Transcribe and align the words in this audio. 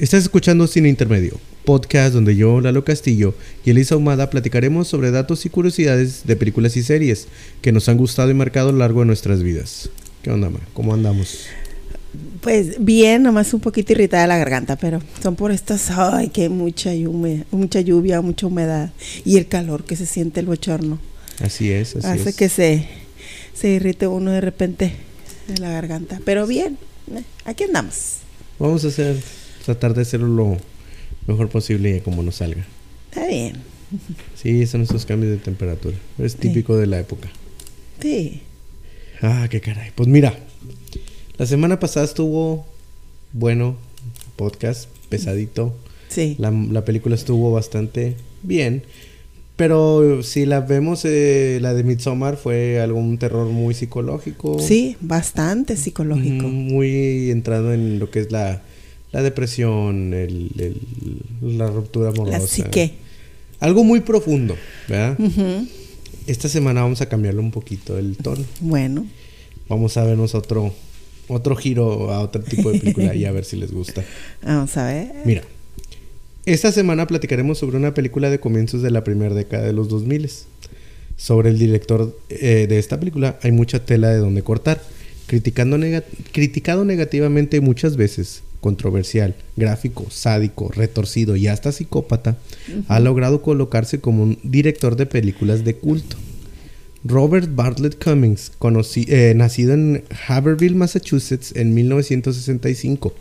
Estás 0.00 0.22
escuchando 0.22 0.66
Cine 0.66 0.88
Intermedio, 0.88 1.38
podcast 1.66 2.14
donde 2.14 2.34
yo, 2.34 2.62
Lalo 2.62 2.86
Castillo 2.86 3.34
y 3.66 3.70
Elisa 3.70 3.96
Humada 3.96 4.30
platicaremos 4.30 4.88
sobre 4.88 5.10
datos 5.10 5.44
y 5.44 5.50
curiosidades 5.50 6.22
de 6.24 6.36
películas 6.36 6.74
y 6.78 6.82
series 6.82 7.28
que 7.60 7.70
nos 7.70 7.86
han 7.86 7.98
gustado 7.98 8.30
y 8.30 8.34
marcado 8.34 8.70
a 8.70 8.72
lo 8.72 8.78
largo 8.78 9.00
de 9.00 9.06
nuestras 9.06 9.42
vidas. 9.42 9.90
¿Qué 10.22 10.30
onda, 10.30 10.48
ma? 10.48 10.58
¿Cómo 10.72 10.94
andamos? 10.94 11.44
Pues 12.40 12.82
bien, 12.82 13.24
nomás 13.24 13.52
un 13.52 13.60
poquito 13.60 13.92
irritada 13.92 14.26
la 14.26 14.38
garganta, 14.38 14.76
pero 14.76 15.02
son 15.22 15.36
por 15.36 15.52
estas, 15.52 15.90
ay, 15.90 16.30
que 16.30 16.48
mucha 16.48 16.94
lluvia, 16.94 17.44
mucha 17.50 17.82
lluvia, 17.82 18.22
mucha 18.22 18.46
humedad 18.46 18.92
y 19.26 19.36
el 19.36 19.48
calor 19.48 19.84
que 19.84 19.96
se 19.96 20.06
siente 20.06 20.40
el 20.40 20.46
bochorno. 20.46 20.98
Así 21.42 21.70
es, 21.70 21.94
así 21.96 22.06
Hace 22.06 22.30
es. 22.30 22.36
que 22.36 22.48
se, 22.48 22.88
se 23.52 23.68
irrite 23.68 24.06
uno 24.06 24.30
de 24.30 24.40
repente 24.40 24.94
en 25.54 25.60
la 25.60 25.72
garganta. 25.72 26.20
Pero 26.24 26.46
bien, 26.46 26.78
eh, 27.14 27.22
aquí 27.44 27.64
andamos. 27.64 28.20
Vamos 28.58 28.84
a 28.84 28.88
hacer, 28.88 29.16
tratar 29.64 29.94
de 29.94 30.02
hacerlo 30.02 30.28
lo 30.28 30.58
mejor 31.26 31.48
posible 31.48 32.02
como 32.02 32.22
nos 32.22 32.36
salga. 32.36 32.66
Está 33.10 33.26
bien. 33.26 33.54
Sí, 34.34 34.66
son 34.66 34.82
esos 34.82 35.04
cambios 35.04 35.32
de 35.32 35.38
temperatura. 35.38 35.96
Es 36.18 36.36
típico 36.36 36.76
de 36.76 36.86
la 36.86 37.00
época. 37.00 37.28
Sí. 38.00 38.42
Ah, 39.20 39.48
qué 39.50 39.60
caray. 39.60 39.90
Pues 39.94 40.08
mira, 40.08 40.38
la 41.36 41.46
semana 41.46 41.80
pasada 41.80 42.06
estuvo 42.06 42.66
bueno, 43.32 43.76
podcast, 44.36 44.88
pesadito. 45.08 45.74
Sí. 46.08 46.36
La, 46.38 46.50
la 46.50 46.84
película 46.84 47.14
estuvo 47.14 47.52
bastante 47.52 48.16
bien. 48.42 48.82
Pero 49.60 50.22
si 50.22 50.46
la 50.46 50.60
vemos, 50.60 51.04
eh, 51.04 51.58
la 51.60 51.74
de 51.74 51.84
Midsommar 51.84 52.38
fue 52.38 52.80
algún 52.80 53.18
terror 53.18 53.46
muy 53.46 53.74
psicológico. 53.74 54.58
Sí, 54.58 54.96
bastante 55.02 55.76
psicológico. 55.76 56.48
Muy 56.48 57.30
entrado 57.30 57.74
en 57.74 57.98
lo 57.98 58.10
que 58.10 58.20
es 58.20 58.32
la, 58.32 58.62
la 59.12 59.22
depresión, 59.22 60.14
el, 60.14 60.50
el- 60.58 61.58
la 61.58 61.68
ruptura 61.68 62.10
amorosa. 62.10 62.38
La 62.38 62.46
psique. 62.46 62.92
Algo 63.60 63.84
muy 63.84 64.00
profundo, 64.00 64.56
¿verdad? 64.88 65.18
Esta 66.26 66.48
semana 66.48 66.82
vamos 66.82 67.00
a 67.00 67.08
cambiarle 67.08 67.40
un 67.40 67.50
poquito 67.50 67.98
el 67.98 68.16
tono. 68.16 68.44
Bueno, 68.60 69.06
Vamos 69.68 69.96
a 69.96 70.04
vernos 70.04 70.34
otro, 70.34 70.72
otro 71.28 71.54
giro 71.54 72.10
a 72.10 72.20
otro 72.20 72.42
tipo 72.42 72.72
de 72.72 72.80
película 72.80 73.14
y 73.14 73.24
a 73.24 73.30
ver 73.30 73.44
si 73.44 73.56
les 73.56 73.70
gusta. 73.70 74.02
vamos 74.42 74.76
a 74.76 74.86
ver. 74.86 75.12
Mira, 75.24 75.42
esta 76.44 76.72
semana 76.72 77.06
platicaremos 77.06 77.58
sobre 77.58 77.76
una 77.76 77.94
película 77.94 78.30
de 78.30 78.40
comienzos 78.40 78.82
de 78.82 78.90
la 78.90 79.04
primera 79.04 79.32
década 79.34 79.64
de 79.64 79.72
los 79.72 79.88
2000. 79.88 80.28
Sobre 81.16 81.50
el 81.50 81.58
director 81.58 82.18
eh, 82.30 82.66
de 82.68 82.78
esta 82.78 82.98
película 82.98 83.38
hay 83.42 83.52
mucha 83.52 83.84
tela 83.84 84.08
de 84.08 84.16
donde 84.16 84.42
cortar, 84.42 84.82
criticando 85.26 85.78
criticado 86.32 86.84
negativamente 86.86 87.60
muchas 87.60 87.96
veces, 87.96 88.42
controversial, 88.60 89.34
gráfico, 89.56 90.06
sádico, 90.10 90.70
retorcido 90.70 91.36
y 91.36 91.46
hasta 91.46 91.72
psicópata, 91.72 92.36
ha 92.88 93.00
logrado 93.00 93.42
colocarse 93.42 94.00
como 94.00 94.22
un 94.22 94.38
director 94.42 94.96
de 94.96 95.06
películas 95.06 95.64
de 95.64 95.76
culto. 95.76 96.16
Robert 97.04 97.48
Bartlett 97.54 98.02
Cummings, 98.02 98.52
conocí- 98.58 99.06
eh, 99.08 99.32
nacido 99.34 99.72
en 99.72 100.04
Haverhill, 100.28 100.74
Massachusetts 100.74 101.52
en 101.56 101.72
1965, 101.74 103.14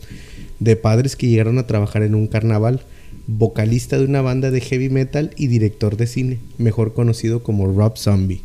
de 0.59 0.75
padres 0.75 1.15
que 1.15 1.27
llegaron 1.27 1.57
a 1.57 1.65
trabajar 1.67 2.03
en 2.03 2.15
un 2.15 2.27
carnaval, 2.27 2.81
vocalista 3.27 3.97
de 3.97 4.05
una 4.05 4.21
banda 4.21 4.51
de 4.51 4.59
heavy 4.59 4.89
metal 4.89 5.31
y 5.37 5.47
director 5.47 5.95
de 5.95 6.07
cine, 6.07 6.39
mejor 6.57 6.93
conocido 6.93 7.41
como 7.43 7.67
Rob 7.71 7.97
Zombie. 7.97 8.41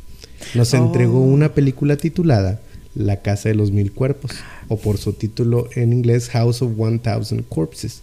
Nos 0.54 0.72
Oh. 0.74 0.76
entregó 0.76 1.20
una 1.20 1.54
película 1.54 1.96
titulada 1.96 2.60
La 2.94 3.22
Casa 3.22 3.48
de 3.48 3.54
los 3.54 3.70
Mil 3.72 3.92
Cuerpos, 3.92 4.32
o 4.68 4.76
por 4.76 4.98
su 4.98 5.12
título 5.12 5.68
en 5.74 5.92
inglés 5.92 6.28
House 6.30 6.62
of 6.62 6.72
One 6.78 6.98
Thousand 6.98 7.44
Corpses, 7.48 8.02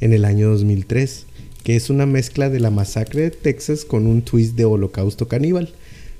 en 0.00 0.12
el 0.12 0.24
año 0.24 0.50
2003, 0.50 1.26
que 1.64 1.76
es 1.76 1.90
una 1.90 2.06
mezcla 2.06 2.48
de 2.50 2.60
la 2.60 2.70
masacre 2.70 3.22
de 3.22 3.30
Texas 3.30 3.84
con 3.84 4.06
un 4.06 4.22
twist 4.22 4.54
de 4.56 4.64
holocausto 4.64 5.28
caníbal. 5.28 5.70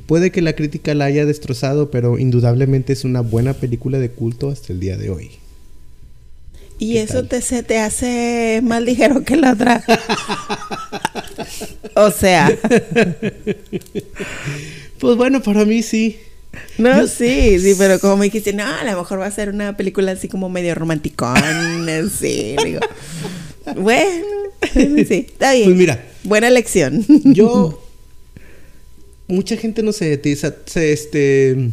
Puede 0.07 0.31
que 0.31 0.43
la 0.43 0.55
crítica 0.55 0.95
la 0.95 1.07
haya 1.07 1.27
destrozado, 1.27 1.91
pero 1.91 2.19
indudablemente 2.19 2.93
es 2.93 3.05
una 3.05 3.21
buena 3.23 3.55
película 3.55 3.99
de 3.99 4.11
culto 4.11 4.51
hasta 4.51 4.73
el 4.73 4.81
día 4.81 4.97
de 4.97 5.11
hoy. 5.11 5.31
Y 6.79 6.95
¿Qué 6.95 7.03
eso 7.03 7.21
tal? 7.21 7.29
te, 7.29 7.41
se 7.43 7.63
te 7.63 7.79
hace 7.79 8.61
más 8.63 8.83
ligero 8.83 9.25
que 9.25 9.37
la 9.37 9.53
otra. 9.53 9.83
o 11.97 12.11
sea, 12.11 12.51
Pues 14.99 15.17
bueno, 15.17 15.43
para 15.43 15.65
mí 15.65 15.83
sí. 15.83 16.19
no, 16.79 17.07
sí, 17.07 17.59
sí, 17.61 17.75
pero 17.79 17.99
como 17.99 18.17
me 18.17 18.27
dijiste, 18.27 18.53
no, 18.53 18.65
a 18.65 18.85
lo 18.85 18.99
mejor 18.99 19.21
va 19.21 19.27
a 19.27 19.31
ser 19.31 19.49
una 19.51 19.77
película 19.77 20.13
así 20.13 20.29
como 20.29 20.49
medio 20.49 20.75
romanticón, 20.75 21.37
sí, 22.19 22.57
digo. 22.65 22.81
Bueno, 23.77 24.25
sí, 24.75 25.27
está 25.29 25.53
bien. 25.55 25.67
Pues 25.67 25.77
mira, 25.77 26.05
Buena 26.25 26.49
elección. 26.49 27.05
yo. 27.25 27.83
Mucha 29.29 29.57
gente 29.57 29.83
no 29.83 29.93
se, 29.93 30.21
se 30.67 30.93
este, 30.93 31.71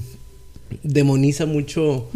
demoniza 0.82 1.46
mucho 1.46 2.10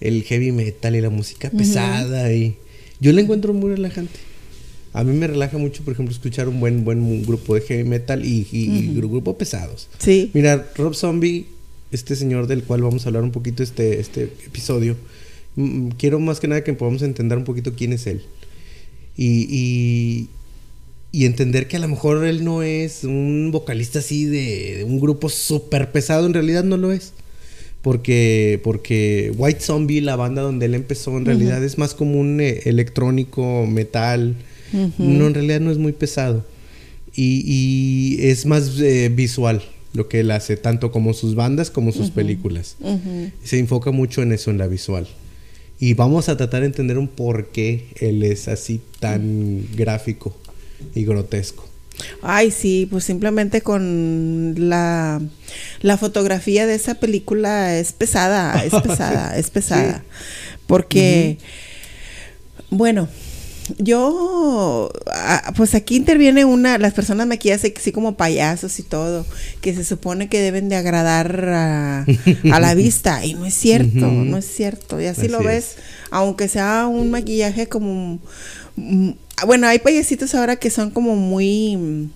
el 0.00 0.24
heavy 0.24 0.50
metal 0.50 0.96
y 0.96 1.00
la 1.00 1.10
música 1.10 1.50
pesada. 1.50 2.32
y 2.32 2.56
Yo 3.00 3.12
la 3.12 3.20
encuentro 3.20 3.52
muy 3.52 3.70
relajante. 3.70 4.18
A 4.92 5.04
mí 5.04 5.16
me 5.16 5.26
relaja 5.28 5.56
mucho, 5.56 5.84
por 5.84 5.92
ejemplo, 5.94 6.12
escuchar 6.12 6.48
un 6.48 6.58
buen, 6.60 6.84
buen 6.84 7.22
grupo 7.24 7.54
de 7.54 7.60
heavy 7.62 7.84
metal 7.84 8.24
y, 8.26 8.46
y- 8.50 8.90
y 8.90 8.94
grupos 8.94 9.36
pesados. 9.36 9.88
Sí. 9.98 10.30
Mira, 10.34 10.66
Rob 10.76 10.94
Zombie, 10.94 11.46
este 11.92 12.16
señor 12.16 12.46
del 12.46 12.64
cual 12.64 12.82
vamos 12.82 13.04
a 13.04 13.10
hablar 13.10 13.22
un 13.22 13.30
poquito 13.30 13.62
este, 13.62 14.00
este 14.00 14.24
episodio, 14.24 14.96
mm, 15.56 15.90
quiero 15.90 16.18
más 16.18 16.40
que 16.40 16.48
nada 16.48 16.64
que 16.64 16.72
podamos 16.72 17.02
entender 17.02 17.38
un 17.38 17.44
poquito 17.44 17.74
quién 17.76 17.92
es 17.92 18.06
él. 18.06 18.22
Y, 19.16 19.46
y, 19.50 20.28
y 21.12 21.26
entender 21.26 21.68
que 21.68 21.76
a 21.76 21.80
lo 21.80 21.88
mejor 21.88 22.24
él 22.24 22.44
no 22.44 22.62
es 22.62 23.04
un 23.04 23.50
vocalista 23.52 23.98
así 23.98 24.24
de, 24.24 24.78
de 24.78 24.84
un 24.84 24.98
grupo 24.98 25.28
súper 25.28 25.92
pesado, 25.92 26.26
en 26.26 26.34
realidad 26.34 26.64
no 26.64 26.78
lo 26.78 26.92
es. 26.92 27.12
Porque, 27.82 28.60
porque 28.62 29.32
White 29.36 29.60
Zombie, 29.60 30.00
la 30.00 30.14
banda 30.14 30.40
donde 30.40 30.66
él 30.66 30.74
empezó, 30.74 31.18
en 31.18 31.24
realidad 31.24 31.64
es 31.64 31.78
más 31.78 31.94
como 31.94 32.20
un 32.20 32.40
eh, 32.40 32.62
electrónico, 32.66 33.66
metal. 33.66 34.36
No, 34.98 35.26
en 35.26 35.34
realidad 35.34 35.60
no 35.60 35.72
es 35.72 35.78
muy 35.78 35.92
pesado. 35.92 36.46
Y, 37.12 37.42
y 37.44 38.28
es 38.28 38.46
más 38.46 38.78
eh, 38.78 39.10
visual 39.12 39.62
lo 39.92 40.08
que 40.08 40.20
él 40.20 40.30
hace, 40.30 40.56
tanto 40.56 40.90
como 40.90 41.12
sus 41.14 41.34
bandas 41.34 41.70
como 41.70 41.92
sus 41.92 42.10
películas. 42.10 42.76
Se 43.44 43.58
enfoca 43.58 43.90
mucho 43.90 44.22
en 44.22 44.32
eso, 44.32 44.50
en 44.50 44.58
la 44.58 44.66
visual. 44.66 45.06
Y 45.78 45.94
vamos 45.94 46.28
a 46.28 46.36
tratar 46.36 46.60
de 46.60 46.66
entender 46.66 46.96
un 46.96 47.08
por 47.08 47.48
qué 47.48 47.88
él 47.96 48.22
es 48.22 48.48
así 48.48 48.80
tan 49.00 49.66
gráfico 49.74 50.36
y 50.94 51.04
grotesco. 51.04 51.68
Ay, 52.22 52.50
sí, 52.50 52.86
pues 52.90 53.04
simplemente 53.04 53.60
con 53.60 54.54
la, 54.56 55.20
la 55.80 55.98
fotografía 55.98 56.66
de 56.66 56.74
esa 56.74 56.94
película 56.94 57.76
es 57.76 57.92
pesada, 57.92 58.64
es 58.64 58.72
pesada, 58.82 59.36
es 59.36 59.50
pesada. 59.50 60.04
Porque, 60.66 61.38
bueno, 62.70 63.08
yo, 63.78 64.90
ah, 65.12 65.52
pues 65.56 65.74
aquí 65.74 65.96
interviene 65.96 66.44
una, 66.44 66.78
las 66.78 66.92
personas 66.94 67.26
maquilladas 67.26 67.64
así 67.64 67.92
como 67.92 68.16
payasos 68.16 68.78
y 68.78 68.82
todo, 68.82 69.24
que 69.60 69.74
se 69.74 69.84
supone 69.84 70.28
que 70.28 70.40
deben 70.40 70.68
de 70.68 70.76
agradar 70.76 71.48
a, 71.48 72.04
a 72.52 72.60
la 72.60 72.74
vista, 72.76 73.24
y 73.24 73.34
no 73.34 73.46
es 73.46 73.54
cierto, 73.54 74.06
no 74.06 74.36
es 74.36 74.46
cierto, 74.46 75.00
y 75.00 75.06
así, 75.06 75.22
Así 75.22 75.28
lo 75.28 75.40
es. 75.40 75.46
ves, 75.46 75.76
aunque 76.10 76.48
sea 76.48 76.86
un 76.86 77.10
maquillaje 77.10 77.68
como, 77.68 78.18
mm, 78.76 79.10
bueno, 79.46 79.66
hay 79.66 79.78
payasitos 79.78 80.34
ahora 80.34 80.56
que 80.56 80.70
son 80.70 80.90
como 80.90 81.16
muy... 81.16 82.10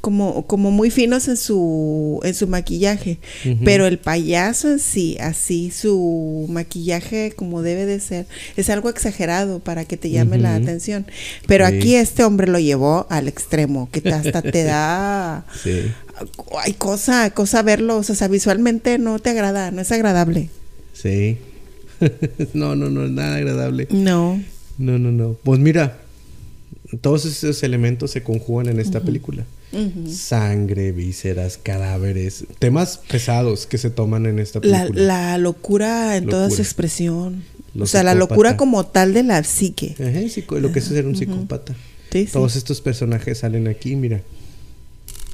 como, 0.00 0.46
como 0.46 0.70
muy 0.70 0.90
finos 0.90 1.26
en 1.28 1.36
su, 1.36 2.20
en 2.22 2.34
su 2.34 2.46
maquillaje. 2.46 3.18
Pero 3.64 3.86
el 3.86 3.98
payaso 3.98 4.70
en 4.70 4.78
sí, 4.78 5.16
así 5.20 5.70
su 5.70 6.46
maquillaje 6.48 7.32
como 7.34 7.62
debe 7.62 7.86
de 7.86 7.98
ser, 8.00 8.26
es 8.56 8.70
algo 8.70 8.88
exagerado 8.88 9.58
para 9.58 9.84
que 9.84 9.96
te 9.96 10.10
llame 10.10 10.38
la 10.38 10.54
atención. 10.54 11.06
Pero 11.46 11.66
Sí. 11.66 11.74
aquí 11.74 11.94
este 11.96 12.22
hombre 12.24 12.46
lo 12.46 12.58
llevó 12.58 13.06
al 13.10 13.26
extremo, 13.28 13.88
que 13.90 14.08
hasta 14.08 14.42
te 14.42 14.62
da... 14.64 15.44
Sí. 15.62 15.82
Hay 16.64 16.72
cosa, 16.74 17.30
cosa 17.30 17.62
verlo, 17.62 17.96
o 17.98 18.02
sea, 18.02 18.28
visualmente 18.28 18.98
no 18.98 19.18
te 19.18 19.30
agrada, 19.30 19.70
no 19.70 19.80
es 19.82 19.92
agradable. 19.92 20.48
Sí. 20.92 21.38
no, 22.54 22.76
no, 22.76 22.90
no, 22.90 23.04
es 23.06 23.10
nada 23.10 23.36
agradable. 23.36 23.88
No. 23.90 24.40
No, 24.78 24.98
no, 24.98 25.10
no. 25.10 25.36
Pues 25.42 25.58
mira, 25.60 25.98
todos 27.00 27.24
esos 27.24 27.62
elementos 27.62 28.10
se 28.12 28.22
conjugan 28.22 28.68
en 28.68 28.78
esta 28.80 29.00
película. 29.00 29.44
Sangre, 30.10 30.92
vísceras, 30.92 31.58
cadáveres, 31.58 32.44
temas 32.58 32.98
pesados 33.08 33.66
que 33.66 33.78
se 33.78 33.90
toman 33.90 34.26
en 34.26 34.38
esta 34.38 34.60
La, 34.62 34.82
película. 34.84 35.02
la 35.04 35.38
locura 35.38 36.16
en 36.16 36.26
toda 36.26 36.44
su 36.46 36.50
Locura. 36.50 36.62
expresión. 36.62 37.44
Lo 37.74 37.84
o 37.84 37.86
sea, 37.86 38.02
la 38.02 38.14
locura 38.14 38.56
como 38.56 38.86
tal 38.86 39.12
de 39.12 39.22
la 39.22 39.42
psique. 39.44 39.94
Ajá, 40.00 40.20
psico- 40.30 40.58
lo 40.60 40.72
que 40.72 40.78
es 40.78 40.84
ser 40.86 41.06
un 41.06 41.14
psicópata. 41.16 41.74
Sí, 42.10 42.26
sí. 42.26 42.32
Todos 42.32 42.56
estos 42.56 42.80
personajes 42.80 43.38
salen 43.38 43.68
aquí, 43.68 43.96
mira. 43.96 44.22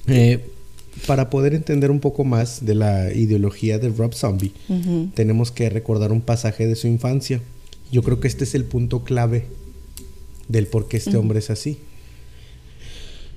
Eh, 0.09 0.41
para 1.07 1.31
poder 1.31 1.55
entender 1.55 1.91
un 1.93 2.01
poco 2.01 2.25
más 2.25 2.65
de 2.65 2.75
la 2.75 3.13
ideología 3.13 3.79
de 3.79 3.91
Rob 3.91 4.13
Zombie, 4.15 4.53
tenemos 5.15 5.53
que 5.53 5.71
recordar 5.71 6.11
un 6.11 6.21
pasaje 6.21 6.67
de 6.67 6.75
su 6.75 6.89
infancia. 6.89 7.41
Yo 7.93 8.03
creo 8.03 8.19
que 8.19 8.27
este 8.29 8.45
es 8.45 8.55
el 8.57 8.65
punto 8.65 9.05
clave 9.05 9.47
del 10.49 10.67
por 10.67 10.89
qué 10.89 10.97
este 10.97 11.17
hombre 11.17 11.39
es 11.39 11.51
así. 11.51 11.79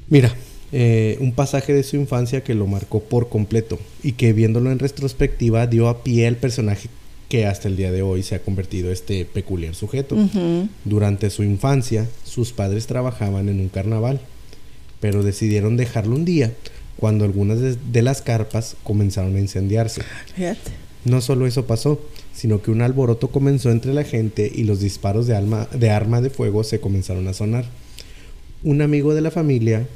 Mira, 0.10 0.34
eh, 0.72 1.18
un 1.20 1.32
pasaje 1.32 1.74
de 1.74 1.84
su 1.84 1.96
infancia 1.96 2.44
que 2.44 2.54
lo 2.54 2.68
marcó 2.68 3.02
por 3.02 3.30
completo 3.30 3.80
y 4.04 4.14
que 4.14 4.34
viéndolo 4.34 4.72
en 4.72 4.80
retrospectiva 4.80 5.68
dio 5.68 5.88
a 5.88 6.04
pie 6.04 6.28
al 6.28 6.38
personaje 6.38 6.90
que 7.30 7.46
hasta 7.46 7.68
el 7.68 7.76
día 7.76 7.92
de 7.92 8.02
hoy 8.02 8.24
se 8.24 8.36
ha 8.36 8.40
convertido 8.40 8.92
este 8.92 9.26
peculiar 9.26 9.76
sujeto. 9.76 10.16
Durante 10.84 11.30
su 11.30 11.44
infancia, 11.44 12.08
sus 12.24 12.52
padres 12.52 12.88
trabajaban 12.88 13.50
en 13.50 13.60
un 13.60 13.70
carnaval, 13.70 14.22
pero 15.00 15.24
decidieron 15.24 15.78
dejarlo 15.78 16.16
un 16.16 16.26
día 16.26 16.54
cuando 16.98 17.26
algunas 17.26 17.60
de, 17.60 18.02
las 18.02 18.22
carpas 18.22 18.76
comenzaron 18.84 19.36
a 19.36 19.40
incendiarse. 19.40 20.02
No 21.04 21.22
solo 21.22 21.46
eso 21.46 21.66
pasó, 21.66 22.02
sino 22.34 22.62
que 22.62 22.72
un 22.72 22.82
alboroto 22.82 23.30
comenzó 23.30 23.72
entre 23.72 23.94
la 23.94 24.04
gente 24.04 24.52
y 24.54 24.64
los 24.64 24.80
disparos 24.80 25.28
de, 25.28 25.36
alma, 25.36 25.68
de 25.74 25.90
arma 25.90 26.22
de 26.22 26.30
fuego 26.30 26.64
se 26.64 26.80
comenzaron 26.80 27.28
a 27.28 27.34
sonar. 27.34 27.66
Un 28.64 28.82
amigo 28.82 29.14
de 29.14 29.22
la 29.22 29.32
familia, 29.32 29.88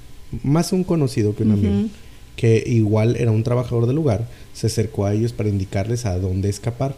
más 0.44 0.74
un 0.74 0.84
conocido 0.84 1.36
que 1.36 1.44
un 1.44 1.52
amigo, 1.52 1.90
que 2.36 2.64
igual 2.66 3.16
era 3.18 3.32
un 3.32 3.44
trabajador 3.44 3.86
del 3.86 3.96
lugar, 3.96 4.28
se 4.54 4.68
acercó 4.68 5.06
a 5.06 5.14
ellos 5.14 5.34
para 5.34 5.50
indicarles 5.50 6.06
a 6.06 6.18
dónde 6.20 6.50
escapar 6.50 6.96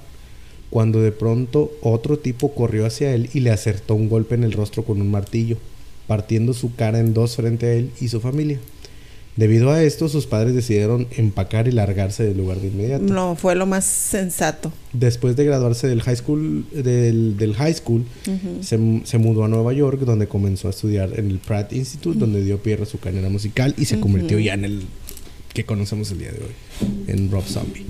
cuando 0.71 1.01
de 1.01 1.11
pronto 1.11 1.69
otro 1.81 2.17
tipo 2.17 2.55
corrió 2.55 2.87
hacia 2.87 3.13
él 3.13 3.29
y 3.33 3.41
le 3.41 3.51
acertó 3.51 3.93
un 3.93 4.09
golpe 4.09 4.35
en 4.35 4.45
el 4.45 4.53
rostro 4.53 4.83
con 4.83 5.01
un 5.01 5.11
martillo, 5.11 5.57
partiendo 6.07 6.53
su 6.53 6.73
cara 6.73 6.99
en 6.99 7.13
dos 7.13 7.35
frente 7.35 7.65
a 7.67 7.73
él 7.73 7.91
y 7.99 8.07
su 8.07 8.21
familia. 8.21 8.59
Debido 9.37 9.71
a 9.71 9.81
esto, 9.81 10.09
sus 10.09 10.27
padres 10.27 10.53
decidieron 10.53 11.07
empacar 11.15 11.67
y 11.67 11.71
largarse 11.71 12.23
del 12.23 12.37
lugar 12.37 12.59
de 12.59 12.67
inmediato. 12.67 13.05
No, 13.05 13.35
fue 13.35 13.55
lo 13.55 13.65
más 13.65 13.85
sensato. 13.85 14.73
Después 14.91 15.37
de 15.37 15.45
graduarse 15.45 15.87
del 15.87 16.01
high 16.01 16.17
school, 16.17 16.65
del, 16.71 17.53
high 17.57 17.73
school 17.73 18.05
se, 18.61 18.77
mudó 19.17 19.45
a 19.45 19.47
Nueva 19.47 19.71
York, 19.71 20.01
donde 20.01 20.27
comenzó 20.27 20.67
a 20.67 20.71
estudiar 20.71 21.17
en 21.17 21.31
el 21.31 21.39
Pratt 21.39 21.71
Institute, 21.71 22.19
donde 22.19 22.43
dio 22.43 22.61
pie 22.61 22.77
a 22.81 22.85
su 22.85 22.99
carrera 22.99 23.29
musical 23.29 23.73
y 23.77 23.85
se 23.85 23.99
convirtió 23.99 24.37
ya 24.37 24.53
en 24.53 24.65
el 24.65 24.83
que 25.53 25.65
conocemos 25.65 26.11
el 26.11 26.19
día 26.19 26.31
de 26.31 26.39
hoy, 26.39 27.05
en 27.07 27.31
Rob 27.31 27.43
Zombie. 27.45 27.85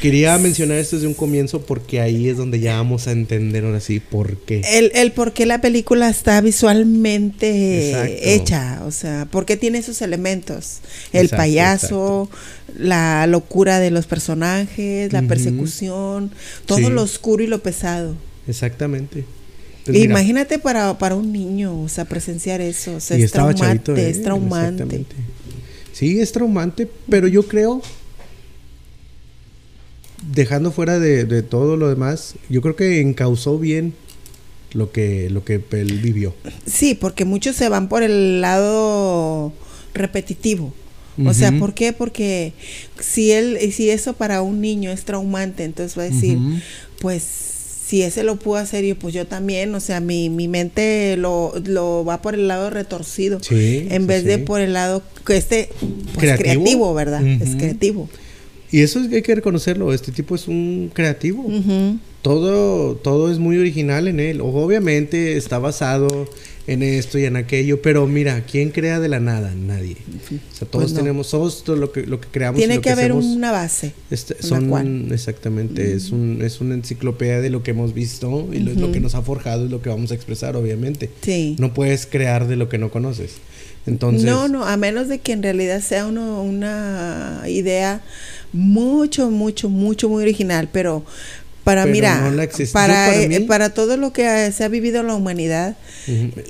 Quería 0.00 0.36
mencionar 0.38 0.78
esto 0.78 0.96
desde 0.96 1.08
un 1.08 1.14
comienzo 1.14 1.62
porque 1.62 2.00
ahí 2.00 2.28
es 2.28 2.36
donde 2.36 2.60
ya 2.60 2.76
vamos 2.76 3.06
a 3.06 3.12
entender 3.12 3.64
ahora 3.64 3.80
sí 3.80 4.00
por 4.00 4.36
qué. 4.36 4.62
El, 4.64 4.92
el 4.94 5.12
por 5.12 5.32
qué 5.32 5.46
la 5.46 5.60
película 5.60 6.08
está 6.08 6.40
visualmente 6.40 8.34
hecha, 8.34 8.82
o 8.84 8.90
sea, 8.90 9.26
por 9.30 9.46
qué 9.46 9.56
tiene 9.56 9.78
esos 9.78 10.02
elementos. 10.02 10.80
El 11.12 11.28
payaso, 11.28 12.28
la 12.76 13.26
locura 13.26 13.80
de 13.80 13.90
los 13.90 14.06
personajes, 14.06 15.12
la 15.12 15.22
persecución, 15.22 16.30
todo 16.66 16.90
lo 16.90 17.02
oscuro 17.02 17.42
y 17.42 17.46
lo 17.46 17.62
pesado. 17.62 18.14
Exactamente. 18.46 19.24
Imagínate 19.86 20.58
para, 20.58 20.96
para 20.98 21.14
un 21.14 21.32
niño, 21.32 21.82
o 21.82 21.88
sea, 21.88 22.04
presenciar 22.06 22.60
eso, 22.60 22.96
o 22.96 23.00
sea, 23.00 23.16
es 23.16 23.32
traumante, 23.32 24.08
es 24.08 24.18
¿eh? 24.18 24.20
traumante. 24.20 25.04
Sí, 25.92 26.20
es 26.20 26.32
traumante, 26.32 26.88
pero 27.08 27.28
yo 27.28 27.46
creo 27.46 27.82
dejando 30.32 30.72
fuera 30.72 30.98
de, 30.98 31.42
todo 31.42 31.76
lo 31.76 31.88
demás, 31.88 32.34
yo 32.48 32.60
creo 32.60 32.76
que 32.76 33.00
encausó 33.00 33.58
bien 33.58 33.94
lo 34.72 34.90
que, 34.92 35.30
lo 35.30 35.44
que 35.44 35.62
él 35.72 36.00
vivió. 36.00 36.34
Sí, 36.66 36.94
porque 36.94 37.24
muchos 37.24 37.56
se 37.56 37.68
van 37.68 37.88
por 37.88 38.02
el 38.02 38.40
lado 38.40 39.52
repetitivo. 39.92 40.72
O 41.24 41.32
sea, 41.32 41.52
¿por 41.52 41.74
qué? 41.74 41.92
Porque 41.92 42.54
si 42.98 43.30
él, 43.30 43.56
si 43.72 43.88
eso 43.88 44.14
para 44.14 44.42
un 44.42 44.60
niño 44.60 44.90
es 44.90 45.04
traumante, 45.04 45.62
entonces 45.62 45.96
va 45.96 46.02
a 46.02 46.10
decir, 46.10 46.38
pues 47.00 47.22
si 47.22 48.02
ese 48.02 48.24
lo 48.24 48.36
pudo 48.36 48.56
hacer 48.56 48.84
yo, 48.84 48.98
pues 48.98 49.14
yo 49.14 49.26
también, 49.26 49.72
o 49.74 49.80
sea, 49.80 50.00
mi, 50.00 50.28
mi 50.28 50.48
mente 50.48 51.16
lo, 51.16 51.52
lo 51.64 52.04
va 52.04 52.20
por 52.20 52.34
el 52.34 52.48
lado 52.48 52.70
retorcido, 52.70 53.38
en 53.50 54.06
vez 54.08 54.24
de 54.24 54.38
por 54.38 54.60
el 54.60 54.72
lado 54.72 55.02
que 55.24 55.36
este, 55.36 55.68
pues 56.14 56.36
creativo, 56.36 56.94
¿verdad? 56.94 57.24
Es 57.24 57.54
creativo. 57.56 58.08
Y 58.74 58.82
eso 58.82 58.98
es 58.98 59.06
que 59.06 59.14
hay 59.14 59.22
que 59.22 59.36
reconocerlo. 59.36 59.94
Este 59.94 60.10
tipo 60.10 60.34
es 60.34 60.48
un 60.48 60.90
creativo. 60.92 61.46
todo, 62.22 62.96
todo 62.96 63.30
es 63.30 63.38
muy 63.38 63.56
original 63.56 64.08
en 64.08 64.18
él. 64.18 64.40
Obviamente 64.40 65.36
está 65.36 65.60
basado 65.60 66.28
en 66.66 66.82
esto 66.82 67.16
y 67.20 67.24
en 67.24 67.36
aquello, 67.36 67.80
pero 67.82 68.08
mira, 68.08 68.42
¿quién 68.50 68.70
crea 68.70 68.98
de 68.98 69.08
la 69.08 69.20
nada? 69.20 69.54
Nadie. 69.54 69.96
O 70.52 70.56
sea, 70.56 70.66
todos 70.66 70.86
pues 70.86 70.94
tenemos, 70.94 71.30
todos 71.30 71.62
lo 71.68 71.92
que, 71.92 72.02
lo 72.04 72.20
que 72.20 72.26
creamos. 72.32 72.58
Tiene 72.58 72.80
que, 72.80 72.90
haber 72.90 73.12
una 73.12 73.52
base. 73.52 73.92
Este, 74.10 74.42
son, 74.42 75.12
exactamente, 75.12 75.94
es, 75.94 76.10
un, 76.10 76.42
es 76.42 76.60
una 76.60 76.74
enciclopedia 76.74 77.40
de 77.40 77.50
lo 77.50 77.62
que 77.62 77.70
hemos 77.70 77.94
visto 77.94 78.48
y 78.52 78.58
lo, 78.58 78.74
lo, 78.74 78.90
que 78.90 78.98
nos 78.98 79.14
ha 79.14 79.22
forjado 79.22 79.66
y 79.66 79.68
lo 79.68 79.82
que 79.82 79.88
vamos 79.88 80.10
a 80.10 80.16
expresar, 80.16 80.56
obviamente. 80.56 81.10
Sí. 81.22 81.54
No 81.60 81.72
puedes 81.74 82.06
crear 82.06 82.48
de 82.48 82.56
lo 82.56 82.68
que 82.68 82.78
no 82.78 82.90
conoces. 82.90 83.34
Entonces, 83.86 84.24
no, 84.24 84.48
no, 84.48 84.64
a 84.64 84.76
menos 84.76 85.08
de 85.08 85.18
que 85.18 85.32
en 85.32 85.42
realidad 85.42 85.80
sea 85.82 86.06
uno, 86.06 86.42
una 86.42 87.42
idea 87.46 88.02
mucho, 88.54 89.30
mucho, 89.30 89.68
mucho, 89.68 90.08
muy 90.08 90.22
original, 90.22 90.68
pero 90.72 91.04
para 91.64 91.86
mira, 91.86 92.32
para, 92.72 93.16
eh, 93.16 93.40
para, 93.40 93.70
todo 93.70 93.96
lo 93.96 94.12
que 94.12 94.52
se 94.52 94.64
ha 94.64 94.68
vivido 94.68 95.00
en 95.00 95.06
la 95.06 95.14
humanidad 95.14 95.76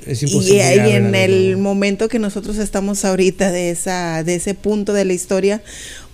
es 0.05 0.23
y, 0.23 0.57
en 0.57 1.15
el 1.15 1.55
momento 1.55 2.09
que 2.09 2.19
nosotros 2.19 2.57
estamos 2.57 3.05
ahorita 3.05 3.51
de 3.51 3.69
esa 3.69 4.23
de 4.23 4.35
ese 4.35 4.53
punto 4.53 4.91
de 4.91 5.05
la 5.05 5.13
historia, 5.13 5.63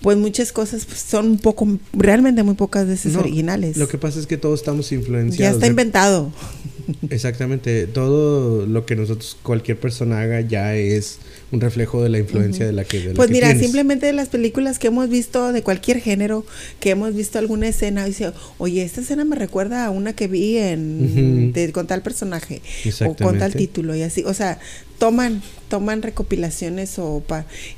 pues 0.02 0.18
muchas 0.18 0.52
cosas 0.52 0.86
pues, 0.86 1.00
son 1.00 1.28
un 1.28 1.38
poco 1.38 1.68
realmente 1.94 2.44
muy 2.44 2.56
pocas 2.56 2.88
veces 2.88 3.16
originales. 3.16 3.78
Lo 3.78 3.88
que 3.88 3.98
pasa 3.98 4.20
es 4.20 4.28
que 4.28 4.38
todos 4.38 4.60
estamos 4.60 4.92
influenciados. 4.92 5.38
Ya 5.38 5.50
está 5.52 5.68
inventado. 5.68 6.32
Exactamente, 7.10 7.86
todo 7.88 8.66
lo 8.66 8.86
que 8.86 8.96
nosotros 8.96 9.38
cualquier 9.44 9.80
persona 9.80 10.22
haga 10.22 10.42
ya 10.42 10.76
es 10.76 11.20
un 11.52 11.62
reflejo 11.62 12.02
de 12.02 12.10
la 12.10 12.18
influencia 12.18 12.66
de 12.66 12.72
la 12.72 12.84
que... 12.84 13.12
pues 13.16 13.30
mira, 13.30 13.54
simplemente 13.58 14.08
de 14.08 14.14
las 14.14 14.30
películas 14.30 14.80
que 14.80 14.88
hemos 14.88 15.10
visto 15.10 15.54
de 15.54 15.62
cualquier 15.64 16.00
género, 16.00 16.46
que 16.80 16.92
hemos 16.92 17.14
visto 17.14 17.40
alguna 17.40 17.68
escena, 17.68 18.06
dice, 18.06 18.32
oye, 18.58 18.84
esta 18.84 19.02
escena 19.02 19.26
me 19.26 19.36
recuerda 19.36 19.86
a 19.86 19.90
una 19.90 20.14
que 20.14 20.28
vi 20.28 20.58
en 20.58 21.54
con 21.74 21.88
tal 21.88 22.02
personaje 22.02 22.62
o 23.06 23.16
con 23.16 23.38
tal 23.38 23.54
título 23.54 23.96
y 23.96 24.02
así, 24.02 24.24
o 24.24 24.34
sea, 24.34 24.60
toman 24.98 25.42
toman 25.70 26.02
recopilaciones 26.02 26.98
o 27.00 27.24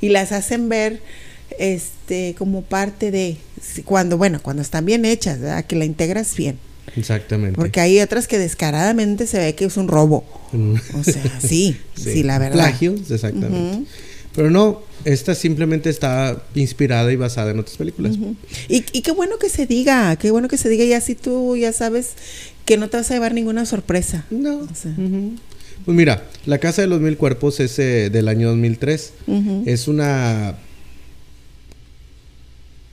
y 0.00 0.08
las 0.08 0.32
hacen 0.32 0.68
ver 0.68 1.00
este 1.58 2.34
como 2.38 2.62
parte 2.62 3.10
de 3.10 3.36
cuando 3.84 4.18
bueno 4.18 4.40
cuando 4.42 4.62
están 4.62 4.84
bien 4.84 5.04
hechas 5.04 5.40
¿verdad? 5.40 5.64
que 5.64 5.76
la 5.76 5.84
integras 5.84 6.36
bien 6.36 6.58
Exactamente. 6.96 7.56
Porque 7.56 7.80
hay 7.80 8.00
otras 8.00 8.28
que 8.28 8.38
descaradamente 8.38 9.26
se 9.26 9.38
ve 9.38 9.54
que 9.54 9.64
es 9.64 9.76
un 9.76 9.88
robo. 9.88 10.24
Mm. 10.52 10.74
O 10.94 11.04
sea, 11.04 11.40
sí, 11.40 11.76
sí, 11.94 12.22
la 12.22 12.38
verdad. 12.38 12.56
Plagios, 12.56 13.10
exactamente. 13.10 13.86
Pero 14.34 14.50
no, 14.50 14.82
esta 15.04 15.34
simplemente 15.34 15.90
está 15.90 16.42
inspirada 16.54 17.12
y 17.12 17.16
basada 17.16 17.52
en 17.52 17.60
otras 17.60 17.76
películas. 17.76 18.16
y, 18.68 18.80
qué 18.82 19.12
bueno 19.12 19.38
que 19.38 19.48
se 19.48 19.66
diga, 19.66 20.16
qué 20.16 20.30
bueno 20.30 20.48
que 20.48 20.58
se 20.58 20.68
diga, 20.68 20.84
y 20.84 20.92
así 20.92 21.14
tú 21.14 21.56
ya 21.56 21.72
sabes 21.72 22.12
que 22.64 22.76
no 22.76 22.88
te 22.88 22.96
vas 22.96 23.10
a 23.10 23.14
llevar 23.14 23.32
ninguna 23.32 23.64
sorpresa. 23.64 24.24
No. 24.30 24.66
Pues 25.84 25.96
mira, 25.96 26.24
La 26.46 26.58
Casa 26.58 26.82
de 26.82 26.88
los 26.88 27.00
Mil 27.00 27.16
Cuerpos 27.16 27.60
es 27.60 27.78
eh, 27.78 28.10
del 28.10 28.28
año 28.28 28.48
2003. 28.48 29.12
Es 29.66 29.86
una 29.86 30.56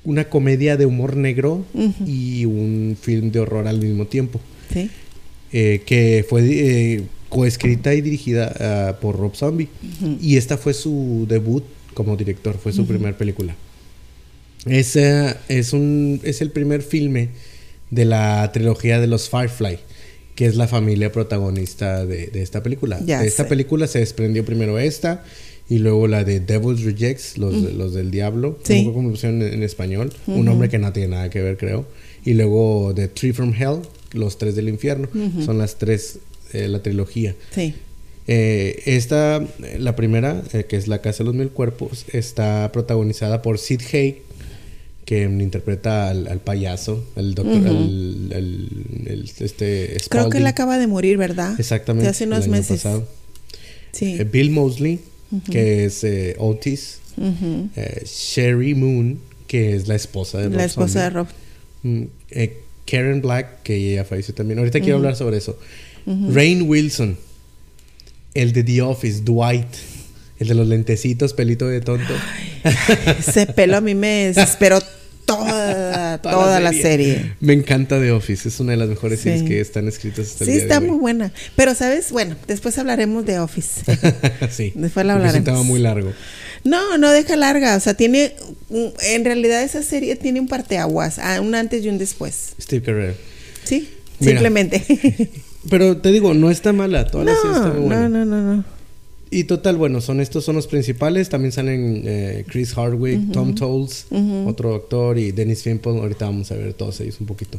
una 0.03 0.25
comedia 0.25 0.77
de 0.77 0.85
humor 0.85 1.15
negro 1.15 1.63
y 2.05 2.45
un 2.45 2.97
film 2.99 3.31
de 3.31 3.39
horror 3.39 3.67
al 3.67 3.79
mismo 3.79 4.05
tiempo. 4.05 4.39
Sí. 4.73 4.89
Eh, 5.53 5.81
que 5.85 6.25
fue 6.27 6.43
eh, 6.45 7.03
coescrita 7.29 7.93
y 7.93 8.01
dirigida 8.01 8.53
ah, 8.59 8.99
por 8.99 9.17
Rob 9.17 9.35
Zombie. 9.35 9.67
Y 10.21 10.37
esta 10.37 10.57
fue 10.57 10.73
su 10.73 11.25
debut 11.27 11.63
como 11.93 12.15
director, 12.15 12.57
fue 12.57 12.71
su 12.73 12.85
primera 12.85 13.17
película. 13.17 13.55
Es, 14.65 14.95
es, 14.95 15.73
un, 15.73 16.21
es 16.23 16.41
el 16.41 16.51
primer 16.51 16.81
filme 16.81 17.29
de 17.89 18.05
la 18.05 18.49
trilogía 18.53 18.99
de 18.99 19.07
los 19.07 19.29
Firefly, 19.29 19.79
que 20.35 20.45
es 20.45 20.55
la 20.55 20.67
familia 20.67 21.11
protagonista 21.11 22.05
de, 22.05 22.31
esta 22.35 22.63
película. 22.63 22.99
de 22.99 23.27
esta 23.27 23.47
película 23.47 23.87
se 23.87 23.99
desprendió 23.99 24.45
primero 24.45 24.79
esta 24.79 25.23
y 25.71 25.79
luego 25.79 26.05
la 26.05 26.25
de 26.25 26.41
Devil's 26.41 26.83
Rejects, 26.83 27.37
los, 27.37 27.53
mm. 27.53 27.77
los 27.77 27.93
del 27.93 28.11
diablo, 28.11 28.59
sí. 28.61 28.83
como 28.83 29.09
pusieron 29.09 29.41
en, 29.41 29.63
español, 29.63 30.11
un 30.27 30.43
nombre 30.43 30.67
que 30.67 30.77
no 30.77 30.91
tiene 30.91 31.15
nada 31.15 31.29
que 31.29 31.41
ver, 31.41 31.55
creo. 31.55 31.85
Y 32.25 32.33
luego 32.33 32.91
The 32.93 33.07
Tree 33.07 33.31
from 33.31 33.53
Hell, 33.53 33.79
los 34.11 34.37
tres 34.37 34.57
del 34.57 34.67
infierno, 34.67 35.07
son 35.45 35.57
las 35.57 35.77
tres, 35.77 36.19
eh, 36.51 36.67
la 36.67 36.83
trilogía. 36.83 37.37
Sí. 37.55 37.73
Eh, 38.27 38.83
esta, 38.85 39.41
la 39.79 39.95
primera, 39.95 40.43
eh, 40.51 40.65
que 40.65 40.75
es 40.75 40.89
La 40.89 40.99
Casa 40.99 41.19
de 41.19 41.27
los 41.27 41.35
Mil 41.35 41.51
Cuerpos, 41.51 42.03
está 42.11 42.69
protagonizada 42.73 43.41
por 43.41 43.57
Sid 43.57 43.79
Haig, 43.93 44.23
que 45.05 45.23
interpreta 45.23 46.09
al, 46.09 46.41
payaso, 46.41 47.01
el 47.15 47.33
doctor, 47.33 47.65
el, 47.65 49.31
este 49.39 49.95
Creo 50.09 50.29
que 50.29 50.39
él 50.39 50.47
acaba 50.47 50.77
de 50.77 50.87
morir, 50.87 51.15
¿verdad? 51.15 51.57
Exactamente. 51.57 52.09
hace 52.09 52.25
unos 52.25 52.49
meses. 52.49 52.85
Sí. 53.93 54.17
Bill 54.31 54.51
Mosley, 54.51 54.99
que 55.49 55.85
es 55.85 56.03
eh, 56.03 56.35
Otis, 56.37 56.99
eh, 57.75 58.03
Sherry 58.05 58.73
Moon, 58.75 59.19
que 59.47 59.75
es 59.75 59.87
la 59.87 59.95
esposa 59.95 60.39
de 60.39 60.45
Rob. 60.45 60.55
La 60.55 60.65
esposa 60.65 61.03
de 61.03 61.09
Rob. 61.09 61.27
Mm, 61.83 62.03
eh, 62.31 62.57
Karen 62.85 63.21
Black, 63.21 63.63
que 63.63 63.75
ella 63.75 64.05
falleció 64.05 64.33
también. 64.33 64.59
Ahorita 64.59 64.79
quiero 64.79 64.97
hablar 64.97 65.15
sobre 65.15 65.37
eso. 65.37 65.57
Rain 66.05 66.63
Wilson, 66.63 67.17
el 68.33 68.53
de 68.53 68.63
The 68.63 68.81
Office, 68.81 69.21
Dwight. 69.21 69.67
El 70.39 70.47
de 70.47 70.55
los 70.55 70.67
lentecitos, 70.67 71.33
pelito 71.33 71.67
de 71.67 71.81
tonto. 71.81 72.13
ese 73.19 73.45
pelo 73.45 73.77
a 73.77 73.81
mí 73.81 73.93
me 73.93 74.25
desesperó 74.33 74.79
toda, 75.35 76.17
toda, 76.21 76.59
la, 76.59 76.73
serie. 76.73 77.33
Me 77.39 77.53
encanta 77.53 77.99
The 77.99 78.11
Office, 78.11 78.47
es 78.47 78.59
una 78.59 78.71
de 78.71 78.77
las 78.77 78.89
mejores 78.89 79.21
series 79.21 79.43
que 79.43 79.59
están 79.59 79.87
escritas 79.87 80.27
hasta 80.27 80.43
el 80.43 80.51
Sí, 80.51 80.57
está 80.57 80.79
muy 80.79 80.97
buena. 80.97 81.31
Pero, 81.55 81.75
¿sabes? 81.75 82.11
Bueno, 82.11 82.35
después 82.47 82.77
hablaremos 82.77 83.25
de 83.25 83.39
Office. 83.39 83.81
sí. 84.51 84.73
Después 84.75 85.05
la 85.05 85.13
hablaremos. 85.13 85.47
Es 85.47 85.59
un 85.59 85.67
muy 85.67 85.79
largo. 85.79 86.13
No, 86.63 86.97
no 86.97 87.11
deja 87.11 87.35
larga. 87.35 87.75
O 87.75 87.79
sea, 87.79 87.93
tiene. 87.93 88.35
En 89.03 89.25
realidad, 89.25 89.63
esa 89.63 89.83
serie 89.83 90.15
tiene 90.15 90.39
un 90.39 90.47
parteaguas, 90.47 91.19
ah, 91.19 91.41
un 91.41 91.55
antes 91.55 91.83
y 91.83 91.89
un 91.89 91.97
después. 91.97 92.53
Steve 92.59 92.83
Carell. 92.83 93.15
Sí, 93.63 93.89
simplemente. 94.19 94.83
pero 95.69 95.97
te 95.97 96.11
digo, 96.11 96.33
no 96.33 96.51
está 96.51 96.73
mala. 96.73 97.07
Toda 97.07 97.25
la 97.25 97.35
serie 97.35 97.51
está 97.57 97.67
muy 97.69 97.85
buena. 97.85 98.09
No, 98.09 98.25
no, 98.25 98.25
no, 98.25 98.55
no. 98.55 98.80
Y 99.33 99.45
total, 99.45 99.77
bueno, 99.77 100.01
son 100.01 100.19
estos 100.19 100.43
son 100.43 100.57
los 100.57 100.67
principales. 100.67 101.29
También 101.29 101.53
salen 101.53 102.03
eh, 102.05 102.43
Chris 102.49 102.73
Hardwick, 102.73 103.31
Tom 103.31 103.55
Tolles, 103.55 104.07
otro 104.45 104.75
actor, 104.75 105.17
y 105.17 105.31
Dennis 105.31 105.63
Fimple. 105.63 105.93
Ahorita 105.93 106.25
vamos 106.25 106.51
a 106.51 106.55
ver 106.55 106.73
todos 106.73 106.99
ellos 106.99 107.21
un 107.21 107.27
poquito. 107.27 107.57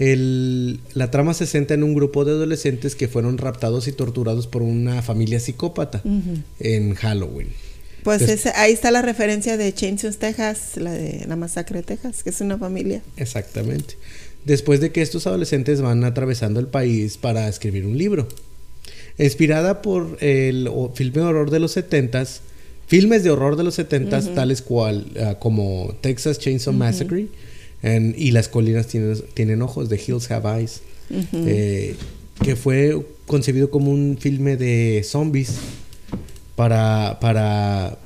El, 0.00 0.80
la 0.94 1.12
trama 1.12 1.32
se 1.32 1.46
centra 1.46 1.74
en 1.76 1.84
un 1.84 1.94
grupo 1.94 2.24
de 2.24 2.32
adolescentes 2.32 2.96
que 2.96 3.06
fueron 3.06 3.38
raptados 3.38 3.86
y 3.86 3.92
torturados 3.92 4.48
por 4.48 4.62
una 4.62 5.00
familia 5.00 5.38
psicópata 5.38 6.02
en 6.58 6.94
Halloween. 6.96 7.50
Pues 8.02 8.46
ahí 8.56 8.72
está 8.72 8.90
la 8.90 9.02
referencia 9.02 9.56
de 9.56 9.72
Chainsaw, 9.72 10.12
Texas, 10.12 10.76
la 10.76 10.92
de 10.92 11.24
la 11.28 11.36
masacre 11.36 11.78
de 11.78 11.82
Texas, 11.84 12.24
que 12.24 12.30
es 12.30 12.40
una 12.40 12.58
familia. 12.58 13.02
Exactamente. 13.16 13.96
Después 14.44 14.80
de 14.80 14.90
que 14.90 15.02
estos 15.02 15.28
adolescentes 15.28 15.80
van 15.80 16.02
atravesando 16.02 16.58
el 16.58 16.66
país 16.66 17.16
para 17.16 17.48
escribir 17.48 17.86
un 17.86 17.96
libro. 17.96 18.26
Inspirada 19.18 19.82
por 19.82 20.18
el 20.20 20.70
filme 20.94 21.22
de 21.22 21.26
horror 21.26 21.50
de 21.50 21.60
los 21.60 21.76
70s, 21.76 22.40
filmes 22.86 23.24
de 23.24 23.30
horror 23.30 23.56
de 23.56 23.64
los 23.64 23.78
70s, 23.78 24.34
tales 24.34 24.62
cual 24.62 25.06
ah, 25.20 25.36
como 25.38 25.94
Texas 26.00 26.38
Chainsaw 26.38 26.74
Massacre 26.74 27.28
y 27.82 28.30
Las 28.32 28.48
colinas 28.48 28.88
tienen, 28.88 29.16
tienen, 29.34 29.62
ojos, 29.62 29.88
de 29.88 29.96
Hills 29.96 30.30
Have 30.30 30.58
Eyes, 30.58 30.80
eh, 31.32 31.94
que 32.42 32.56
fue 32.56 33.00
concebido 33.26 33.70
como 33.70 33.90
un 33.90 34.18
filme 34.18 34.56
de 34.56 35.02
zombies 35.04 35.56
para, 36.56 37.18
para, 37.20 37.98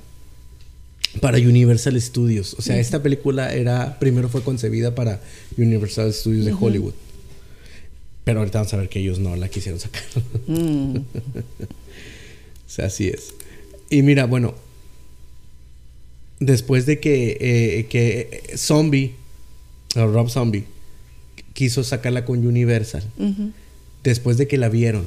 para 1.20 1.38
Universal 1.38 2.00
Studios. 2.00 2.54
O 2.58 2.62
sea, 2.62 2.78
esta 2.78 3.02
película 3.02 3.54
era, 3.54 3.98
primero 3.98 4.28
fue 4.28 4.42
concebida 4.42 4.94
para 4.94 5.20
Universal 5.56 6.12
Studios 6.12 6.44
de 6.44 6.52
Hollywood. 6.52 6.94
Pero 8.24 8.40
ahorita 8.40 8.58
vamos 8.58 8.74
a 8.74 8.76
ver 8.76 8.88
que 8.88 9.00
ellos 9.00 9.18
no 9.18 9.36
la 9.36 9.48
quisieron 9.48 9.80
sacar. 9.80 10.02
Mm. 10.46 10.96
o 10.96 11.02
sea, 12.66 12.86
así 12.86 13.08
es. 13.08 13.34
Y 13.88 14.02
mira, 14.02 14.26
bueno, 14.26 14.54
después 16.38 16.86
de 16.86 17.00
que, 17.00 17.38
eh, 17.40 17.86
que 17.86 18.56
Zombie, 18.56 19.14
o 19.96 20.06
Rob 20.06 20.28
Zombie, 20.28 20.64
quiso 21.54 21.82
sacarla 21.82 22.24
con 22.24 22.46
Universal, 22.46 23.04
después 24.04 24.36
de 24.36 24.46
que 24.46 24.58
la 24.58 24.68
vieron, 24.68 25.06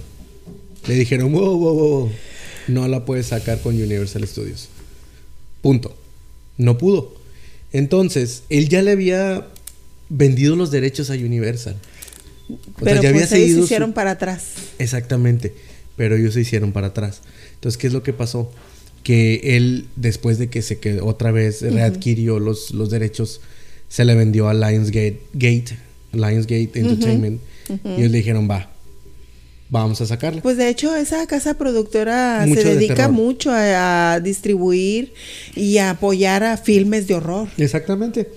le 0.88 0.96
dijeron, 0.96 1.32
wow, 1.32 1.58
wow, 1.58 1.74
wow 1.74 2.12
no 2.68 2.88
la 2.88 3.06
puedes 3.06 3.28
sacar 3.28 3.60
con 3.60 3.76
Universal 3.76 4.28
Studios. 4.28 4.70
Punto. 5.62 5.96
No 6.58 6.78
pudo. 6.78 7.16
Entonces, 7.72 8.44
él 8.50 8.70
ya 8.70 8.82
le 8.82 8.92
había 8.92 9.48
vendido 10.10 10.56
los 10.56 10.72
derechos 10.72 11.10
a 11.10 11.14
Universal. 11.14 11.76
Pero 12.84 13.02
ya 13.02 13.12
pues 13.12 13.32
ellos 13.32 13.56
se 13.56 13.64
hicieron 13.64 13.94
para 13.94 14.12
atrás. 14.12 14.54
Exactamente. 14.80 15.54
Pero 15.96 16.16
ellos 16.16 16.34
se 16.34 16.42
hicieron 16.42 16.72
para 16.72 16.88
atrás. 16.88 17.22
Entonces, 17.56 17.78
¿qué 17.78 17.88
es 17.88 17.94
lo 17.94 18.04
que 18.04 18.14
pasó? 18.14 18.52
Que 19.04 19.56
él, 19.58 19.88
después 19.96 20.38
de 20.38 20.50
que 20.50 20.62
se 20.62 20.80
quedó 20.80 21.06
otra 21.06 21.32
vez, 21.32 21.62
readquirió 21.62 22.40
los, 22.40 22.72
los 22.72 22.90
derechos, 22.90 23.42
se 23.90 24.06
le 24.06 24.16
vendió 24.16 24.50
a 24.50 24.54
Lionsgate, 24.54 25.22
Gate, 25.34 25.78
Lionsgate 26.14 26.72
Entertainment. 26.74 27.42
Y 27.70 28.00
ellos 28.00 28.12
le 28.12 28.18
dijeron, 28.18 28.50
va, 28.50 28.74
vamos 29.70 30.00
a 30.02 30.06
sacarla. 30.06 30.42
Pues 30.42 30.58
de 30.58 30.70
hecho 30.70 30.96
esa 30.96 31.26
casa 31.28 31.56
productora 31.56 32.46
se 32.46 32.64
dedica 32.64 33.10
mucho 33.10 33.52
a, 33.52 34.20
distribuir 34.22 35.14
y 35.56 35.80
a 35.80 35.92
apoyar 35.92 36.44
a 36.44 36.58
filmes 36.58 37.08
de 37.08 37.16
horror. 37.16 37.50
Exactamente. 37.58 38.30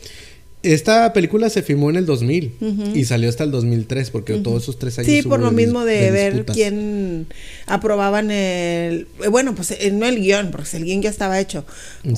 Esta 0.72 1.12
película 1.12 1.48
se 1.48 1.62
filmó 1.62 1.90
en 1.90 1.96
el 1.96 2.06
2000 2.06 2.92
y 2.94 3.04
salió 3.04 3.28
hasta 3.28 3.44
el 3.44 3.50
2003 3.50 4.10
porque 4.10 4.34
todos 4.34 4.64
esos 4.64 4.78
tres 4.78 4.98
años. 4.98 5.10
Sí, 5.10 5.22
por 5.22 5.40
lo 5.40 5.52
mismo 5.52 5.84
de, 5.84 6.10
ver 6.10 6.44
quién 6.44 7.26
aprobaban 7.66 8.30
el. 8.30 9.06
Eh, 9.22 9.28
bueno, 9.28 9.54
pues 9.54 9.70
eh, 9.70 9.90
no 9.92 10.06
el 10.06 10.20
guion, 10.20 10.50
porque 10.50 10.76
el 10.76 10.84
guion 10.84 11.02
ya 11.02 11.10
estaba 11.10 11.38
hecho 11.38 11.64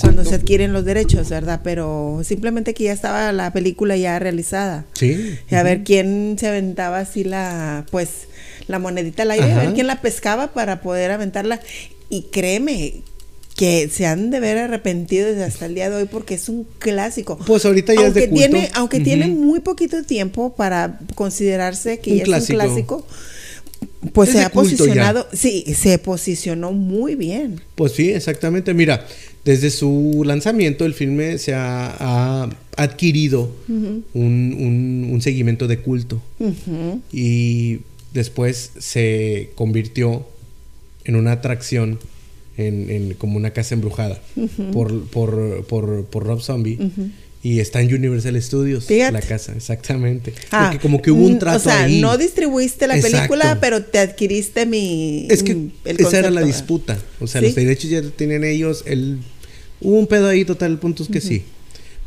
cuando 0.01 0.25
se 0.25 0.35
adquieren 0.35 0.73
los 0.73 0.85
derechos, 0.85 1.29
¿verdad? 1.29 1.61
Pero 1.63 2.23
simplemente 2.25 2.75
que 2.75 2.85
ya 2.85 2.93
estaba 2.93 3.33
la 3.33 3.53
película 3.53 3.97
ya 3.97 4.19
realizada. 4.19 4.87
Sí. 4.95 5.39
Y 5.51 5.55
a 5.55 5.63
ver 5.63 5.85
quién 5.85 6.37
se 6.39 6.49
aventaba 6.49 7.01
así 7.01 7.25
la. 7.25 7.85
Pues 7.91 8.29
la 8.67 8.79
monedita 8.79 9.23
al 9.23 9.33
aire, 9.33 9.53
a 9.53 9.59
ver 9.59 9.73
quién 9.75 9.87
la 9.87 10.01
pescaba 10.01 10.49
para 10.49 10.81
poder 10.81 11.11
aventarla. 11.11 11.61
Y 12.11 12.23
créeme, 12.31 13.03
que 13.59 13.89
se 13.93 14.07
han 14.07 14.31
de 14.31 14.39
ver 14.39 14.57
arrepentido 14.57 15.27
desde 15.27 15.43
hasta 15.43 15.67
el 15.67 15.75
día 15.75 15.91
de 15.91 15.97
hoy 15.97 16.09
porque 16.09 16.35
es 16.35 16.49
un 16.49 16.65
clásico. 16.79 17.37
Pues 17.45 17.67
ahorita 17.67 17.93
ya 17.93 18.03
aunque 18.03 18.21
es 18.21 18.31
de 18.31 18.37
Tiene, 18.37 18.71
aunque 18.73 19.01
tiene 19.01 19.27
muy 19.27 19.59
poquito 19.59 20.05
tiempo 20.05 20.55
para 20.55 21.01
considerarse 21.17 21.99
que 21.99 22.19
ya 22.19 22.37
es 22.37 22.51
un 22.51 22.55
clásico, 22.55 23.05
pues 24.13 24.31
se 24.31 24.43
ha 24.43 24.51
posicionado, 24.51 25.27
sí, 25.33 25.65
se 25.75 25.99
posicionó 25.99 26.71
muy 26.71 27.17
bien. 27.17 27.61
Pues 27.75 27.93
sí, 27.93 28.11
exactamente. 28.11 28.75
Mira, 28.75 29.05
desde 29.45 29.71
su 29.71 30.23
lanzamiento 30.25 30.85
el 30.85 30.95
filme 30.95 31.37
se 31.39 31.53
ha, 31.53 32.49
adquirido 32.77 33.51
un, 34.15 35.19
seguimiento 35.21 35.67
de 35.67 35.81
culto. 35.81 36.23
Y 37.11 37.81
después 38.15 38.71
se 38.79 39.51
convirtió 39.57 40.29
en 41.05 41.17
una 41.17 41.33
atracción 41.33 41.99
en, 42.59 43.15
como 43.15 43.37
una 43.37 43.53
casa 43.53 43.75
embrujada 43.75 44.21
por, 44.73 45.05
por, 45.05 45.65
por, 45.67 46.05
por, 46.05 46.25
Rob 46.25 46.41
Zombie. 46.41 46.79
Y 47.41 47.61
está 47.61 47.81
en 47.81 47.95
Universal 47.95 48.41
Studios, 48.43 48.91
la 48.91 49.21
casa, 49.21 49.53
exactamente. 49.55 50.35
Ah, 50.51 50.65
Porque 50.65 50.83
como 50.83 51.01
que 51.01 51.13
hubo 51.13 51.25
un 51.25 51.35
mm, 51.35 51.39
trato 51.39 51.59
O 51.59 51.61
sea, 51.61 51.87
no 51.87 52.19
distribuiste 52.19 52.89
la 52.89 53.01
película, 53.01 53.59
pero 53.61 53.85
te 53.85 54.01
adquiriste 54.01 54.67
mi... 54.67 55.29
Es 55.31 55.45
que 55.45 55.69
esa 55.85 56.19
era 56.19 56.31
la 56.31 56.43
disputa. 56.43 56.99
O 57.21 57.29
sea, 57.29 57.41
los 57.41 57.55
derechos 57.55 57.91
ya 57.91 58.03
tienen 58.03 58.43
ellos. 58.43 58.83
El, 58.87 59.19
hubo 59.81 59.99
un 59.99 60.09
pedo 60.09 60.29
ahí 60.29 60.45
total, 60.45 60.73
el 60.73 60.79
punto 60.79 61.05
es 61.05 61.09
que 61.09 61.21
sí. 61.21 61.45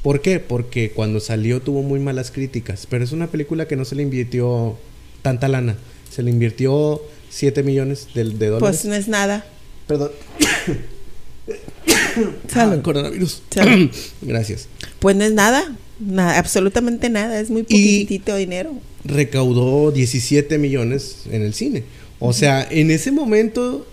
¿Por 0.03 0.21
qué? 0.21 0.39
Porque 0.39 0.91
cuando 0.91 1.19
salió 1.19 1.61
tuvo 1.61 1.81
muy 1.81 1.99
malas 1.99 2.31
críticas. 2.31 2.85
Pero 2.89 3.03
es 3.03 3.11
una 3.11 3.27
película 3.27 3.67
que 3.67 3.75
no 3.77 3.85
se 3.85 3.95
le 3.95 4.03
invirtió 4.03 4.77
tanta 5.21 5.47
lana. 5.47 5.77
Se 6.09 6.23
le 6.23 6.31
invirtió 6.31 7.01
7 7.29 7.63
millones 7.63 8.07
de, 8.13 8.25
de 8.25 8.47
dólares. 8.47 8.59
Pues 8.59 8.85
no 8.85 8.95
es 8.95 9.07
nada. 9.07 9.45
Perdón. 9.91 10.11
Salud. 12.47 12.81
coronavirus. 12.81 13.41
Gracias. 14.21 14.69
Pues 14.99 15.17
no 15.17 15.25
es 15.25 15.33
nada, 15.33 15.75
nada, 15.99 16.37
absolutamente 16.37 17.09
nada, 17.09 17.41
es 17.41 17.49
muy 17.49 17.63
poquitito 17.63 18.37
dinero. 18.37 18.73
Recaudó 19.03 19.91
17 19.91 20.57
millones 20.59 21.23
en 21.29 21.41
el 21.41 21.53
cine. 21.53 21.83
O 22.19 22.31
sea, 22.31 22.65
en 22.69 22.89
ese 22.89 23.11
momento, 23.11 23.85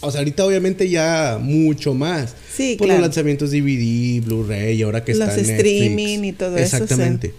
o 0.00 0.10
sea, 0.10 0.20
ahorita 0.20 0.46
obviamente 0.46 0.88
ya 0.88 1.38
mucho 1.38 1.92
más. 1.92 2.34
Sí, 2.56 2.76
Por 2.78 2.88
los 2.88 3.00
lanzamientos 3.00 3.50
DVD, 3.50 4.24
Blu-ray, 4.24 4.80
ahora 4.80 5.04
que 5.04 5.12
está 5.12 5.34
en 5.34 5.40
streaming 5.40 6.24
y 6.24 6.32
todo 6.32 6.56
eso. 6.56 6.76
Exactamente 6.76 7.34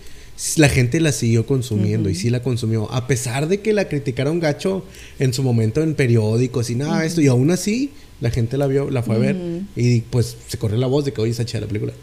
la 0.57 0.69
gente 0.69 0.99
la 0.99 1.11
siguió 1.11 1.45
consumiendo 1.45 2.09
y 2.09 2.15
sí 2.15 2.29
la 2.29 2.41
consumió, 2.41 2.91
a 2.91 3.07
pesar 3.07 3.47
de 3.47 3.61
que 3.61 3.73
la 3.73 3.87
criticaron 3.87 4.39
gacho 4.39 4.83
en 5.19 5.33
su 5.33 5.43
momento 5.43 5.81
en 5.81 5.95
periódicos 5.95 6.69
y 6.69 6.75
nada, 6.75 7.05
esto, 7.05 7.21
y 7.21 7.27
aún 7.27 7.51
así 7.51 7.91
la 8.21 8.31
gente 8.31 8.57
la 8.57 8.67
vio, 8.67 8.89
la 8.89 9.01
fue 9.01 9.15
a 9.15 9.19
ver 9.19 9.35
y 9.75 10.01
pues 10.01 10.35
se 10.47 10.57
corrió 10.57 10.77
la 10.77 10.87
voz 10.87 11.05
de 11.05 11.13
que 11.13 11.21
hoy 11.21 11.29
está 11.31 11.45
chida 11.45 11.61
la 11.61 11.67
película. 11.67 11.93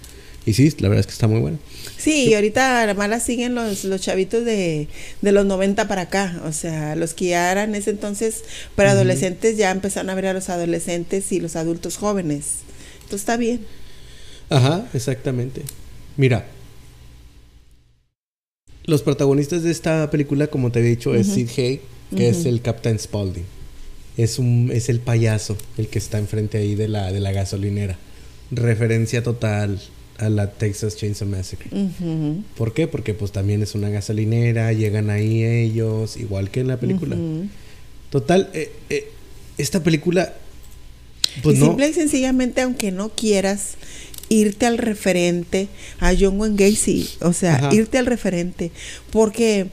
Y 0.45 0.55
sí, 0.55 0.75
la 0.81 0.89
verdad 0.89 1.01
es 1.01 1.07
que 1.07 1.13
está 1.13 1.29
muy 1.29 1.41
buena. 1.41 1.59
Sí, 1.97 2.31
y 2.31 2.35
ahorita 2.35 2.83
además 2.83 3.09
la 3.09 3.21
siguen 3.21 3.55
los, 3.55 3.85
los 3.85 4.01
chavitos 4.01 4.45
de, 4.45 4.89
de, 5.21 5.33
los 5.33 5.47
90 5.47 5.87
para 5.87 6.03
acá. 6.03 6.43
O 6.45 6.53
sea, 6.53 6.97
los 6.97 7.15
que 7.15 7.27
ya 7.27 7.53
eran 7.53 7.77
ese 7.77 7.91
entonces 7.91 8.43
para 8.75 8.91
adolescentes 8.91 9.57
ya 9.57 9.71
empezaron 9.71 10.11
a 10.11 10.17
ver 10.17 10.27
a 10.27 10.33
los 10.33 10.49
adolescentes 10.49 11.31
y 11.31 11.39
los 11.39 11.55
adultos 11.55 11.97
jóvenes. 11.97 12.63
Entonces 12.95 13.21
está 13.21 13.37
bien. 13.37 13.65
Ajá, 14.51 14.85
exactamente. 14.95 15.63
Mira, 16.17 16.49
los 18.85 19.03
protagonistas 19.03 19.63
de 19.63 19.71
esta 19.71 20.11
película, 20.11 20.49
como 20.49 20.73
te 20.73 20.81
he 20.81 20.83
dicho, 20.83 21.15
es 21.15 21.29
Sid 21.29 21.49
Haig, 21.57 21.81
que 22.17 22.29
es 22.29 22.45
el 22.45 22.61
Captain 22.61 22.99
Spaulding. 22.99 23.45
Es, 24.17 24.39
un, 24.39 24.71
es 24.73 24.89
el 24.89 25.01
payaso, 25.01 25.57
el 25.79 25.89
que 25.89 25.99
está 25.99 26.19
enfrente 26.19 26.59
ahí 26.59 26.75
de 26.75 26.89
la, 26.89 27.13
de 27.13 27.21
la 27.21 27.33
gasolinera. 27.33 27.97
Referencia 28.51 29.23
total 29.23 29.81
a 30.19 30.29
la 30.29 30.51
Texas 30.51 30.97
Chainsaw 30.97 31.27
Massacre. 31.27 31.71
¿Por 32.57 32.75
qué? 32.75 32.87
Porque 32.87 33.15
pues 33.15 33.33
también 33.33 33.63
es 33.63 33.75
una 33.75 33.89
gasolinera, 33.89 34.73
llegan 34.73 35.11
ahí 35.11 35.45
ellos, 35.45 36.17
igual 36.17 36.51
que 36.51 36.61
en 36.61 36.69
la 36.69 36.79
película. 36.79 37.17
Total, 38.11 38.51
eh, 38.53 38.71
eh, 38.91 39.11
esta 39.57 39.83
película, 39.83 40.35
pues 41.43 41.57
y 41.57 41.61
no. 41.61 41.67
Simple 41.67 41.89
y 41.89 41.93
sencillamente, 41.95 42.61
aunque 42.61 42.93
no 42.93 43.09
quieras 43.09 43.77
irte 44.33 44.67
al 44.67 44.79
referente 44.79 45.69
a 46.01 46.13
John 46.19 46.41
Wayne 46.41 46.57
Gacy, 46.57 47.09
o 47.21 47.33
sea, 47.33 47.69
irte 47.73 47.99
al 47.99 48.07
referente, 48.07 48.71
porque 49.11 49.67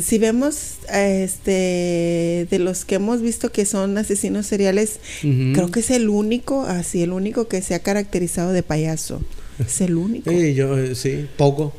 si 0.00 0.18
vemos 0.18 0.78
este 0.92 2.48
de 2.50 2.58
los 2.58 2.84
que 2.84 2.96
hemos 2.96 3.22
visto 3.22 3.52
que 3.52 3.64
son 3.64 3.96
asesinos 3.96 4.46
seriales, 4.46 4.98
creo 5.20 5.70
que 5.70 5.80
es 5.80 5.90
el 5.90 6.08
único, 6.08 6.62
así 6.62 7.02
el 7.02 7.12
único 7.12 7.46
que 7.46 7.62
se 7.62 7.74
ha 7.74 7.78
caracterizado 7.78 8.52
de 8.52 8.62
payaso. 8.62 9.22
Es 9.64 9.80
el 9.80 9.94
único. 9.94 10.30
Sí, 10.30 10.54
yo 10.54 10.76
eh, 10.76 10.96
sí, 10.96 11.28
Pogo. 11.36 11.72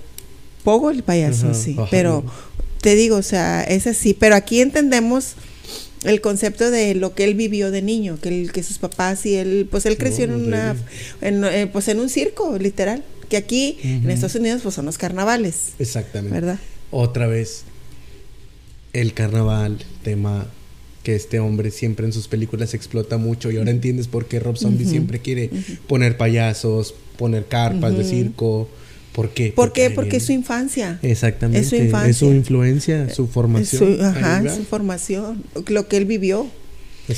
Pogo 0.64 0.92
el 0.92 1.04
payaso, 1.04 1.54
sí, 1.54 1.76
pero 1.92 2.24
te 2.82 2.96
digo, 2.96 3.18
o 3.18 3.22
sea, 3.22 3.64
es 3.64 3.86
así, 3.86 4.14
pero 4.14 4.36
aquí 4.36 4.62
entendemos 4.62 5.36
el 6.06 6.22
concepto 6.22 6.72
de 6.72 6.96
lo 6.96 7.14
que 7.14 7.24
él 7.24 7.36
vivió 7.36 7.72
de 7.72 7.82
niño, 7.82 8.18
que, 8.22 8.48
que 8.54 8.64
sus 8.64 8.78
papás 8.78 9.26
y 9.26 9.36
él, 9.36 9.68
pues 9.70 9.86
él 9.86 9.98
creció 9.98 10.26
en 10.26 10.34
una, 10.34 10.76
eh, 11.22 11.68
pues 11.72 11.88
en 11.88 12.00
un 12.00 12.10
circo, 12.10 12.58
literal, 12.58 13.04
que 13.30 13.38
aquí 13.38 13.78
en 13.84 14.10
Estados 14.10 14.36
Unidos 14.36 14.62
pues 14.64 14.76
son 14.76 14.86
los 14.86 14.98
carnavales. 14.98 15.74
Exactamente. 15.80 16.34
¿Verdad? 16.34 16.60
Otra 16.92 17.28
vez, 17.28 17.64
el 18.94 19.14
carnaval, 19.14 19.80
tema 20.04 20.48
que 21.04 21.16
este 21.16 21.40
hombre 21.40 21.70
siempre 21.70 22.06
en 22.06 22.14
sus 22.14 22.28
películas 22.28 22.74
explota 22.74 23.18
mucho 23.18 23.52
y 23.52 23.58
ahora 23.58 23.70
entiendes 23.70 24.08
por 24.08 24.26
qué 24.26 24.40
Rob 24.40 24.58
Zombie 24.58 24.86
siempre 24.86 25.20
quiere 25.20 25.52
poner 25.88 26.18
payasos, 26.18 26.96
poner 27.18 27.46
carpas 27.46 27.96
de 27.96 28.04
circo. 28.04 28.68
¿Por 29.16 29.30
qué? 29.30 29.54
¿Por 29.56 29.72
qué? 29.72 29.90
Porque 29.90 30.18
es 30.18 30.26
su 30.26 30.34
infancia. 30.34 31.00
Exactamente. 31.02 31.62
Es 31.62 31.70
su 31.70 31.78
infancia. 31.78 32.10
Es 32.10 32.18
su 32.18 32.26
influencia, 32.26 33.10
su 33.10 33.28
formación. 33.28 33.98
Su, 33.98 34.04
ajá, 34.04 34.44
su 34.54 34.66
formación, 34.66 35.42
lo 35.68 35.88
que 35.88 35.96
él 35.96 36.06
vivió. 36.06 36.48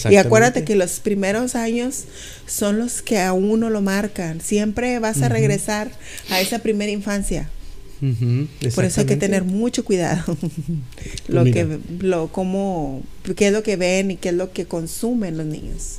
Y 0.09 0.17
acuérdate 0.17 0.63
que 0.63 0.75
los 0.75 0.99
primeros 0.99 1.55
años 1.55 2.03
son 2.45 2.77
los 2.77 3.01
que 3.01 3.19
a 3.19 3.33
uno 3.33 3.71
lo 3.71 3.81
marcan. 3.81 4.41
Siempre 4.41 4.99
vas 4.99 5.23
a 5.23 5.29
regresar 5.29 5.91
a 6.29 6.39
esa 6.39 6.59
primera 6.59 6.91
infancia. 6.91 7.49
Por 8.75 8.85
eso 8.85 9.01
hay 9.01 9.07
que 9.07 9.15
tener 9.15 9.43
mucho 9.43 9.83
cuidado. 9.83 10.37
lo 11.27 11.45
que, 11.45 11.79
lo, 11.99 12.27
cómo, 12.27 13.01
qué 13.35 13.47
es 13.47 13.53
lo 13.53 13.63
que 13.63 13.75
ven 13.75 14.11
y 14.11 14.17
qué 14.17 14.29
es 14.29 14.35
lo 14.35 14.51
que 14.51 14.65
consumen 14.65 15.35
los 15.35 15.47
niños. 15.47 15.97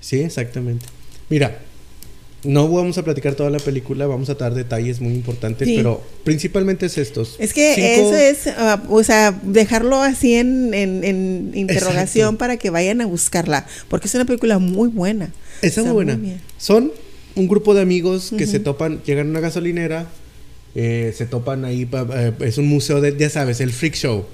Sí, 0.00 0.20
exactamente. 0.20 0.86
Mira, 1.28 1.60
no 2.44 2.68
vamos 2.68 2.96
a 2.98 3.02
platicar 3.02 3.34
toda 3.34 3.50
la 3.50 3.58
película, 3.58 4.06
vamos 4.06 4.30
a 4.30 4.34
dar 4.34 4.54
detalles 4.54 5.00
muy 5.00 5.12
importantes, 5.12 5.68
pero 5.74 6.02
principalmente 6.24 6.86
es 6.86 6.96
estos. 6.98 7.36
Es 7.38 7.52
que 7.52 8.00
eso 8.00 8.14
es, 8.14 8.46
ah, 8.56 8.82
o 8.88 9.02
sea, 9.02 9.32
dejarlo 9.42 10.02
así 10.02 10.34
en, 10.34 10.72
en, 10.72 11.50
interrogación 11.54 12.36
para 12.36 12.56
que 12.56 12.70
vayan 12.70 13.00
a 13.00 13.06
buscarla, 13.06 13.66
porque 13.88 14.06
es 14.06 14.14
una 14.14 14.24
película 14.24 14.58
muy 14.58 14.88
buena. 14.88 15.32
Es 15.62 15.76
muy 15.78 15.90
buena. 15.90 16.18
Son 16.58 16.92
un 17.34 17.48
grupo 17.48 17.74
de 17.74 17.82
amigos 17.82 18.32
que 18.36 18.46
se 18.46 18.60
topan, 18.60 19.02
llegan 19.04 19.28
a 19.28 19.30
una 19.30 19.40
gasolinera, 19.40 20.06
eh, 20.74 21.12
se 21.16 21.26
topan 21.26 21.64
ahí, 21.64 21.88
eh, 21.92 22.32
es 22.40 22.58
un 22.58 22.68
museo 22.68 23.00
de, 23.00 23.16
ya 23.16 23.30
sabes, 23.30 23.60
el 23.60 23.72
freak 23.72 23.94
show. 23.94 24.26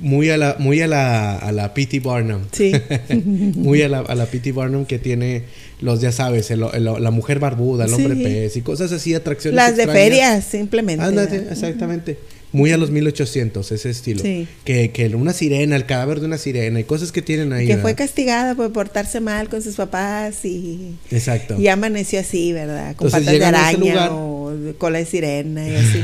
Muy 0.00 0.30
a 0.30 0.36
la, 0.36 0.56
muy 0.58 0.80
a 0.80 0.86
la, 0.86 1.36
a 1.36 1.52
la 1.52 1.74
P.T. 1.74 2.00
Barnum. 2.00 2.42
Sí. 2.52 2.72
muy 3.54 3.82
a 3.82 3.88
la, 3.88 4.00
a 4.00 4.14
la 4.14 4.26
P.T. 4.26 4.52
Barnum 4.52 4.86
que 4.86 4.98
tiene 4.98 5.44
los, 5.80 6.00
ya 6.00 6.12
sabes, 6.12 6.50
la 6.50 7.10
mujer 7.10 7.38
barbuda, 7.38 7.84
el 7.84 7.94
hombre 7.94 8.16
pez 8.16 8.56
y 8.56 8.62
cosas 8.62 8.92
así, 8.92 9.14
atracciones. 9.14 9.56
Las 9.56 9.76
de 9.76 9.86
ferias, 9.86 10.44
simplemente. 10.44 11.04
Ándate, 11.04 11.46
exactamente. 11.50 12.18
Muy 12.52 12.72
a 12.72 12.76
los 12.76 12.90
1800, 12.90 13.70
ese 13.70 13.90
estilo. 13.90 14.22
Sí. 14.22 14.48
Que, 14.64 14.90
que 14.90 15.06
una 15.14 15.32
sirena, 15.32 15.76
el 15.76 15.86
cadáver 15.86 16.20
de 16.20 16.26
una 16.26 16.38
sirena 16.38 16.80
y 16.80 16.84
cosas 16.84 17.12
que 17.12 17.22
tienen 17.22 17.52
ahí. 17.52 17.66
Que 17.66 17.76
fue 17.76 17.94
castigada 17.94 18.56
por 18.56 18.72
portarse 18.72 19.20
mal 19.20 19.48
con 19.48 19.62
sus 19.62 19.76
papás 19.76 20.44
y. 20.44 20.94
Exacto. 21.10 21.60
Y 21.60 21.68
amaneció 21.68 22.20
así, 22.20 22.52
¿verdad? 22.52 22.96
Con 22.96 23.10
patas 23.10 23.26
de 23.26 23.44
araña 23.44 24.10
o 24.12 24.52
cola 24.78 24.98
de 24.98 25.06
sirena 25.06 25.68
y 25.68 25.76
así. 25.76 26.02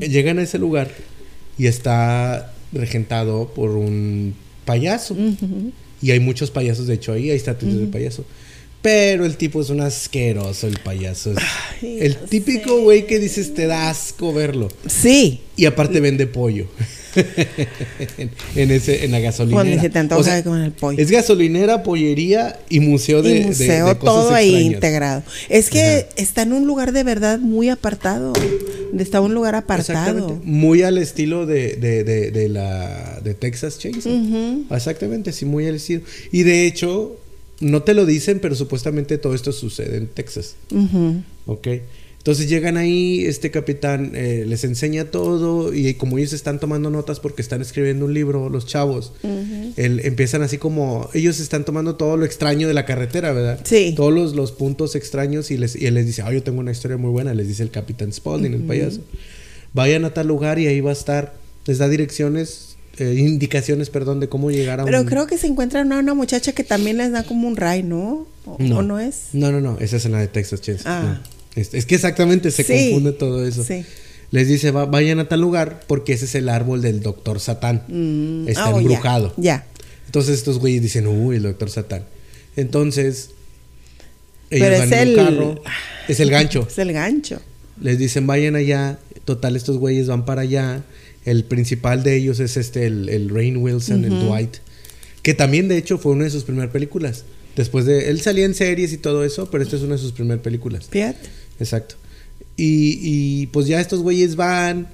llegan 0.08 0.38
a 0.38 0.42
ese 0.42 0.58
lugar 0.58 0.90
y 1.58 1.66
está 1.66 2.52
regentado 2.72 3.52
por 3.54 3.70
un 3.70 4.34
payaso. 4.64 5.16
Y 6.02 6.10
hay 6.10 6.20
muchos 6.20 6.50
payasos, 6.50 6.86
de 6.86 6.94
hecho, 6.94 7.12
ahí 7.12 7.30
hay 7.30 7.36
estatuas 7.36 7.78
de 7.78 7.86
payaso. 7.86 8.24
Pero 8.84 9.24
el 9.24 9.38
tipo 9.38 9.62
es 9.62 9.70
un 9.70 9.80
asqueroso, 9.80 10.66
el 10.66 10.78
payaso. 10.78 11.32
el 11.80 12.16
típico 12.16 12.82
güey 12.82 13.06
que 13.06 13.18
dices 13.18 13.54
te 13.54 13.66
da 13.66 13.88
asco 13.88 14.34
verlo. 14.34 14.68
Sí. 14.86 15.40
Y 15.56 15.64
aparte 15.64 16.00
vende 16.00 16.26
pollo. 16.26 16.66
en, 18.56 18.70
ese, 18.70 19.06
en 19.06 19.12
la 19.12 19.20
gasolinera. 19.20 20.18
o 20.18 20.22
sea, 20.22 20.36
el 20.36 20.72
pollo. 20.72 20.98
Es 20.98 21.10
gasolinera, 21.10 21.82
pollería 21.82 22.60
y 22.68 22.80
museo 22.80 23.22
de, 23.22 23.38
y 23.38 23.44
museo, 23.44 23.96
todo 23.96 24.34
ahí 24.34 24.54
integrado. 24.54 25.22
Es 25.48 25.70
que 25.70 26.06
está 26.16 26.42
en 26.42 26.52
un 26.52 26.66
lugar 26.66 26.92
de 26.92 27.04
verdad 27.04 27.38
muy 27.38 27.70
apartado. 27.70 28.34
Está 28.98 29.22
un 29.22 29.32
lugar 29.32 29.54
apartado. 29.54 30.38
Muy 30.44 30.82
al 30.82 30.98
estilo 30.98 31.46
de, 31.46 31.76
de, 31.76 32.48
la 32.50 33.18
de 33.24 33.32
Texas 33.32 33.78
Chainsaw. 33.78 34.12
Exactamente, 34.70 35.32
sí, 35.32 35.46
muy 35.46 35.66
al 35.66 35.76
estilo. 35.76 36.02
Y 36.32 36.42
de 36.42 36.66
hecho, 36.66 37.18
no 37.64 37.82
te 37.82 37.94
lo 37.94 38.04
dicen, 38.04 38.40
pero 38.40 38.54
supuestamente 38.54 39.16
todo 39.18 39.34
esto 39.34 39.52
sucede 39.52 39.96
en 39.96 40.06
Texas. 40.08 40.56
¿Ok? 41.46 41.68
Entonces 42.18 42.48
llegan 42.48 42.78
ahí, 42.78 43.24
este 43.26 43.50
capitán 43.50 44.12
eh, 44.14 44.44
les 44.46 44.64
enseña 44.64 45.04
todo 45.06 45.74
y 45.74 45.92
como 45.94 46.16
ellos 46.16 46.32
están 46.32 46.58
tomando 46.58 46.88
notas 46.88 47.20
porque 47.20 47.42
están 47.42 47.60
escribiendo 47.60 48.06
un 48.06 48.14
libro, 48.14 48.48
los 48.48 48.64
chavos, 48.64 49.12
empiezan 49.76 50.40
así 50.40 50.56
como, 50.56 51.10
ellos 51.12 51.38
están 51.38 51.66
tomando 51.66 51.96
todo 51.96 52.16
lo 52.16 52.24
extraño 52.24 52.66
de 52.66 52.72
la 52.72 52.86
carretera, 52.86 53.32
¿verdad? 53.32 53.60
Sí. 53.64 53.92
Todos 53.94 54.12
los, 54.12 54.34
los 54.34 54.52
puntos 54.52 54.94
extraños 54.94 55.50
y, 55.50 55.58
les, 55.58 55.76
y 55.76 55.86
él 55.86 55.94
les 55.94 56.06
dice, 56.06 56.22
ah, 56.22 56.32
yo 56.32 56.42
tengo 56.42 56.60
una 56.60 56.72
historia 56.72 56.96
muy 56.96 57.10
buena, 57.10 57.34
les 57.34 57.46
dice 57.46 57.62
el 57.62 57.70
capitán 57.70 58.10
Spaulding, 58.10 58.54
el 58.54 58.62
payaso. 58.62 59.02
Vayan 59.74 60.06
a 60.06 60.14
tal 60.14 60.26
lugar 60.26 60.58
y 60.58 60.66
ahí 60.66 60.80
va 60.80 60.90
a 60.90 60.94
estar, 60.94 61.34
les 61.66 61.76
da 61.76 61.90
direcciones 61.90 62.73
eh, 62.98 63.14
indicaciones, 63.18 63.90
perdón, 63.90 64.20
de 64.20 64.28
cómo 64.28 64.50
llegar 64.50 64.80
a 64.80 64.84
Pero 64.84 65.04
creo 65.04 65.26
que 65.26 65.36
se 65.36 65.46
encuentra 65.46 65.82
una, 65.82 66.14
muchacha 66.14 66.52
que 66.52 66.62
también 66.62 66.98
les 66.98 67.10
da 67.10 67.24
como 67.24 67.48
un 67.48 67.56
ray, 67.56 67.82
¿no? 67.82 68.26
¿O 68.44 68.82
no, 68.82 69.00
es? 69.00 69.28
No, 69.32 69.50
no, 69.50 69.60
no, 69.60 69.78
esa 69.80 69.96
es 69.96 70.04
en 70.04 70.12
la 70.12 70.18
de 70.18 70.28
Texas 70.28 70.60
Chainsaw. 70.60 70.92
Ah. 70.92 71.22
Es, 71.56 71.86
que 71.86 71.94
exactamente 71.94 72.50
se 72.50 72.64
confunde 72.64 73.12
todo 73.12 73.46
eso. 73.46 73.64
Sí. 73.64 73.84
Les 74.30 74.48
dice, 74.48 74.70
vayan 74.72 75.20
a 75.20 75.28
tal 75.28 75.40
lugar 75.40 75.80
porque 75.86 76.12
ese 76.12 76.24
es 76.24 76.34
el 76.34 76.48
árbol 76.48 76.82
del 76.82 77.00
doctor 77.00 77.38
Satán. 77.38 77.84
Mm. 77.88 78.48
Está 78.48 78.70
oh, 78.70 78.78
embrujado. 78.78 79.32
Ya. 79.36 79.66
Entonces 80.06 80.36
estos 80.38 80.58
güeyes 80.58 80.82
dicen, 80.82 81.06
uy, 81.06 81.36
el 81.36 81.44
doctor 81.44 81.70
Satán. 81.70 82.04
Entonces, 82.56 83.30
ellos 84.50 84.78
van 84.78 84.92
en 84.92 85.08
el... 85.08 85.16
carro. 85.16 85.62
Es 86.08 86.20
el 86.20 86.30
gancho. 86.32 86.66
es 86.68 86.78
el 86.78 86.92
gancho. 86.92 87.40
Les 87.80 87.98
dicen, 87.98 88.26
vayan 88.26 88.56
allá. 88.56 88.98
Total, 89.24 89.56
estos 89.56 89.78
güeyes 89.78 90.08
van 90.08 90.24
para 90.24 90.42
allá 90.42 90.82
el 91.24 91.44
principal 91.44 92.02
de 92.02 92.16
ellos 92.16 92.40
es 92.40 92.56
este, 92.56 92.86
el, 92.86 93.30
Rain 93.30 93.56
Wilson, 93.56 94.04
el 94.04 94.20
Dwight. 94.20 94.56
Que 95.22 95.34
también, 95.34 95.68
de 95.68 95.78
hecho, 95.78 95.98
fue 95.98 96.12
una 96.12 96.24
de 96.24 96.30
sus 96.30 96.44
primeras 96.44 96.70
películas. 96.70 97.24
Después 97.56 97.86
de. 97.86 98.10
Él 98.10 98.20
salía 98.20 98.44
en 98.44 98.54
series 98.54 98.92
y 98.92 98.98
todo 98.98 99.24
eso, 99.24 99.50
pero 99.50 99.62
esta 99.62 99.76
es 99.76 99.82
una 99.82 99.94
de 99.94 100.00
sus 100.00 100.12
primeras 100.12 100.42
películas. 100.42 100.86
Fíjate. 100.90 101.28
Exacto. 101.58 101.94
Y, 102.56 102.98
y 103.02 103.46
pues 103.46 103.66
ya 103.66 103.80
estos 103.80 104.00
güeyes 104.00 104.36
van, 104.36 104.88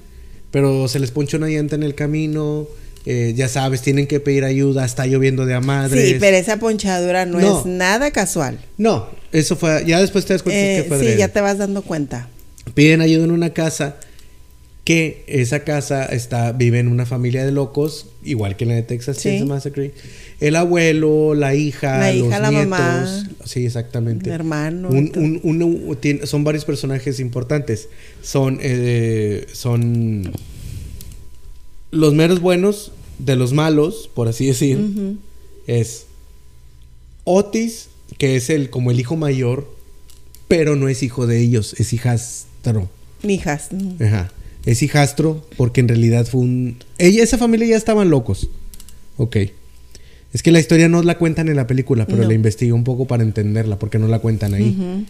pero 0.51 0.87
se 0.87 0.99
les 0.99 1.11
poncha 1.11 1.37
una 1.37 1.47
llanta 1.47 1.75
en 1.75 1.83
el 1.83 1.95
camino. 1.95 2.67
Eh, 3.05 3.33
ya 3.35 3.47
sabes, 3.47 3.81
tienen 3.81 4.05
que 4.05 4.19
pedir 4.19 4.45
ayuda, 4.45 4.85
está 4.85 5.07
lloviendo 5.07 5.45
de 5.45 5.55
a 5.55 5.59
madres. 5.59 6.07
Sí, 6.07 6.17
pero 6.19 6.37
esa 6.37 6.57
ponchadura 6.57 7.25
no, 7.25 7.39
es 7.39 7.65
nada 7.65 8.11
casual. 8.11 8.59
No, 8.77 9.09
eso 9.31 9.55
fue, 9.55 9.83
ya 9.87 9.99
después 9.99 10.25
te 10.25 10.33
das 10.33 10.43
cuenta 10.43 10.83
que 10.83 10.87
fue 10.87 10.99
Sí, 10.99 11.17
ya 11.17 11.29
te 11.29 11.41
vas 11.41 11.57
dando 11.57 11.81
cuenta. 11.81 12.29
Piden 12.75 13.01
ayuda 13.01 13.23
en 13.23 13.31
una 13.31 13.53
casa 13.53 13.97
que 14.83 15.23
esa 15.27 15.63
casa 15.63 16.05
está 16.05 16.53
vive 16.53 16.79
en 16.79 16.87
una 16.87 17.05
familia 17.05 17.45
de 17.45 17.51
locos, 17.51 18.07
igual 18.23 18.55
que 18.55 18.63
en 18.63 18.69
la 18.69 18.75
de 18.75 18.83
Texas 18.83 19.19
Chainsaw 19.19 19.47
Massacre. 19.47 19.93
El 20.39 20.55
abuelo, 20.55 21.35
la 21.35 21.53
hija, 21.53 21.99
la 21.99 22.13
hija, 22.13 22.39
los 22.39 22.41
la 22.41 22.49
nietos, 22.49 22.69
mamá, 22.69 23.29
sí, 23.45 23.65
exactamente. 23.65 24.29
El 24.29 24.33
hermano. 24.33 24.89
son 26.23 26.43
varios 26.43 26.65
personajes 26.65 27.19
importantes. 27.19 27.89
Son, 28.23 28.57
eh, 28.61 29.45
son 29.53 30.31
los 31.91 32.13
meros 32.15 32.39
buenos 32.39 32.91
de 33.19 33.35
los 33.35 33.53
malos, 33.53 34.09
por 34.11 34.27
así 34.27 34.47
decir. 34.47 34.79
Es 35.67 36.05
Otis, 37.23 37.89
que 38.17 38.35
es 38.35 38.49
el 38.49 38.71
como 38.71 38.89
el 38.89 38.99
hijo 38.99 39.15
mayor, 39.15 39.71
pero 40.47 40.75
no 40.75 40.89
es 40.89 41.03
hijo 41.03 41.27
de 41.27 41.39
ellos, 41.39 41.75
es 41.77 41.93
hijastro. 41.93 42.89
Hijastro. 43.21 43.77
Ajá 44.03 44.31
es 44.65 44.83
hijastro 44.83 45.45
porque 45.57 45.81
en 45.81 45.87
realidad 45.87 46.25
fue 46.25 46.41
un... 46.41 46.77
Ella, 46.97 47.23
esa 47.23 47.37
familia 47.37 47.67
ya 47.67 47.77
estaban 47.77 48.09
locos. 48.09 48.49
Ok. 49.17 49.37
Es 50.33 50.43
que 50.43 50.51
la 50.51 50.59
historia 50.59 50.87
no 50.87 51.03
la 51.03 51.17
cuentan 51.17 51.49
en 51.49 51.55
la 51.55 51.67
película, 51.67 52.05
pero 52.07 52.23
la 52.23 52.33
investigué 52.33 52.71
un 52.71 52.83
poco 52.83 53.05
para 53.05 53.23
entenderla 53.23 53.77
porque 53.77 53.99
no 53.99 54.07
la 54.07 54.19
cuentan 54.19 54.53
ahí. 54.53 55.05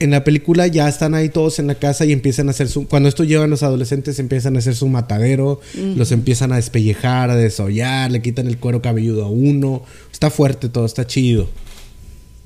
en 0.00 0.10
la 0.10 0.24
película 0.24 0.66
ya 0.66 0.88
están 0.88 1.14
ahí 1.14 1.28
todos 1.28 1.58
en 1.60 1.68
la 1.68 1.76
casa 1.76 2.04
y 2.04 2.12
empiezan 2.12 2.48
a 2.48 2.50
hacer 2.50 2.68
su... 2.68 2.88
Cuando 2.88 3.08
esto 3.08 3.22
llevan 3.22 3.50
los 3.50 3.62
adolescentes 3.62 4.18
empiezan 4.18 4.56
a 4.56 4.58
hacer 4.58 4.74
su 4.74 4.88
matadero, 4.88 5.60
los 5.96 6.10
empiezan 6.10 6.52
a 6.52 6.56
despellejar, 6.56 7.30
a 7.30 7.36
desollar, 7.36 8.10
le 8.10 8.20
quitan 8.20 8.48
el 8.48 8.58
cuero 8.58 8.82
cabelludo 8.82 9.24
a 9.24 9.28
uno. 9.28 9.82
Está 10.12 10.30
fuerte 10.30 10.68
todo, 10.68 10.84
está 10.86 11.06
chido. 11.06 11.48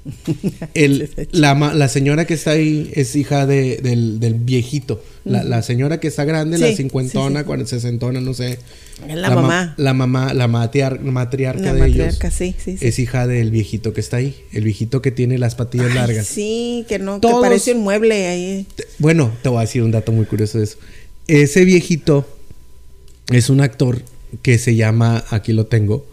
El, 0.75 1.11
la, 1.33 1.55
la 1.55 1.89
señora 1.89 2.25
que 2.27 2.35
está 2.35 2.53
ahí 2.53 2.91
es 2.95 3.15
hija 3.17 3.47
de- 3.47 3.79
del, 3.83 4.19
del 4.21 4.35
viejito. 4.35 5.03
La, 5.25 5.45
la 5.45 5.63
señora 5.63 6.01
que 6.01 6.09
está 6.09 6.25
grande, 6.25 6.59
la 6.59 6.73
cincuentona, 6.75 7.39
sí, 7.41 7.43
sí. 7.43 7.47
cuarenta, 7.47 7.71
sesentona, 7.71 8.21
no 8.21 8.35
sé. 8.35 8.59
Es 9.09 9.17
la 9.17 9.29
ma- 9.31 9.35
mamá. 9.43 9.75
La 9.77 9.95
mamá, 9.95 10.35
la 10.35 10.49
matriar- 10.49 11.01
matriarca 11.01 11.63
La 11.63 11.75
de 11.75 11.81
matriarca, 11.81 12.29
ellos. 12.41 12.59
Es 12.83 12.99
hija 12.99 13.27
del 13.29 13.51
viejito 13.53 13.93
que 13.93 14.01
está 14.01 14.17
ahí. 14.17 14.35
El 14.53 14.65
viejito 14.65 15.01
que 15.01 15.13
tiene 15.13 15.39
las 15.39 15.55
patillas 15.55 15.89
Ay, 15.91 15.95
largas. 15.95 16.27
Sí, 16.27 16.85
que 16.89 16.99
no, 16.99 17.21
Todos- 17.21 17.37
que 17.37 17.49
parece 17.49 17.75
un 17.75 17.83
mueble 17.83 18.27
ahí. 18.27 18.67
Te- 18.75 18.85
Bueno, 18.99 19.31
te 19.43 19.49
voy 19.49 19.59
a 19.59 19.61
decir 19.63 19.83
un 19.85 19.93
dato 19.93 20.11
muy 20.11 20.27
curioso 20.27 20.59
de 20.59 20.65
eso. 20.65 20.79
Ese 21.29 21.65
viejito 21.65 22.27
es 23.31 23.49
un 23.49 23.61
actor 23.61 24.03
que 24.43 24.59
se 24.59 24.75
llama, 24.75 25.25
aquí 25.31 25.53
lo 25.53 25.67
tengo, 25.67 26.05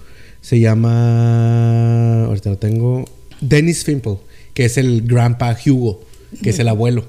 se 0.42 0.60
llama, 0.60 2.26
ahorita 2.26 2.52
lo 2.52 2.58
tengo, 2.58 3.06
Dennis 3.42 3.84
Fimple, 3.84 4.18
que 4.54 4.66
es 4.66 4.78
el 4.78 5.02
grandpa 5.04 5.58
Hugo, 5.66 6.04
que 6.44 6.50
es 6.52 6.60
el 6.60 6.68
abuelo. 6.68 7.06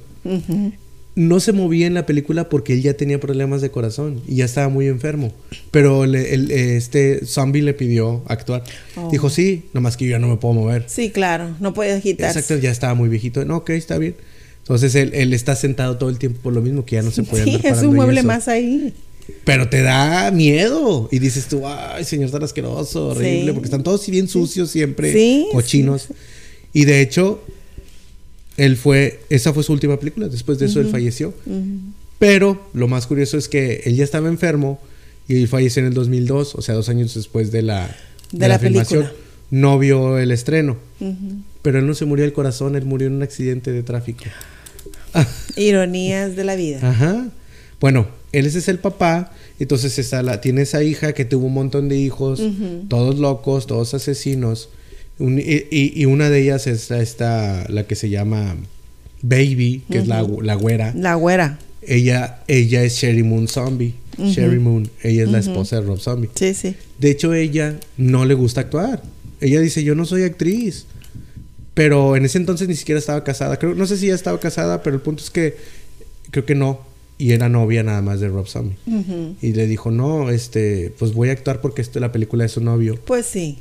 No 1.16 1.40
se 1.40 1.52
movía 1.52 1.86
en 1.88 1.94
la 1.94 2.06
película 2.06 2.48
porque 2.48 2.72
él 2.72 2.82
ya 2.82 2.94
tenía 2.94 3.18
problemas 3.18 3.60
de 3.60 3.70
corazón 3.70 4.22
y 4.28 4.36
ya 4.36 4.44
estaba 4.44 4.68
muy 4.68 4.86
enfermo. 4.86 5.32
Pero 5.72 6.06
le- 6.06 6.32
el- 6.34 6.50
este 6.52 7.26
zombie 7.26 7.62
le 7.62 7.74
pidió 7.74 8.22
actuar. 8.28 8.62
Oh. 8.96 9.08
Dijo, 9.10 9.28
sí, 9.28 9.64
nomás 9.74 9.96
que 9.96 10.04
yo 10.04 10.12
ya 10.12 10.18
no 10.20 10.28
me 10.28 10.36
puedo 10.36 10.54
mover. 10.54 10.84
Sí, 10.86 11.10
claro, 11.10 11.56
no 11.58 11.74
puede 11.74 12.00
quitarse. 12.00 12.38
Exacto, 12.38 12.62
ya 12.62 12.70
estaba 12.70 12.94
muy 12.94 13.08
viejito. 13.08 13.44
No, 13.44 13.56
ok, 13.58 13.70
está 13.70 13.98
bien. 13.98 14.14
Entonces 14.62 14.94
él, 14.94 15.10
él 15.14 15.34
está 15.34 15.56
sentado 15.56 15.96
todo 15.98 16.10
el 16.10 16.18
tiempo 16.18 16.38
por 16.42 16.52
lo 16.52 16.62
mismo 16.62 16.84
que 16.86 16.94
ya 16.96 17.02
no 17.02 17.10
se 17.10 17.24
puede 17.24 17.42
Sí, 17.44 17.56
andar 17.56 17.72
es 17.74 17.82
un 17.82 17.96
mueble 17.96 18.22
más 18.22 18.46
ahí. 18.46 18.94
Pero 19.44 19.68
te 19.68 19.82
da 19.82 20.30
miedo. 20.30 21.08
Y 21.10 21.18
dices 21.18 21.46
tú, 21.46 21.66
ay, 21.66 22.04
señor 22.04 22.30
tan 22.30 22.42
asqueroso, 22.42 23.08
horrible. 23.08 23.46
Sí. 23.46 23.52
Porque 23.52 23.66
están 23.66 23.82
todos 23.82 24.06
bien 24.08 24.28
sucios 24.28 24.70
siempre, 24.70 25.12
Sí, 25.12 25.46
cochinos. 25.52 26.08
Y 26.72 26.84
de 26.84 27.00
hecho, 27.00 27.42
él 28.56 28.76
fue, 28.76 29.20
esa 29.30 29.52
fue 29.52 29.62
su 29.62 29.72
última 29.72 29.98
película. 29.98 30.28
Después 30.28 30.58
de 30.58 30.66
eso 30.66 30.80
él 30.80 30.88
falleció. 30.88 31.34
Pero 32.18 32.68
lo 32.74 32.88
más 32.88 33.06
curioso 33.06 33.38
es 33.38 33.48
que 33.48 33.82
él 33.84 33.96
ya 33.96 34.04
estaba 34.04 34.28
enfermo 34.28 34.80
y 35.26 35.46
falleció 35.46 35.80
en 35.80 35.88
el 35.88 35.94
2002, 35.94 36.54
o 36.54 36.62
sea, 36.62 36.74
dos 36.74 36.88
años 36.88 37.14
después 37.14 37.50
de 37.50 37.62
la, 37.62 37.96
De 38.32 38.48
la 38.48 38.58
película. 38.58 39.12
No 39.50 39.78
vio 39.78 40.18
el 40.18 40.30
estreno. 40.30 40.76
Pero 41.62 41.78
él 41.78 41.86
no 41.86 41.94
se 41.94 42.04
murió 42.04 42.24
del 42.24 42.32
corazón, 42.32 42.76
él 42.76 42.84
murió 42.84 43.08
en 43.08 43.14
un 43.14 43.22
accidente 43.22 43.72
de 43.72 43.82
tráfico. 43.82 44.24
Ironías 45.56 46.36
de 46.36 46.44
la 46.44 46.56
vida. 46.56 46.80
Ajá. 46.82 47.28
Bueno, 47.80 48.06
él 48.32 48.46
ese 48.46 48.58
es 48.58 48.68
el 48.68 48.78
papá. 48.78 49.32
Entonces 49.58 49.98
está 49.98 50.22
la, 50.22 50.40
tiene 50.40 50.62
esa 50.62 50.82
hija 50.82 51.12
que 51.12 51.24
tuvo 51.24 51.46
un 51.46 51.54
montón 51.54 51.88
de 51.88 51.96
hijos, 51.96 52.40
todos 52.88 53.18
locos, 53.18 53.66
todos 53.66 53.92
asesinos. 53.94 54.68
Un- 55.18 55.38
y, 55.38 55.64
y- 55.70 55.92
y 55.94 56.04
una 56.06 56.30
de 56.30 56.40
ellas 56.42 56.66
es 56.66 56.90
esta, 56.90 57.66
la 57.68 57.86
que 57.86 57.94
se 57.94 58.08
llama 58.08 58.56
Baby, 59.22 59.82
que 59.90 59.98
es 59.98 60.06
la, 60.08 60.26
la 60.42 60.54
güera. 60.54 60.94
La 60.96 61.14
güera. 61.14 61.58
Ella, 61.86 62.40
ella 62.48 62.82
es 62.84 62.94
Sherry 62.96 63.22
Moon 63.22 63.48
Zombie. 63.48 63.94
Sherry 64.18 64.58
Moon, 64.58 64.90
ella 65.02 65.22
es 65.24 65.30
la 65.30 65.38
esposa 65.38 65.76
de 65.76 65.82
Rob 65.86 65.98
Zombie. 65.98 66.28
Sí, 66.34 66.52
sí. 66.54 66.74
De 66.98 67.10
hecho, 67.10 67.32
ella 67.32 67.78
no 67.96 68.26
le 68.26 68.34
gusta 68.34 68.60
actuar. 68.62 69.02
Ella 69.40 69.60
dice, 69.60 69.82
yo 69.82 69.94
no 69.94 70.04
soy 70.04 70.24
actriz. 70.24 70.84
Pero 71.74 72.16
en 72.16 72.24
ese 72.26 72.36
entonces 72.38 72.68
ni 72.68 72.76
siquiera 72.76 72.98
estaba 72.98 73.24
casada. 73.24 73.58
Creo, 73.58 73.74
no 73.74 73.86
sé 73.86 73.96
si 73.96 74.08
ya 74.08 74.14
estaba 74.14 74.38
casada, 74.40 74.82
pero 74.82 74.96
el 74.96 75.02
punto 75.02 75.22
es 75.22 75.30
que 75.30 75.56
creo 76.30 76.44
que 76.44 76.54
no. 76.54 76.80
Y 77.20 77.32
era 77.32 77.50
novia 77.50 77.82
nada 77.82 78.00
más 78.00 78.18
de 78.20 78.28
Rob 78.28 78.46
Zombie. 78.48 78.76
Y 79.42 79.52
le 79.52 79.66
dijo, 79.66 79.90
no, 79.90 80.30
este, 80.30 80.94
pues 80.98 81.12
voy 81.12 81.28
a 81.28 81.32
actuar 81.32 81.60
porque 81.60 81.82
esto 81.82 81.98
es 81.98 82.00
la 82.00 82.12
película 82.12 82.44
de 82.44 82.48
su 82.48 82.62
novio. 82.62 82.98
Pues 83.04 83.26
sí. 83.26 83.58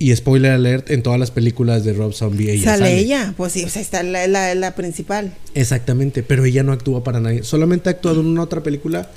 Y 0.00 0.14
spoiler 0.16 0.50
alert, 0.50 0.90
en 0.90 1.04
todas 1.04 1.20
las 1.20 1.30
películas 1.30 1.84
de 1.84 1.92
Rob 1.92 2.12
Zombie 2.12 2.50
ella 2.50 2.64
sale, 2.64 2.78
sale. 2.86 2.98
ella. 2.98 3.34
Pues 3.36 3.52
sí, 3.52 3.64
o 3.64 3.68
sea, 3.68 3.80
está 3.80 4.02
la, 4.02 4.26
la, 4.26 4.54
la 4.56 4.74
principal. 4.74 5.32
Exactamente, 5.54 6.24
pero 6.24 6.44
ella 6.44 6.64
no 6.64 6.72
actúa 6.72 7.04
para 7.04 7.20
nadie. 7.20 7.44
Solamente 7.44 7.88
ha 7.88 7.92
actuado 7.92 8.20
en 8.20 8.26
una 8.26 8.42
otra 8.42 8.64
película 8.64 9.10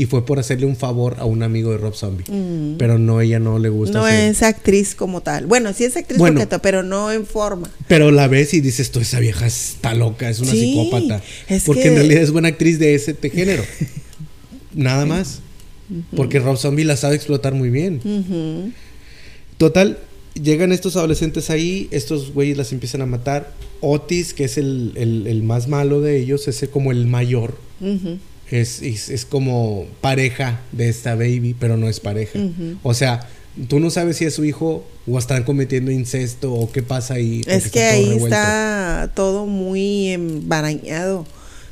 y 0.00 0.06
fue 0.06 0.24
por 0.24 0.38
hacerle 0.38 0.64
un 0.64 0.76
favor 0.76 1.16
a 1.18 1.26
un 1.26 1.42
amigo 1.42 1.72
de 1.72 1.76
Rob 1.78 1.94
Zombie. 1.94 2.24
Pero 2.78 2.98
no, 2.98 3.20
ella 3.20 3.38
no 3.38 3.58
le 3.58 3.68
gusta 3.68 3.98
Mm. 3.98 4.00
No 4.00 4.06
hacer- 4.06 4.30
es 4.30 4.42
actriz 4.42 4.94
como 4.94 5.20
tal. 5.20 5.44
Bueno, 5.46 5.74
sí 5.74 5.84
es 5.84 5.94
actriz 5.96 6.18
Bueno. 6.18 6.40
pero 6.62 6.82
no 6.82 7.12
en 7.12 7.26
forma. 7.26 7.70
Pero 7.86 8.10
la 8.10 8.26
ves 8.26 8.54
y 8.54 8.60
dices, 8.62 8.90
tú, 8.92 9.00
esa 9.00 9.20
vieja 9.20 9.46
está 9.46 9.92
loca, 9.94 10.30
es 10.30 10.40
una 10.40 10.52
Sí, 10.52 10.60
psicópata. 10.72 11.22
es 11.48 11.64
Porque 11.64 11.82
que- 11.82 11.88
en 11.88 11.94
realidad 11.96 12.22
es 12.22 12.30
buena 12.30 12.48
actriz 12.48 12.78
de 12.78 12.94
ese 12.94 13.14
género. 13.30 13.62
Nada 14.74 15.04
más. 15.04 15.40
Porque 16.16 16.38
Rob 16.38 16.56
Zombie 16.56 16.84
la 16.84 16.96
sabe 16.96 17.16
explotar 17.16 17.52
muy 17.52 17.68
bien. 17.68 18.72
Total, 19.58 19.98
llegan 20.40 20.72
estos 20.72 20.96
adolescentes 20.96 21.50
ahí, 21.50 21.88
estos 21.90 22.32
güeyes 22.32 22.56
las 22.56 22.72
empiezan 22.72 23.02
a 23.02 23.06
matar. 23.06 23.52
Otis, 23.82 24.32
que 24.32 24.44
es 24.44 24.56
el, 24.56 24.92
el- 24.94 25.26
el 25.26 25.42
más 25.42 25.68
malo 25.68 26.00
de 26.00 26.18
ellos, 26.18 26.48
es 26.48 26.64
como 26.72 26.90
el 26.92 27.06
mayor. 27.06 27.54
Es, 28.50 28.82
es, 28.82 29.08
es 29.10 29.24
como 29.24 29.86
pareja 30.00 30.60
de 30.72 30.88
esta 30.88 31.14
baby, 31.14 31.54
pero 31.58 31.76
no 31.76 31.88
es 31.88 32.00
pareja. 32.00 32.38
O 32.82 32.94
sea, 32.94 33.28
tú 33.68 33.78
no 33.80 33.90
sabes 33.90 34.16
si 34.16 34.24
es 34.24 34.34
su 34.34 34.44
hijo 34.44 34.84
o 35.06 35.18
están 35.18 35.44
cometiendo 35.44 35.90
incesto 35.92 36.52
o 36.52 36.70
qué 36.72 36.82
pasa 36.82 37.14
ahí. 37.14 37.42
Es 37.46 37.70
que 37.70 37.80
ahí 37.82 38.04
revuelto. 38.10 38.26
está 38.26 39.12
todo 39.14 39.46
muy 39.46 40.08
embarañado. 40.08 41.26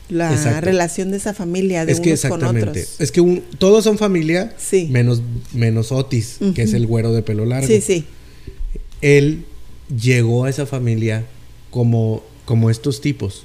La 0.09 0.33
Exacto. 0.33 0.63
relación 0.63 1.11
de 1.11 1.19
esa 1.19 1.35
familia, 1.35 1.85
de 1.85 1.93
es 1.93 2.01
que 2.01 2.11
unos 2.11 2.21
con 2.23 2.33
exactamente. 2.41 2.71
otros. 2.81 2.97
Es 3.01 3.13
que 3.13 3.21
un- 3.21 3.43
todos 3.59 3.85
son 3.85 3.99
familia, 3.99 4.55
Sí. 4.57 4.89
menos, 4.91 5.21
menos 5.53 5.93
Otis, 5.93 6.39
que 6.55 6.63
es 6.63 6.73
el 6.73 6.87
güero 6.87 7.13
de 7.13 7.21
pelo 7.23 7.45
largo. 7.45 7.67
Sí, 7.67 7.83
sí. 7.83 8.07
Él 9.03 9.45
llegó 9.95 10.45
a 10.45 10.51
esa 10.51 10.65
familia 10.65 11.25
como, 11.71 12.23
como 12.47 12.71
estos 12.71 13.01
tipos, 13.03 13.45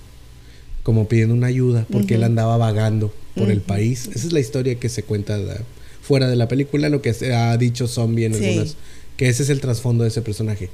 como 0.84 1.08
pidiendo 1.10 1.34
una 1.34 1.48
ayuda, 1.48 1.86
porque 1.92 2.16
él 2.16 2.24
andaba 2.24 2.56
vagando 2.58 3.14
por 3.36 3.50
el 3.52 3.62
país. 3.62 4.10
Esa 4.14 4.28
es 4.28 4.34
la 4.34 4.40
historia 4.40 4.76
que 4.76 4.90
se 4.90 5.04
cuenta 5.04 5.38
de- 5.38 5.62
fuera 6.02 6.28
de 6.30 6.36
la 6.36 6.48
película, 6.48 6.90
lo 6.90 7.02
que 7.02 7.14
se 7.14 7.34
ha 7.34 7.56
dicho 7.58 7.88
Zombie 7.88 8.26
en 8.26 8.34
Sí. 8.36 8.46
algunas, 8.46 8.76
que 9.18 9.30
ese 9.30 9.44
es 9.44 9.50
el 9.50 9.60
trasfondo 9.62 10.04
de 10.04 10.10
ese 10.10 10.22
personaje. 10.22 10.70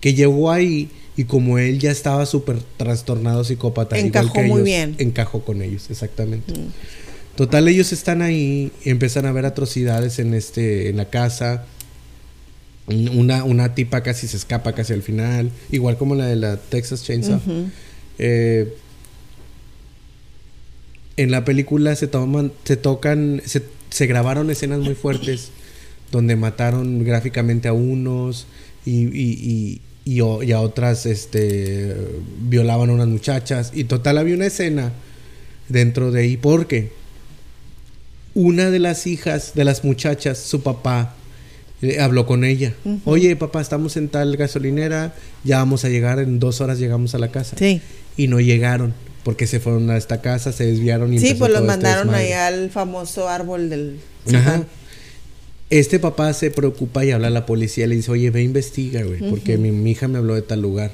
Que 0.00 0.14
llegó 0.14 0.50
ahí 0.50 0.90
y 1.16 1.24
como 1.24 1.58
él 1.58 1.78
ya 1.78 1.90
estaba 1.90 2.26
súper 2.26 2.58
trastornado 2.76 3.44
psicópata, 3.44 3.96
igual 3.98 4.08
Encajó 4.08 4.32
que 4.32 4.42
muy 4.42 4.54
ellos, 4.60 4.64
bien. 4.64 4.96
encajó 4.98 5.44
con 5.44 5.62
ellos, 5.62 5.86
exactamente. 5.90 6.52
Total, 7.36 7.66
ellos 7.68 7.92
están 7.92 8.20
ahí, 8.22 8.70
y 8.84 8.90
empiezan 8.90 9.26
a 9.26 9.32
ver 9.32 9.46
atrocidades 9.46 10.18
en 10.18 10.34
este, 10.34 10.88
en 10.88 10.96
la 10.96 11.08
casa. 11.10 11.66
Una, 12.86 13.44
una 13.44 13.74
tipa 13.74 14.02
casi 14.02 14.28
se 14.28 14.36
escapa 14.36 14.74
casi 14.74 14.92
al 14.92 15.02
final, 15.02 15.50
igual 15.70 15.96
como 15.96 16.14
la 16.14 16.26
de 16.26 16.36
la 16.36 16.56
Texas 16.58 17.02
Chainsaw. 17.04 17.40
Eh, 18.18 18.74
en 21.16 21.30
la 21.30 21.44
película 21.44 21.94
se 21.96 22.08
toman, 22.08 22.52
se 22.64 22.76
tocan, 22.76 23.42
se, 23.44 23.62
se 23.90 24.06
grabaron 24.06 24.50
escenas 24.50 24.80
muy 24.80 24.94
fuertes 24.94 25.50
donde 26.10 26.36
mataron 26.36 27.04
gráficamente 27.04 27.68
a 27.68 27.72
unos 27.72 28.46
y, 28.84 29.06
y, 29.06 29.80
y, 30.04 30.20
y 30.20 30.52
a 30.52 30.60
otras 30.60 31.06
este, 31.06 31.96
violaban 32.40 32.90
a 32.90 32.92
unas 32.92 33.08
muchachas. 33.08 33.72
Y 33.74 33.84
total 33.84 34.18
había 34.18 34.34
una 34.34 34.46
escena 34.46 34.92
dentro 35.68 36.10
de 36.10 36.22
ahí 36.22 36.36
porque 36.36 36.92
una 38.34 38.70
de 38.70 38.78
las 38.78 39.06
hijas 39.06 39.52
de 39.54 39.64
las 39.64 39.84
muchachas, 39.84 40.38
su 40.38 40.62
papá, 40.62 41.14
eh, 41.82 42.00
habló 42.00 42.26
con 42.26 42.44
ella. 42.44 42.74
Oye, 43.04 43.34
papá, 43.36 43.60
estamos 43.60 43.96
en 43.96 44.08
tal 44.08 44.36
gasolinera, 44.36 45.14
ya 45.44 45.58
vamos 45.58 45.84
a 45.84 45.88
llegar, 45.88 46.18
en 46.18 46.38
dos 46.38 46.60
horas 46.60 46.78
llegamos 46.78 47.14
a 47.14 47.18
la 47.18 47.28
casa. 47.28 47.56
Sí. 47.56 47.80
Y 48.16 48.28
no 48.28 48.40
llegaron 48.40 48.94
porque 49.24 49.46
se 49.46 49.58
fueron 49.58 49.90
a 49.90 49.96
esta 49.96 50.20
casa, 50.20 50.52
se 50.52 50.66
desviaron 50.66 51.12
y 51.12 51.18
Sí, 51.18 51.34
pues 51.34 51.50
los 51.50 51.60
este 51.62 51.66
mandaron 51.66 52.06
desmadre. 52.08 52.26
allá 52.26 52.46
al 52.46 52.70
famoso 52.70 53.28
árbol 53.28 53.68
del. 53.70 53.98
Ajá. 54.32 54.64
Este 55.70 55.98
papá 55.98 56.32
se 56.34 56.50
preocupa 56.50 57.04
y 57.04 57.10
habla 57.10 57.28
a 57.28 57.30
la 57.30 57.46
policía, 57.46 57.86
le 57.86 57.96
dice, 57.96 58.10
oye, 58.12 58.30
ve 58.30 58.42
investiga, 58.42 59.02
güey, 59.02 59.18
porque 59.30 59.56
mi, 59.58 59.70
mi 59.72 59.90
hija 59.92 60.06
me 60.08 60.18
habló 60.18 60.34
de 60.34 60.42
tal 60.42 60.60
lugar. 60.62 60.92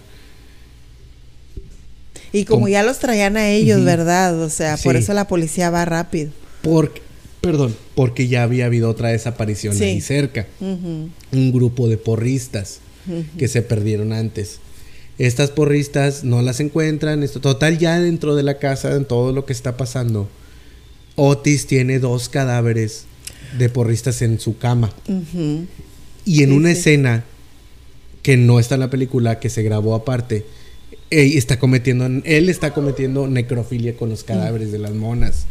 Y 2.32 2.44
como 2.44 2.68
ya 2.68 2.82
los 2.82 2.98
traían 3.00 3.36
a 3.36 3.50
ellos. 3.50 3.84
¿verdad? 3.84 4.40
O 4.40 4.48
sea, 4.50 4.76
por 4.76 4.96
eso 4.96 5.12
la 5.14 5.26
policía 5.26 5.70
va 5.70 5.84
rápido. 5.84 6.30
Porque, 6.62 7.02
perdón, 7.40 7.74
porque 7.96 8.28
ya 8.28 8.44
había 8.44 8.66
habido 8.66 8.88
otra 8.88 9.08
desaparición 9.08 9.74
Sí. 9.74 9.84
ahí 9.84 10.00
cerca. 10.00 10.46
Un 10.60 11.12
grupo 11.52 11.88
de 11.88 11.96
porristas 11.98 12.78
que 13.36 13.48
se 13.48 13.62
perdieron 13.62 14.12
antes. 14.12 14.58
Estas 15.20 15.50
porristas 15.50 16.24
no 16.24 16.40
las 16.40 16.60
encuentran. 16.60 17.22
Esto, 17.22 17.40
total, 17.40 17.76
ya 17.78 18.00
dentro 18.00 18.34
de 18.36 18.42
la 18.42 18.58
casa, 18.58 18.96
en 18.96 19.04
todo 19.04 19.32
lo 19.32 19.44
que 19.44 19.52
está 19.52 19.76
pasando, 19.76 20.30
Otis 21.14 21.66
tiene 21.66 21.98
dos 21.98 22.30
cadáveres 22.30 23.04
de 23.58 23.68
porristas 23.68 24.22
en 24.22 24.40
su 24.40 24.56
cama. 24.56 24.90
Y 26.24 26.42
en 26.42 26.48
Sí, 26.48 26.56
una 26.56 26.72
sí. 26.72 26.78
escena 26.78 27.24
que 28.22 28.38
no 28.38 28.58
está 28.58 28.76
en 28.76 28.80
la 28.80 28.88
película, 28.88 29.40
que 29.40 29.50
se 29.50 29.62
grabó 29.62 29.94
aparte, 29.94 30.46
Ey, 31.10 31.36
está 31.36 31.58
cometiendo, 31.58 32.06
él 32.24 32.48
está 32.48 32.72
cometiendo 32.72 33.26
necrofilia 33.26 33.96
con 33.96 34.08
los 34.08 34.24
cadáveres 34.24 34.72
de 34.72 34.78
las 34.78 34.92
monas. 34.92 35.44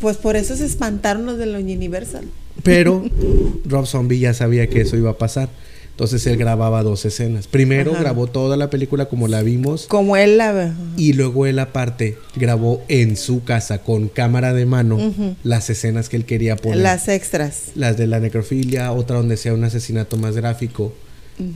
Pues 0.00 0.16
por 0.18 0.36
eso 0.36 0.56
se 0.56 0.66
espantaron 0.66 1.24
los 1.24 1.38
de 1.38 1.46
la 1.46 1.58
Universal. 1.58 2.26
Pero 2.64 3.02
Rob 3.64 3.86
Zombie 3.86 4.18
ya 4.18 4.34
sabía 4.34 4.68
que 4.68 4.82
eso 4.82 4.96
iba 4.98 5.10
a 5.10 5.16
pasar. 5.16 5.48
Entonces 5.94 6.26
él 6.26 6.36
grababa 6.36 6.82
dos 6.82 7.04
escenas. 7.04 7.46
Primero 7.46 7.92
Ajá. 7.92 8.00
grabó 8.00 8.26
toda 8.26 8.56
la 8.56 8.68
película 8.68 9.06
como 9.06 9.28
la 9.28 9.42
vimos. 9.42 9.86
Como 9.86 10.16
él 10.16 10.38
la 10.38 10.50
ve. 10.50 10.72
Y 10.96 11.12
luego 11.12 11.46
él 11.46 11.56
aparte 11.60 12.18
grabó 12.34 12.82
en 12.88 13.16
su 13.16 13.44
casa 13.44 13.78
con 13.78 14.08
cámara 14.08 14.52
de 14.52 14.66
mano 14.66 14.98
las 15.44 15.70
escenas 15.70 16.08
que 16.08 16.16
él 16.16 16.24
quería 16.24 16.56
poner. 16.56 16.80
Las 16.80 17.06
extras. 17.06 17.66
Las 17.76 17.96
de 17.96 18.08
la 18.08 18.18
necrofilia, 18.18 18.90
otra 18.90 19.18
donde 19.18 19.36
sea 19.36 19.54
un 19.54 19.62
asesinato 19.62 20.16
más 20.16 20.34
gráfico. 20.34 20.92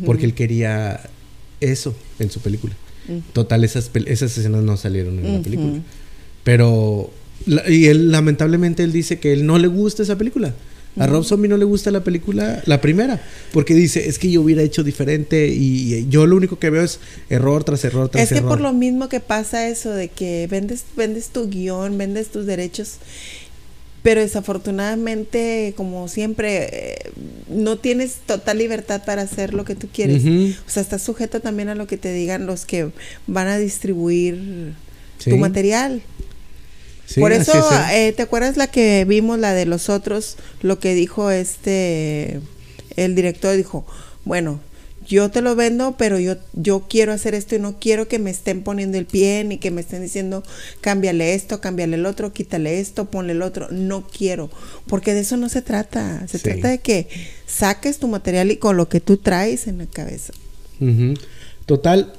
Porque 0.07 0.25
él 0.25 0.35
quería 0.35 1.01
eso 1.61 1.97
en 2.21 2.31
su 2.31 2.39
película. 2.41 2.75
Total, 3.33 3.65
esas, 3.65 3.91
esas 4.07 4.39
escenas 4.39 4.63
no 4.63 4.77
salieron 4.77 5.19
en 5.19 5.35
la 5.35 5.43
película. 5.43 5.81
Pero, 6.45 7.11
y 7.67 7.87
él 7.87 8.13
lamentablemente 8.13 8.85
él 8.85 8.93
dice 8.93 9.19
que 9.19 9.33
él 9.33 9.47
no 9.47 9.59
le 9.59 9.67
gusta 9.67 10.05
esa 10.05 10.17
película. 10.17 10.55
A 10.97 11.07
Rob 11.07 11.25
Zombie 11.25 11.49
no 11.49 11.57
le 11.57 11.65
gusta 11.65 11.91
la 11.93 12.03
película, 12.03 12.61
la 12.67 12.81
primera, 12.81 13.21
porque 13.53 13.75
dice, 13.75 14.09
es 14.09 14.19
que 14.19 14.31
yo 14.33 14.43
hubiera 14.43 14.63
hecho 14.63 14.83
diferente 14.83 15.47
y, 15.49 15.95
y 15.95 16.09
yo 16.09 16.27
lo 16.27 16.35
único 16.37 16.59
que 16.59 16.71
veo 16.71 16.83
es 16.83 16.99
error 17.31 17.63
tras 17.63 17.85
error 17.85 18.09
tras 18.09 18.25
Es 18.25 18.31
que 18.31 18.39
error. 18.39 18.49
por 18.51 18.61
lo 18.61 18.73
mismo 18.73 19.09
que 19.09 19.21
pasa 19.21 19.69
eso 19.69 19.91
de 19.93 20.09
que 20.09 20.49
vendes, 20.51 20.85
vendes 20.97 21.29
tu 21.29 21.49
guion, 21.49 21.99
vendes 21.99 22.29
tus 22.29 22.47
derechos, 22.47 22.97
pero 24.03 24.21
desafortunadamente, 24.21 25.75
como 25.77 26.09
siempre, 26.09 26.69
eh, 26.73 26.99
no 27.49 27.79
tienes 27.79 28.17
total 28.27 28.59
libertad 28.59 29.03
para 29.05 29.23
hacer 29.23 29.55
lo 29.55 29.65
que 29.65 29.75
tú 29.75 29.89
quieres. 29.93 30.25
O 30.67 30.71
sea, 30.71 30.83
estás 30.83 31.03
sujeto 31.03 31.41
también 31.41 31.69
a 31.69 31.75
lo 31.75 31.87
que 31.87 31.97
te 31.97 32.13
digan 32.13 32.47
los 32.47 32.65
que 32.65 32.91
van 33.27 33.49
a 33.49 33.59
distribuir 33.59 34.73
Sí. 35.19 35.31
tu 35.31 35.37
material. 35.37 36.01
Sí, 37.09 37.21
Por 37.21 37.33
eso, 37.33 37.53
es, 37.59 37.91
¿eh? 37.91 38.09
eh, 38.09 38.13
¿te 38.13 38.21
acuerdas 38.23 38.59
la 38.59 38.67
que 38.67 39.07
vimos, 39.07 39.39
la 39.39 39.55
de 39.55 39.65
los 39.65 39.89
otros? 39.89 40.37
Lo 40.61 40.79
que 40.79 40.95
dijo 40.95 41.31
este, 41.31 42.41
el 42.97 43.15
director 43.15 43.57
dijo, 43.57 43.87
bueno, 44.27 44.61
yo 45.09 45.31
te 45.31 45.41
lo 45.41 45.57
vendo, 45.57 45.95
pero 45.97 46.19
yo, 46.19 46.37
yo 46.53 46.85
quiero 46.87 47.15
hacer 47.15 47.35
esto 47.35 47.55
y 47.55 47.59
no 47.61 47.79
quiero 47.79 48.09
que 48.09 48.19
me 48.19 48.31
estén 48.31 48.63
poniendo 48.63 48.99
el 48.99 49.07
pie 49.07 49.43
ni 49.45 49.57
que 49.57 49.71
me 49.71 49.81
estén 49.81 50.03
diciendo, 50.03 50.43
cámbiale 50.83 51.33
esto, 51.33 51.63
cámbiale 51.63 51.97
el 51.97 52.05
otro, 52.05 52.35
quítale 52.35 52.79
esto, 52.79 53.07
ponle 53.07 53.33
el 53.33 53.41
otro. 53.41 53.69
No 53.71 54.07
quiero, 54.07 54.51
porque 54.87 55.15
de 55.15 55.21
eso 55.21 55.39
no 55.39 55.49
se 55.49 55.63
trata. 55.63 56.29
Se 56.29 56.37
Sí. 56.37 56.45
trata 56.45 56.69
de 56.69 56.79
que 56.81 57.09
saques 57.47 57.99
tu 58.01 58.09
material 58.09 58.51
y 58.51 58.59
con 58.59 58.77
lo 58.77 58.91
que 58.91 59.01
tú 59.01 59.17
traes 59.17 59.67
en 59.67 59.79
la 59.79 59.87
cabeza. 59.87 60.35
Total, 61.65 62.13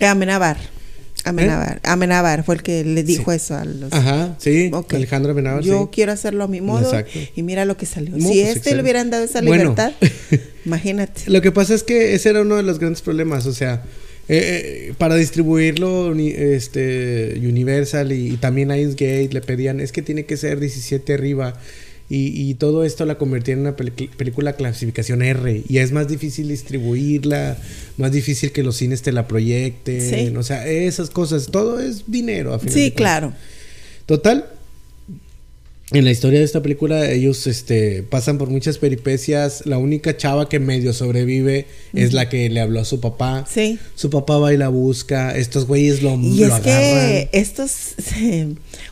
Eh, 0.00 0.06
Amenabar. 1.24 1.62
Amenabar. 1.62 1.80
Amenabar 1.84 2.44
fue 2.44 2.54
el 2.56 2.62
que 2.62 2.84
le 2.84 3.02
dijo 3.02 3.32
eso 3.32 3.56
a 3.56 3.64
los... 3.64 3.92
¿Eh? 3.92 3.96
ajá, 3.96 4.36
sí, 4.38 4.70
Ok. 4.72 4.94
Alejandro 4.94 5.32
Amenábar, 5.32 5.62
Yo 5.62 5.82
sí. 5.84 5.88
quiero 5.92 6.12
hacerlo 6.12 6.44
a 6.44 6.48
mi 6.48 6.60
modo 6.60 6.84
Exacto. 6.84 7.18
y 7.34 7.42
mira 7.42 7.64
lo 7.64 7.76
que 7.76 7.86
salió. 7.86 8.14
Si 8.16 8.22
pues, 8.22 8.36
este 8.36 8.50
excelente. 8.50 8.74
le 8.76 8.82
hubieran 8.82 9.10
dado 9.10 9.24
esa 9.24 9.40
Bueno. 9.40 9.62
libertad, 9.62 9.92
imagínate. 10.64 11.22
Lo 11.30 11.40
que 11.42 11.52
pasa 11.52 11.74
es 11.74 11.82
que 11.82 12.14
ese 12.14 12.30
era 12.30 12.42
uno 12.42 12.56
de 12.56 12.62
los 12.62 12.78
grandes 12.78 13.02
problemas, 13.02 13.46
o 13.46 13.52
sea, 13.52 13.82
eh, 14.28 14.88
eh, 14.90 14.94
para 14.96 15.16
distribuirlo 15.16 16.14
este 16.14 17.34
Universal 17.38 18.12
y, 18.12 18.32
y 18.32 18.36
también 18.38 18.68
Lionsgate 18.68 19.28
le 19.32 19.40
pedían, 19.42 19.80
es 19.80 19.92
que 19.92 20.00
tiene 20.02 20.24
que 20.24 20.36
ser 20.36 20.60
17 20.60 21.12
arriba 21.14 21.58
y, 22.10 22.48
y 22.50 22.54
todo 22.54 22.84
esto 22.84 23.04
la 23.06 23.16
convertía 23.16 23.54
en 23.54 23.60
una 23.60 23.76
película 23.76 24.54
clasificación 24.54 25.22
R 25.22 25.62
y 25.68 25.78
es 25.78 25.92
más 25.92 26.06
difícil 26.08 26.48
distribuirla, 26.48 27.56
más 27.96 28.12
difícil 28.12 28.52
que 28.52 28.62
los 28.62 28.76
cines 28.76 29.02
te 29.02 29.12
la 29.12 29.26
proyecten, 29.26 30.00
Sí. 30.00 30.36
o 30.36 30.42
sea, 30.42 30.66
esas 30.66 31.10
cosas, 31.10 31.46
todo 31.50 31.80
es 31.80 32.04
dinero. 32.06 32.52
A 32.54 32.58
final 32.58 32.74
Sí, 32.74 32.80
de 32.84 32.92
claro. 32.94 33.32
Total. 34.06 34.46
En 35.90 36.04
la 36.06 36.10
historia 36.10 36.38
de 36.38 36.46
esta 36.46 36.62
película, 36.62 37.10
ellos 37.10 37.46
este, 37.46 38.02
pasan 38.02 38.38
por 38.38 38.48
muchas 38.48 38.78
peripecias. 38.78 39.66
La 39.66 39.76
única 39.76 40.16
chava 40.16 40.48
que 40.48 40.58
medio 40.58 40.94
sobrevive 40.94 41.66
es 41.92 42.14
la 42.14 42.28
que 42.30 42.48
le 42.48 42.60
habló 42.60 42.80
a 42.80 42.84
su 42.86 43.00
papá. 43.00 43.46
Sí. 43.48 43.78
Su 43.94 44.08
papá 44.08 44.38
va 44.38 44.54
y 44.54 44.56
la 44.56 44.68
busca. 44.68 45.36
Estos 45.36 45.66
güeyes 45.66 46.02
lo, 46.02 46.14
Y 46.14 46.38
lo 46.38 46.46
es 46.46 46.52
agarran. 46.52 46.64
que 46.64 47.28
estos, 47.32 47.94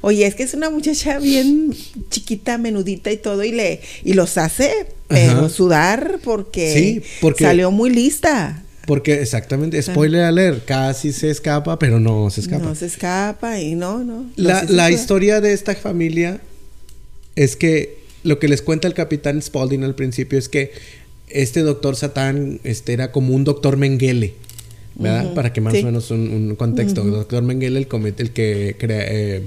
oye, 0.02 0.26
es 0.26 0.34
que 0.34 0.42
es 0.42 0.52
una 0.52 0.68
muchacha 0.68 1.18
bien 1.18 1.74
chiquita, 2.10 2.58
menudita 2.58 3.10
y 3.10 3.16
todo, 3.16 3.42
y 3.42 3.52
le, 3.52 3.80
y 4.04 4.12
los 4.12 4.36
hace, 4.36 4.70
pero 5.08 5.32
Ajá. 5.32 5.48
sudar 5.48 6.18
porque, 6.22 6.74
Sí, 6.74 7.02
porque- 7.22 7.44
salió 7.44 7.70
muy 7.70 7.88
lista. 7.90 8.62
Porque 8.86 9.22
exactamente, 9.22 9.80
spoiler 9.80 10.24
alert, 10.24 10.64
casi 10.66 11.12
se 11.12 11.30
escapa, 11.30 11.78
pero 11.78 12.00
no 12.00 12.28
se 12.30 12.40
escapa. 12.42 12.64
No 12.64 12.74
se 12.74 12.86
escapa 12.86 13.60
y 13.60 13.76
no, 13.76 14.04
no. 14.04 14.26
La, 14.36 14.64
la 14.68 14.90
historia 14.90 15.40
de 15.40 15.52
esta 15.52 15.74
familia 15.76 16.40
es 17.36 17.56
que 17.56 17.98
lo 18.24 18.38
que 18.38 18.48
les 18.48 18.62
cuenta 18.62 18.88
el 18.88 18.94
capitán 18.94 19.40
Spaulding 19.42 19.82
al 19.84 19.94
principio 19.94 20.38
es 20.38 20.48
que 20.48 20.72
este 21.28 21.60
doctor 21.60 21.96
Satán 21.96 22.60
este, 22.64 22.92
era 22.92 23.10
como 23.10 23.34
un 23.34 23.44
doctor 23.44 23.76
Mengele, 23.76 24.34
¿verdad? 24.94 25.34
Para 25.34 25.52
que 25.52 25.60
más 25.60 25.72
sí. 25.74 25.80
o 25.80 25.86
menos 25.86 26.10
un, 26.10 26.28
un 26.30 26.56
contexto. 26.56 27.02
El 27.02 27.10
doctor 27.10 27.42
Mengele, 27.42 27.78
el, 27.78 27.88
comete, 27.88 28.22
el 28.22 28.30
que 28.32 28.76
crea, 28.78 29.04
eh, 29.08 29.42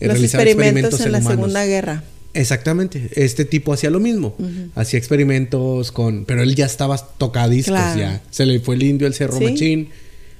Los 0.00 0.12
realizaba 0.12 0.44
experimentos, 0.44 1.00
en 1.00 1.12
la 1.12 1.18
humanos. 1.18 1.36
Segunda 1.38 1.66
Guerra. 1.66 2.04
Exactamente, 2.34 3.08
este 3.16 3.46
tipo 3.46 3.72
hacía 3.72 3.88
lo 3.88 3.98
mismo, 3.98 4.36
hacía 4.74 4.98
experimentos 4.98 5.90
con, 5.90 6.26
pero 6.26 6.42
él 6.42 6.54
ya 6.54 6.66
estaba 6.66 6.98
tocadiscos 6.98 7.72
Claro. 7.74 7.98
ya, 7.98 8.22
se 8.30 8.44
le 8.44 8.60
fue 8.60 8.74
el 8.74 8.82
indio, 8.82 9.06
el 9.06 9.14
cerro 9.14 9.38
Sí. 9.38 9.44
machín 9.44 9.88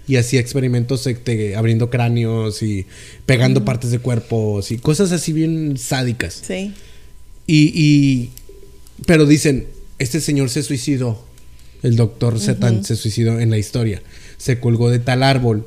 y 0.09 0.17
hacía 0.17 0.41
experimentos 0.41 1.07
este, 1.07 1.57
abriendo 1.57 1.91
cráneos 1.91 2.63
y 2.63 2.87
pegando 3.27 3.65
partes 3.65 3.91
de 3.91 3.99
cuerpos 3.99 4.71
y 4.71 4.79
cosas 4.79 5.13
así 5.13 5.33
bien 5.33 5.77
sádicas. 5.79 6.43
Sí. 6.47 6.73
Y, 7.47 7.73
y 7.75 8.31
pero 9.07 9.27
dicen, 9.27 9.67
este 9.99 10.21
señor 10.21 10.51
se 10.51 10.63
suicidó, 10.63 11.25
el 11.83 11.97
doctor 11.97 12.39
Satan 12.41 12.85
se 12.85 12.97
suicidó 12.97 13.39
en 13.41 13.51
la 13.51 13.59
historia, 13.59 14.03
se 14.37 14.59
colgó 14.61 14.91
de 14.91 14.99
tal 14.99 15.23
árbol. 15.23 15.67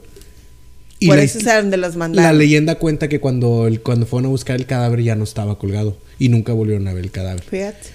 Y 1.01 1.07
Por 1.07 1.15
la 1.17 1.23
eso 1.23 1.39
hist- 1.39 1.41
es 1.43 1.47
a 1.47 1.61
donde 1.61 1.77
los 1.77 1.95
la 1.95 2.33
leyenda 2.33 2.75
cuenta 2.75 3.07
que 3.07 3.19
cuando, 3.21 3.67
el, 3.67 3.79
cuando 3.81 4.05
fueron 4.05 4.25
a 4.25 4.29
buscar 4.29 4.57
el 4.57 4.65
cadáver 4.65 5.01
ya 5.01 5.15
no 5.15 5.23
estaba 5.23 5.57
colgado 5.57 5.97
y 6.19 6.27
nunca 6.27 6.51
volvieron 6.51 6.87
a 6.89 6.93
ver 6.93 7.05
el 7.05 7.11
cadáver. 7.11 7.41
Fíjate. 7.43 7.87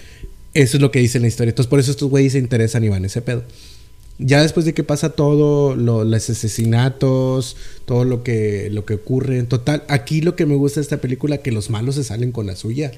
Eso 0.55 0.77
es 0.77 0.81
lo 0.81 0.89
que 0.89 0.99
dice 0.99 1.17
en 1.19 1.23
la 1.23 1.27
historia. 1.27 1.49
Entonces 1.51 1.69
por 1.69 1.79
eso 1.79 1.91
estos 1.91 2.09
güeyes 2.09 2.31
se 2.33 2.39
interesan 2.39 2.83
y 2.83 2.89
van 2.89 3.03
a 3.03 3.07
ese 3.07 3.21
pedo. 3.21 3.43
Ya 4.17 4.41
después 4.41 4.65
de 4.65 4.73
que 4.73 4.83
pasa 4.83 5.09
todo, 5.09 5.75
lo- 5.75 6.03
los 6.05 6.29
asesinatos, 6.29 7.57
todo 7.85 8.05
lo 8.05 8.23
que, 8.23 8.69
lo 8.71 8.85
que 8.85 8.93
ocurre, 8.95 9.39
en 9.39 9.47
total, 9.47 9.83
aquí 9.87 10.21
lo 10.21 10.35
que 10.35 10.45
me 10.45 10.55
gusta 10.55 10.79
de 10.79 10.83
esta 10.83 10.97
película 11.01 11.39
que 11.39 11.51
los 11.51 11.69
malos 11.69 11.95
se 11.95 12.03
salen 12.03 12.31
con 12.31 12.45
la 12.47 12.55
suya. 12.55 12.91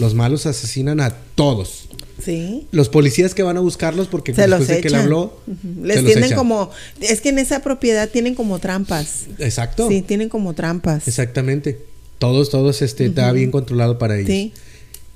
Los 0.00 0.14
malos 0.14 0.46
asesinan 0.46 1.00
a 1.00 1.10
todos. 1.36 1.84
Sí. 2.22 2.66
Los 2.72 2.88
policías 2.88 3.32
que 3.34 3.44
van 3.44 3.56
a 3.56 3.60
buscarlos 3.60 4.08
porque 4.08 4.34
Se 4.34 4.48
los 4.48 4.58
después 4.58 4.78
de 4.78 4.82
que 4.82 4.88
le 4.90 4.96
echan. 4.96 5.04
habló, 5.04 5.38
Les 5.80 6.04
tienen 6.04 6.34
como. 6.34 6.70
Es 7.00 7.20
que 7.20 7.28
en 7.28 7.38
esa 7.38 7.62
propiedad 7.62 8.08
tienen 8.08 8.34
como 8.34 8.58
trampas. 8.58 9.26
Exacto. 9.38 9.88
Sí, 9.88 10.02
tienen 10.02 10.28
como 10.28 10.54
trampas. 10.54 11.06
Exactamente. 11.06 11.78
Todos, 12.18 12.50
todos, 12.50 12.82
este, 12.82 13.06
está 13.06 13.30
bien 13.30 13.52
controlado 13.52 13.98
para 13.98 14.16
ellos. 14.16 14.28
Sí. 14.28 14.52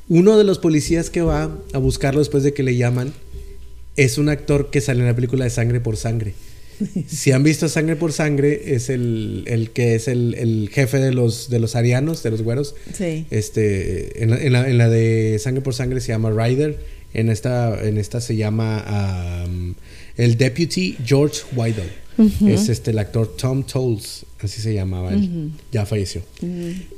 Uno 0.08 0.38
de 0.38 0.44
los 0.44 0.60
policías 0.60 1.10
que 1.10 1.22
va 1.22 1.50
a 1.72 1.78
buscarlo 1.78 2.20
después 2.20 2.44
de 2.44 2.54
que 2.54 2.62
le 2.62 2.76
llaman 2.76 3.12
es 3.96 4.18
un 4.18 4.28
actor 4.28 4.70
que 4.70 4.80
sale 4.80 5.00
en 5.00 5.06
la 5.06 5.14
película 5.14 5.44
de 5.44 5.50
Sangre 5.50 5.80
por 5.80 5.96
Sangre. 5.96 6.34
Si 7.06 7.30
han 7.30 7.44
visto 7.44 7.68
Sangre 7.68 7.94
por 7.96 8.12
Sangre, 8.12 8.74
es 8.74 8.88
el, 8.88 9.44
el 9.46 9.70
que 9.70 9.94
es 9.94 10.08
el, 10.08 10.34
el 10.34 10.68
jefe 10.72 10.98
de 10.98 11.12
los, 11.12 11.48
de 11.48 11.60
los 11.60 11.76
arianos, 11.76 12.22
de 12.24 12.30
los 12.32 12.42
güeros. 12.42 12.74
Sí. 12.96 13.26
Este, 13.30 14.22
en 14.24 14.30
la, 14.30 14.42
en 14.42 14.52
la- 14.52 14.68
en 14.68 14.78
la 14.78 14.88
de 14.88 15.38
Sangre 15.38 15.60
por 15.62 15.74
Sangre 15.74 16.00
se 16.00 16.08
llama 16.08 16.30
Ryder. 16.30 16.78
En 17.14 17.28
esta, 17.28 17.86
en 17.86 17.98
esta 17.98 18.20
se 18.22 18.36
llama 18.36 19.44
um, 19.46 19.74
el 20.16 20.36
Deputy 20.38 20.96
George 21.04 21.42
Weidel. 21.54 21.90
Es 22.46 22.68
este 22.68 22.90
el 22.90 22.98
actor 22.98 23.36
Tom 23.36 23.62
Tolles, 23.64 24.24
así 24.40 24.60
se 24.60 24.74
llamaba 24.74 25.12
él. 25.12 25.50
Ya 25.72 25.86
falleció. 25.86 26.22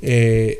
Eh, 0.01 0.57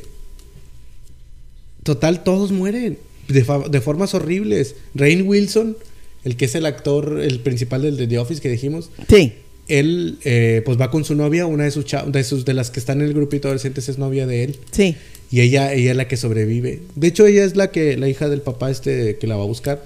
total, 1.84 2.24
todos 2.24 2.52
mueren 2.52 2.98
de, 3.28 3.46
de 3.70 3.82
formas 3.82 4.14
horribles. 4.14 4.76
Rain 4.94 5.28
Wilson, 5.28 5.78
el 6.26 6.36
que 6.36 6.46
es 6.46 6.56
el 6.56 6.66
actor, 6.66 7.22
el 7.22 7.40
principal 7.40 7.84
del 7.84 7.96
de 7.98 8.08
The 8.08 8.20
Office 8.20 8.42
que 8.42 8.50
dijimos, 8.50 8.90
Sí. 9.08 9.32
él 9.70 10.18
eh, 10.26 10.62
pues 10.66 10.80
va 10.80 10.92
con 10.92 11.06
su 11.06 11.16
novia, 11.16 11.46
una 11.46 11.64
de 11.64 11.72
sus, 11.72 11.86
de 12.08 12.24
sus 12.24 12.44
de 12.46 12.54
las 12.54 12.70
que 12.72 12.80
están 12.82 13.00
en 13.02 13.08
el 13.08 13.14
grupito 13.14 13.48
de 13.48 13.52
adolescentes 13.54 13.88
es 13.90 13.98
novia 13.98 14.28
de 14.28 14.44
él. 14.44 14.58
Sí. 14.72 14.96
Y 15.32 15.42
ella, 15.42 15.74
ella 15.74 15.92
es 15.92 15.98
la 15.98 16.08
que 16.08 16.18
sobrevive. 16.18 16.82
De 16.96 17.08
hecho, 17.08 17.26
ella 17.26 17.44
es 17.46 17.56
la 17.56 17.72
que, 17.72 17.98
la 17.98 18.08
hija 18.10 18.30
del 18.30 18.42
papá 18.42 18.70
este 18.70 19.18
que 19.18 19.26
la 19.28 19.36
va 19.38 19.44
a 19.44 19.48
buscar. 19.48 19.84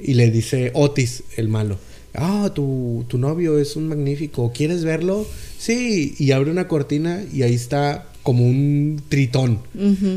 Y 0.00 0.14
le 0.14 0.30
dice 0.32 0.72
Otis, 0.74 1.22
el 1.36 1.48
malo. 1.48 1.78
Ah, 2.14 2.50
tu, 2.54 3.04
tu 3.06 3.18
novio 3.18 3.58
es 3.60 3.76
un 3.76 3.86
magnífico. 3.86 4.50
¿Quieres 4.52 4.82
verlo? 4.84 5.26
Sí. 5.58 6.14
Y 6.18 6.32
abre 6.32 6.50
una 6.50 6.66
cortina 6.66 7.22
y 7.32 7.42
ahí 7.42 7.54
está 7.54 8.08
como 8.24 8.44
un 8.44 9.00
tritón. 9.08 9.60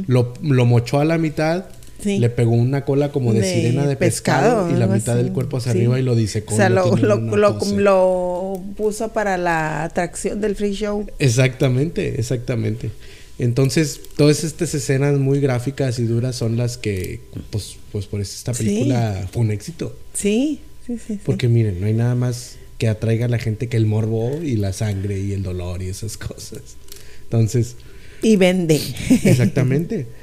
Lo, 0.07 0.33
lo 0.41 0.65
mochó 0.65 0.99
a 0.99 1.05
la 1.05 1.19
mitad. 1.19 1.65
Sí. 2.01 2.17
Le 2.19 2.29
pegó 2.29 2.51
una 2.51 2.83
cola 2.85 3.11
como 3.11 3.33
de, 3.33 3.41
De 3.41 3.53
sirena 3.53 3.85
de 3.85 3.95
pescado, 3.95 4.63
pescado, 4.65 4.71
y 4.75 4.79
la 4.79 4.87
mitad 4.87 5.15
así. 5.15 5.23
del 5.23 5.33
cuerpo 5.33 5.57
hacia 5.57 5.71
Sí. 5.73 5.77
arriba 5.79 5.99
y 5.99 6.03
lo 6.03 6.15
disecó. 6.15 6.53
O 6.53 6.57
sea, 6.57 6.69
lo, 6.69 6.95
lo 6.95 8.61
puso 8.75 9.09
para 9.13 9.37
la 9.37 9.83
atracción 9.83 10.41
del 10.41 10.55
free 10.55 10.73
show. 10.73 11.05
Exactamente, 11.19 12.19
exactamente. 12.19 12.89
Entonces, 13.39 13.99
todas 14.17 14.43
estas 14.43 14.73
escenas 14.75 15.17
muy 15.17 15.39
gráficas 15.39 15.97
y 15.99 16.03
duras 16.03 16.35
son 16.35 16.57
las 16.57 16.77
que, 16.77 17.21
pues, 17.49 17.77
pues 17.91 18.05
por 18.05 18.21
eso 18.21 18.33
esta 18.35 18.53
película 18.53 19.27
fue 19.31 19.41
un 19.41 19.51
éxito. 19.51 19.95
Sí, 20.13 20.59
sí, 20.85 20.97
sí. 20.97 21.19
Porque 21.25 21.47
miren, 21.47 21.79
no 21.81 21.87
hay 21.87 21.93
nada 21.93 22.13
más 22.15 22.57
que 22.77 22.87
atraiga 22.87 23.25
a 23.25 23.29
la 23.29 23.39
gente 23.39 23.67
que 23.67 23.77
el 23.77 23.85
morbo 23.85 24.39
y 24.43 24.57
la 24.57 24.73
sangre 24.73 25.19
y 25.19 25.33
el 25.33 25.43
dolor 25.43 25.81
y 25.81 25.87
esas 25.87 26.17
cosas. 26.17 26.61
Entonces... 27.23 27.75
Y 28.23 28.35
vende. 28.35 28.79
Exactamente. 29.23 30.05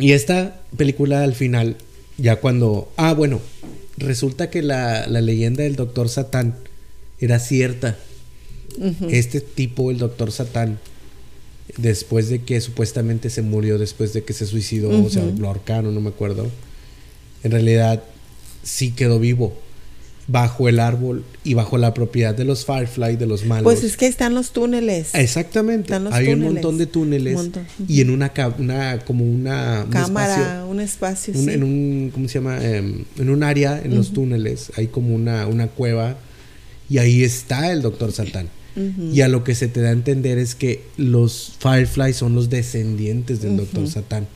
Y 0.00 0.12
esta 0.12 0.60
película 0.76 1.22
al 1.22 1.34
final, 1.34 1.76
ya 2.18 2.36
cuando... 2.36 2.92
Ah, 2.96 3.12
bueno, 3.12 3.40
resulta 3.96 4.50
que 4.50 4.62
la, 4.62 5.06
la 5.06 5.20
leyenda 5.20 5.62
del 5.62 5.76
doctor 5.76 6.08
Satán 6.08 6.56
era 7.18 7.38
cierta. 7.38 7.96
Este 9.10 9.40
tipo, 9.40 9.90
el 9.90 9.98
doctor 9.98 10.32
Satán, 10.32 10.78
después 11.76 12.28
de 12.28 12.42
que 12.42 12.60
supuestamente 12.60 13.28
se 13.28 13.42
murió, 13.42 13.78
después 13.78 14.12
de 14.12 14.22
que 14.24 14.32
se 14.32 14.46
suicidó, 14.46 14.90
o 15.04 15.10
sea, 15.10 15.24
lo 15.24 15.48
ahorcaron, 15.48 15.94
no 15.94 16.00
me 16.00 16.10
acuerdo, 16.10 16.48
en 17.42 17.50
realidad 17.50 18.02
sí 18.62 18.92
quedó 18.92 19.18
vivo 19.18 19.54
bajo 20.26 20.68
el 20.68 20.78
árbol 20.78 21.24
y 21.42 21.54
bajo 21.54 21.78
la 21.78 21.92
propiedad 21.94 22.34
de 22.34 22.44
los 22.44 22.64
Firefly, 22.64 23.16
de 23.16 23.26
los 23.26 23.44
malos. 23.44 23.64
Pues 23.64 23.82
es 23.82 23.96
que 23.96 24.06
están 24.06 24.34
los 24.34 24.52
túneles. 24.52 25.14
Exactamente. 25.14 25.92
Hay 26.12 26.28
un 26.28 26.40
montón 26.40 26.78
de 26.78 26.86
túneles 26.86 27.38
y 27.88 28.00
en 28.00 28.10
una, 28.10 28.32
una 28.58 28.98
como 29.00 29.24
una 29.24 29.86
cámara, 29.90 30.64
un 30.68 30.80
espacio, 30.80 31.34
un, 31.36 31.48
en 31.48 31.62
un 31.62 32.10
¿cómo 32.12 32.28
se 32.28 32.34
llama? 32.34 32.64
Em, 32.64 33.04
en 33.18 33.30
un 33.30 33.42
área 33.42 33.80
en 33.82 33.94
los 33.94 34.12
túneles 34.12 34.72
hay 34.76 34.86
como 34.86 35.14
una 35.14 35.46
una 35.46 35.66
cueva 35.66 36.16
y 36.88 36.98
ahí 36.98 37.22
está 37.22 37.72
el 37.72 37.82
Doctor 37.82 38.12
Satán. 38.12 38.48
Y 39.12 39.20
a 39.20 39.28
lo 39.28 39.44
que 39.44 39.54
se 39.54 39.68
te 39.68 39.82
da 39.82 39.90
a 39.90 39.92
entender 39.92 40.38
es 40.38 40.54
que 40.54 40.82
los 40.96 41.52
Firefly 41.58 42.14
son 42.14 42.34
los 42.34 42.48
descendientes 42.48 43.42
del 43.42 43.56
Doctor 43.56 43.88
Satán. 43.88 44.26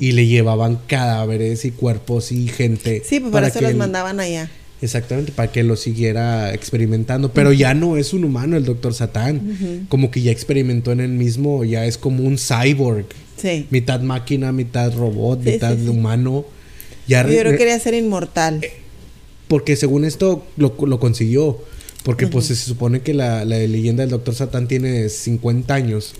Y 0.00 0.12
le 0.12 0.26
llevaban 0.26 0.78
cadáveres 0.86 1.64
y 1.64 1.70
cuerpos 1.72 2.32
y 2.32 2.48
gente. 2.48 3.02
Sí, 3.04 3.20
pues 3.20 3.32
para, 3.32 3.48
eso 3.48 3.60
los 3.60 3.74
mandaban 3.74 4.18
allá. 4.20 4.50
Exactamente, 4.80 5.32
para 5.32 5.50
que 5.50 5.62
lo 5.64 5.76
siguiera 5.76 6.54
experimentando. 6.54 7.32
Pero 7.32 7.52
ya 7.52 7.74
no 7.74 7.96
es 7.96 8.12
un 8.12 8.24
humano 8.24 8.56
el 8.56 8.64
Doctor 8.64 8.94
Satán. 8.94 9.86
Como 9.88 10.10
que 10.10 10.22
ya 10.22 10.30
experimentó 10.30 10.92
en 10.92 11.00
él 11.00 11.10
mismo, 11.10 11.64
ya 11.64 11.84
es 11.84 11.98
como 11.98 12.24
un 12.24 12.38
cyborg. 12.38 13.06
Sí. 13.36 13.66
Mitad 13.70 14.00
máquina, 14.00 14.52
mitad 14.52 14.94
robot, 14.94 15.42
mitad 15.42 15.78
humano. 15.86 16.44
Ya 17.06 17.22
Yo 17.22 17.40
creo 17.40 17.52
que 17.52 17.58
quería 17.58 17.78
ser 17.78 17.94
inmortal. 17.94 18.62
Eh, 18.62 18.72
porque 19.48 19.76
según 19.76 20.04
esto 20.04 20.46
lo, 20.56 20.76
lo 20.86 21.00
consiguió. 21.00 21.58
Porque 22.04 22.26
pues 22.26 22.46
se 22.46 22.56
supone 22.56 23.00
que 23.00 23.12
la, 23.12 23.44
la 23.44 23.58
leyenda 23.58 24.02
del 24.02 24.10
Doctor 24.10 24.34
Satán 24.34 24.68
tiene 24.68 25.08
50 25.08 25.74
años. 25.74 26.14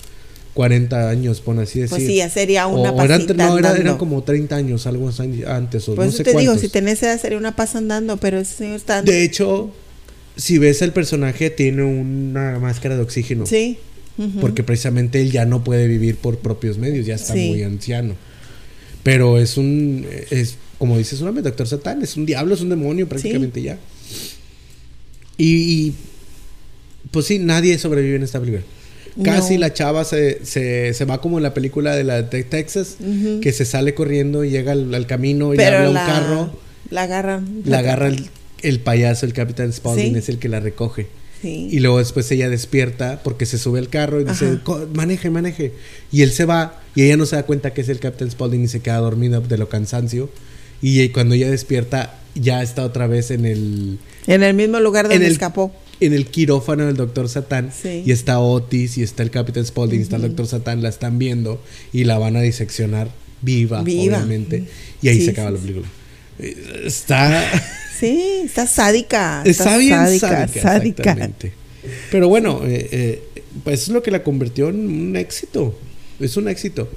40 0.58 1.08
años, 1.08 1.40
por 1.40 1.56
así 1.60 1.78
decir. 1.78 1.90
Pues 1.90 2.04
sí, 2.04 2.16
ya 2.16 2.28
sería 2.28 2.66
una 2.66 2.90
o 2.90 3.00
eran, 3.00 3.24
No, 3.36 3.56
eran 3.56 3.96
como 3.96 4.24
30 4.24 4.56
años, 4.56 4.88
algo 4.88 5.08
antes, 5.46 5.88
o 5.88 5.94
pues 5.94 6.10
no 6.10 6.12
sé 6.12 6.24
te 6.24 6.36
digo, 6.36 6.58
si 6.58 6.68
tenés 6.68 7.00
edad 7.00 7.16
sería 7.20 7.38
una 7.38 7.54
paz 7.54 7.76
andando, 7.76 8.16
pero 8.16 8.40
ese 8.40 8.56
señor 8.56 8.74
está... 8.74 9.00
De 9.02 9.22
hecho, 9.22 9.70
si 10.36 10.58
ves 10.58 10.82
el 10.82 10.90
personaje, 10.90 11.50
tiene 11.50 11.84
una 11.84 12.58
máscara 12.58 12.96
de 12.96 13.02
oxígeno. 13.02 13.46
Sí. 13.46 13.78
Porque 14.40 14.64
precisamente 14.64 15.20
él 15.20 15.30
ya 15.30 15.44
no 15.44 15.62
puede 15.62 15.86
vivir 15.86 16.16
por 16.16 16.38
propios 16.38 16.76
medios, 16.76 17.06
ya 17.06 17.14
está 17.14 17.36
muy 17.36 17.62
anciano. 17.62 18.16
Pero 19.04 19.38
es 19.38 19.58
un, 19.58 20.08
es 20.30 20.56
como 20.76 20.98
dices, 20.98 21.20
un 21.20 21.40
doctor 21.40 21.68
Satán, 21.68 22.02
es 22.02 22.16
un 22.16 22.26
diablo, 22.26 22.56
es 22.56 22.62
un 22.62 22.70
demonio 22.70 23.08
prácticamente 23.08 23.62
ya. 23.62 23.78
Y, 25.36 25.46
y, 25.46 25.94
pues 27.12 27.26
sí, 27.26 27.38
nadie 27.38 27.78
sobrevive 27.78 28.16
en 28.16 28.24
esta 28.24 28.40
película. 28.40 28.64
Casi 29.22 29.58
la 29.58 29.72
chava 29.72 30.04
se, 30.04 30.44
se, 30.44 30.94
se, 30.94 31.04
va 31.04 31.20
como 31.20 31.38
en 31.38 31.42
la 31.42 31.54
película 31.54 31.94
de 31.94 32.04
la 32.04 32.22
de 32.22 32.44
Texas, 32.44 32.96
que 33.42 33.52
se 33.52 33.64
sale 33.64 33.94
corriendo 33.94 34.44
y 34.44 34.50
llega 34.50 34.72
al, 34.72 35.06
camino 35.06 35.54
y 35.54 35.56
le 35.56 35.66
habla 35.66 35.88
un 35.88 35.94
carro. 35.94 36.50
La 36.90 37.02
agarra. 37.02 37.42
La 37.64 37.78
agarra 37.78 38.10
el, 38.62 38.80
payaso, 38.80 39.26
el 39.26 39.32
Capitán 39.32 39.72
Spaulding, 39.72 40.16
es 40.16 40.28
el 40.28 40.38
que 40.38 40.48
la 40.48 40.60
recoge. 40.60 41.06
Y 41.42 41.78
luego 41.80 41.98
después 41.98 42.30
ella 42.32 42.48
despierta 42.48 43.20
porque 43.22 43.46
se 43.46 43.58
sube 43.58 43.78
al 43.78 43.88
carro 43.88 44.20
y 44.20 44.24
dice, 44.24 44.58
maneje, 44.94 45.30
maneje. 45.30 45.72
Y 46.10 46.22
él 46.22 46.32
se 46.32 46.44
va 46.44 46.80
y 46.94 47.02
ella 47.02 47.16
no 47.16 47.26
se 47.26 47.36
da 47.36 47.44
cuenta 47.44 47.72
que 47.72 47.80
es 47.80 47.88
el 47.88 48.00
Capitán 48.00 48.30
Spaulding 48.30 48.64
y 48.64 48.68
se 48.68 48.80
queda 48.80 48.96
dormida 48.96 49.40
de 49.40 49.58
lo 49.58 49.68
cansancio. 49.68 50.30
Y 50.80 51.08
cuando 51.10 51.34
ella 51.34 51.50
despierta, 51.50 52.18
ya 52.34 52.62
está 52.62 52.84
otra 52.84 53.06
vez 53.06 53.30
en 53.30 53.44
el... 53.44 53.98
En 54.26 54.42
el 54.42 54.54
mismo 54.54 54.80
lugar 54.80 55.08
donde 55.08 55.26
escapó 55.26 55.72
en 56.00 56.12
el 56.12 56.26
quirófano 56.26 56.86
del 56.86 56.96
doctor 56.96 57.28
Satán 57.28 57.72
y 57.84 58.10
está 58.12 58.38
Otis 58.40 58.98
y 58.98 59.02
está 59.02 59.22
el 59.22 59.30
Capitán 59.30 59.64
Spaulding 59.64 60.00
y 60.00 60.02
está 60.02 60.16
el 60.16 60.22
doctor 60.22 60.46
Satán, 60.46 60.82
la 60.82 60.88
están 60.88 61.18
viendo 61.18 61.62
y 61.92 62.04
la 62.04 62.18
van 62.18 62.36
a 62.36 62.40
diseccionar 62.40 63.10
viva, 63.42 63.80
obviamente. 63.80 64.64
Y 65.02 65.08
ahí 65.08 65.24
se 65.24 65.30
acaba 65.30 65.50
la 65.50 65.58
película. 65.58 65.86
Está... 66.84 67.74
Sí, 67.98 68.42
está 68.44 68.64
sádica. 68.68 69.42
Está, 69.44 69.76
bien 69.76 69.90
sádica, 70.20 70.46
sádica. 70.46 71.30
Pero 72.12 72.28
bueno, 72.28 72.60
eh, 72.64 72.88
eh, 72.92 73.42
pues 73.64 73.82
es 73.82 73.88
lo 73.88 74.04
que 74.04 74.12
la 74.12 74.22
convirtió 74.22 74.68
en 74.68 74.88
un 74.88 75.16
éxito. 75.16 75.76
Es 76.20 76.36
un 76.36 76.48
éxito. 76.48 76.88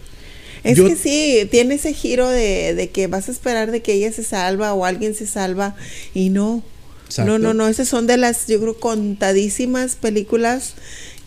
Es 0.63 0.79
que 0.79 0.95
sí, 0.95 1.47
tiene 1.49 1.75
ese 1.75 1.93
giro 1.93 2.29
de, 2.29 2.75
de, 2.75 2.89
que 2.89 3.07
vas 3.07 3.29
a 3.29 3.31
esperar 3.31 3.71
de 3.71 3.81
que 3.81 3.93
ella 3.93 4.11
se 4.11 4.23
salva 4.23 4.75
o 4.75 4.85
alguien 4.85 5.15
se 5.15 5.25
salva 5.25 5.75
y 6.13 6.29
no. 6.29 6.63
No, 7.19 7.39
no, 7.39 7.53
no, 7.53 7.67
esas 7.67 7.87
son 7.87 8.07
de 8.07 8.17
las, 8.17 8.47
yo 8.47 8.59
creo, 8.59 8.79
contadísimas 8.79 9.95
películas 9.95 10.73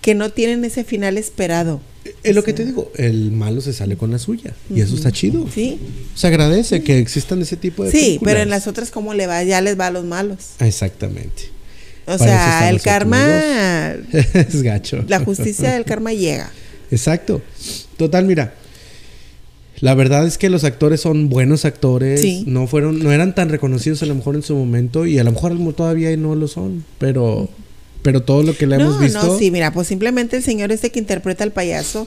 que 0.01 0.15
no 0.15 0.31
tienen 0.31 0.65
ese 0.65 0.85
final 0.85 1.19
esperado. 1.19 1.81
Es 2.23 2.35
lo 2.35 2.45
que 2.45 2.53
te 2.53 2.67
digo, 2.67 2.93
el 2.97 3.33
malo 3.33 3.63
se 3.63 3.73
sale 3.73 3.97
con 3.97 4.11
la 4.11 4.19
suya 4.19 4.53
y 4.69 4.83
eso 4.83 4.95
está 4.95 5.11
chido. 5.11 5.49
Sí. 5.53 5.79
Se 6.15 6.27
agradece 6.27 6.83
que 6.83 6.99
existan 6.99 7.41
ese 7.41 7.57
tipo 7.57 7.85
de 7.85 7.91
Sí, 7.91 8.21
pero 8.23 8.41
en 8.41 8.51
las 8.51 8.67
otras 8.67 8.91
cómo 8.91 9.15
le 9.15 9.27
va, 9.27 9.43
ya 9.43 9.63
les 9.63 9.79
va 9.81 9.87
a 9.87 9.91
los 9.91 10.05
malos. 10.05 10.51
Exactamente. 10.59 11.51
O 12.07 12.19
sea, 12.19 12.69
el 12.69 12.83
karma 12.83 13.27
es 14.13 14.63
gacho. 14.63 15.03
La 15.09 15.21
justicia 15.21 15.73
del 15.73 15.87
karma 15.87 16.13
llega. 16.13 16.53
Exacto. 16.91 17.41
Total, 17.97 18.27
mira, 18.27 18.55
la 19.81 19.95
verdad 19.95 20.27
es 20.27 20.39
que 20.39 20.51
los 20.51 20.65
actores 20.65 21.01
son 21.01 21.29
buenos 21.29 21.65
actores. 21.65 22.47
No 22.47 22.67
fueron, 22.67 23.01
no 23.01 23.13
eran 23.13 23.35
tan 23.35 23.49
reconocidos 23.49 24.03
a 24.03 24.07
lo 24.07 24.15
mejor 24.15 24.37
en 24.37 24.43
su 24.43 24.55
momento 24.55 25.07
y 25.07 25.19
a 25.19 25.25
lo 25.25 25.33
mejor 25.33 25.57
todavía 25.75 26.17
no 26.17 26.35
lo 26.35 26.49
son, 26.49 26.85
pero 26.99 27.49
pero 28.03 28.23
todo 28.23 28.43
lo 28.43 28.55
que 28.55 28.67
le 28.67 28.77
hemos 28.77 29.01
visto. 29.01 29.27
No, 29.27 29.39
sí, 29.39 29.51
mira, 29.51 29.73
pues 29.73 29.89
simplemente 29.89 30.37
el 30.37 30.43
señor 30.43 30.71
este 30.73 30.91
que 30.91 30.99
interpreta 30.99 31.43
al 31.43 31.53
payaso, 31.53 32.07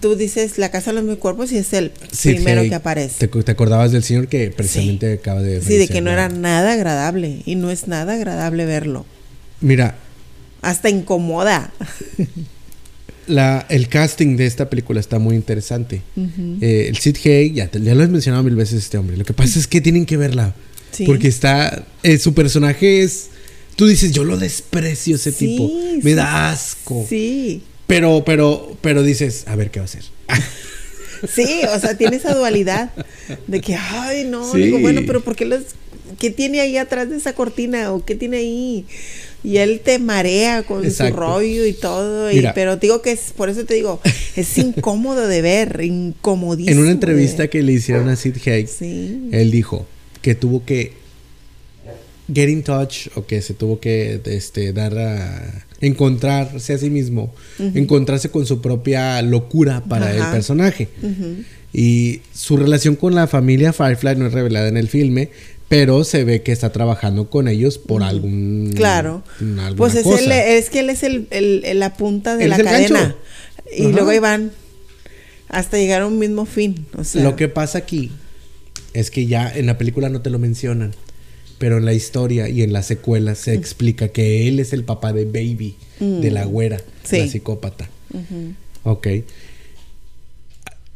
tú 0.00 0.14
dices 0.14 0.58
La 0.58 0.70
casa 0.70 0.90
de 0.90 0.96
los 0.96 1.04
mil 1.04 1.18
cuerpos 1.18 1.52
y 1.52 1.58
es 1.58 1.72
el 1.72 1.90
primero 2.22 2.62
que 2.62 2.74
aparece. 2.74 3.26
Te, 3.26 3.50
acordabas 3.50 3.92
del 3.92 4.02
señor 4.02 4.28
que 4.28 4.50
precisamente 4.50 5.14
acaba 5.14 5.40
de 5.40 5.62
Sí, 5.62 5.76
de 5.76 5.88
que 5.88 6.02
no 6.02 6.10
era 6.10 6.28
nada 6.28 6.74
agradable 6.74 7.42
y 7.46 7.54
no 7.54 7.70
es 7.70 7.88
nada 7.88 8.12
agradable 8.14 8.66
verlo. 8.66 9.06
Mira, 9.60 9.96
hasta 10.60 10.90
incomoda. 10.90 11.72
la, 13.26 13.66
el 13.68 13.88
casting 13.88 14.36
de 14.36 14.46
esta 14.46 14.70
película 14.70 15.00
está 15.00 15.18
muy 15.18 15.36
interesante. 15.36 16.02
Eh, 16.60 16.86
el 16.88 16.96
Sid 16.98 17.16
Haig, 17.24 17.54
ya, 17.54 17.70
ya, 17.70 17.94
lo 17.94 18.02
has 18.02 18.10
mencionado 18.10 18.42
mil 18.42 18.56
veces 18.56 18.84
este 18.84 18.98
hombre. 18.98 19.16
Lo 19.16 19.24
que 19.24 19.32
pasa 19.32 19.58
es 19.58 19.66
que 19.66 19.80
tienen 19.80 20.06
que 20.06 20.16
verla. 20.16 20.54
Porque 21.04 21.28
está. 21.28 21.84
Eh, 22.02 22.18
su 22.18 22.34
personaje 22.34 23.02
es. 23.02 23.28
Tú 23.74 23.86
dices, 23.86 24.12
yo 24.12 24.24
lo 24.24 24.38
desprecio 24.38 25.16
ese 25.16 25.32
tipo. 25.32 25.70
Me 26.02 26.14
da 26.14 26.50
asco. 26.50 27.04
Sí. 27.08 27.62
Pero, 27.86 28.24
pero, 28.24 28.76
pero 28.80 29.02
dices, 29.02 29.44
a 29.46 29.56
ver 29.56 29.70
qué 29.70 29.80
va 29.80 29.84
a 29.84 29.88
hacer. 29.88 30.04
Sí, 31.32 31.62
o 31.74 31.80
sea, 31.80 31.96
tiene 31.96 32.16
esa 32.16 32.34
dualidad 32.34 32.92
de 33.46 33.60
que, 33.62 33.74
ay, 33.74 34.24
no, 34.24 34.52
digo, 34.52 34.78
bueno, 34.80 35.00
pero 35.06 35.22
¿por 35.22 35.34
qué 35.34 35.46
los, 35.46 35.62
qué 36.18 36.30
tiene 36.30 36.60
ahí 36.60 36.76
atrás 36.76 37.08
de 37.08 37.16
esa 37.16 37.32
cortina 37.34 37.92
o 37.92 38.04
qué 38.04 38.14
tiene 38.14 38.36
ahí? 38.36 38.84
Y 39.46 39.58
él 39.58 39.80
te 39.84 40.00
marea 40.00 40.64
con 40.64 40.90
su 40.90 41.06
rollo 41.10 41.64
y 41.66 41.72
todo. 41.72 42.32
Y, 42.32 42.44
pero 42.52 42.78
digo 42.78 43.00
que 43.00 43.12
es, 43.12 43.32
por 43.32 43.48
eso 43.48 43.64
te 43.64 43.74
digo, 43.74 44.00
es 44.34 44.58
incómodo 44.58 45.28
de 45.28 45.40
ver, 45.40 45.82
incomodísimo. 45.84 46.72
En 46.72 46.82
una 46.82 46.90
entrevista 46.90 47.46
que 47.46 47.62
le 47.62 47.74
hicieron 47.74 48.08
a 48.08 48.16
Sid 48.16 48.38
Haig, 48.44 48.68
él 48.80 49.50
dijo 49.52 49.86
que 50.20 50.34
tuvo 50.34 50.64
que 50.64 50.94
get 52.34 52.48
in 52.48 52.64
touch 52.64 53.06
o 53.14 53.24
que 53.24 53.40
se 53.40 53.54
tuvo 53.54 53.78
que 53.78 54.20
este, 54.24 54.72
dar 54.72 54.98
a 54.98 55.64
encontrarse 55.80 56.72
a 56.72 56.78
sí 56.78 56.90
mismo, 56.90 57.32
encontrarse 57.60 58.30
con 58.30 58.46
su 58.46 58.60
propia 58.60 59.22
locura 59.22 59.84
para 59.88 60.12
el 60.12 60.24
personaje. 60.32 60.88
Y 61.72 62.22
su 62.34 62.56
relación 62.56 62.96
con 62.96 63.14
la 63.14 63.28
familia 63.28 63.72
Firefly 63.72 64.16
no 64.16 64.26
es 64.26 64.32
revelada 64.32 64.66
en 64.66 64.76
el 64.76 64.88
filme, 64.88 65.30
pero 65.68 66.04
se 66.04 66.24
ve 66.24 66.42
que 66.42 66.52
está 66.52 66.70
trabajando 66.70 67.28
con 67.30 67.48
ellos 67.48 67.78
por 67.78 68.02
algún 68.02 68.72
claro 68.76 69.22
pues 69.76 69.94
es, 69.96 70.06
es 70.06 70.70
que 70.70 70.80
él 70.80 70.90
es 70.90 71.02
el, 71.02 71.28
la 71.78 71.94
punta 71.94 72.36
de 72.36 72.48
la 72.48 72.56
cadena 72.58 73.16
y 73.76 73.88
luego 73.88 74.10
ahí 74.10 74.18
van 74.20 74.52
hasta 75.48 75.76
llegar 75.76 76.02
a 76.02 76.06
un 76.06 76.18
mismo 76.18 76.46
fin 76.46 76.86
lo 77.14 77.34
que 77.36 77.48
pasa 77.48 77.78
aquí 77.78 78.10
es 78.92 79.10
que 79.10 79.26
ya 79.26 79.50
en 79.54 79.66
la 79.66 79.76
película 79.78 80.08
no 80.08 80.22
te 80.22 80.30
lo 80.30 80.38
mencionan 80.38 80.94
pero 81.58 81.78
en 81.78 81.84
la 81.86 81.94
historia 81.94 82.48
y 82.50 82.62
en 82.62 82.72
la 82.72 82.82
secuela 82.82 83.34
se 83.34 83.52
Mm. 83.52 83.58
explica 83.60 84.08
que 84.08 84.46
él 84.46 84.60
es 84.60 84.72
el 84.74 84.84
papá 84.84 85.14
de 85.14 85.24
Baby, 85.24 85.76
de 85.98 86.30
la 86.30 86.44
güera, 86.44 86.82
Sí. 87.02 87.18
la 87.20 87.28
psicópata. 87.28 87.88
Ok. 88.82 89.06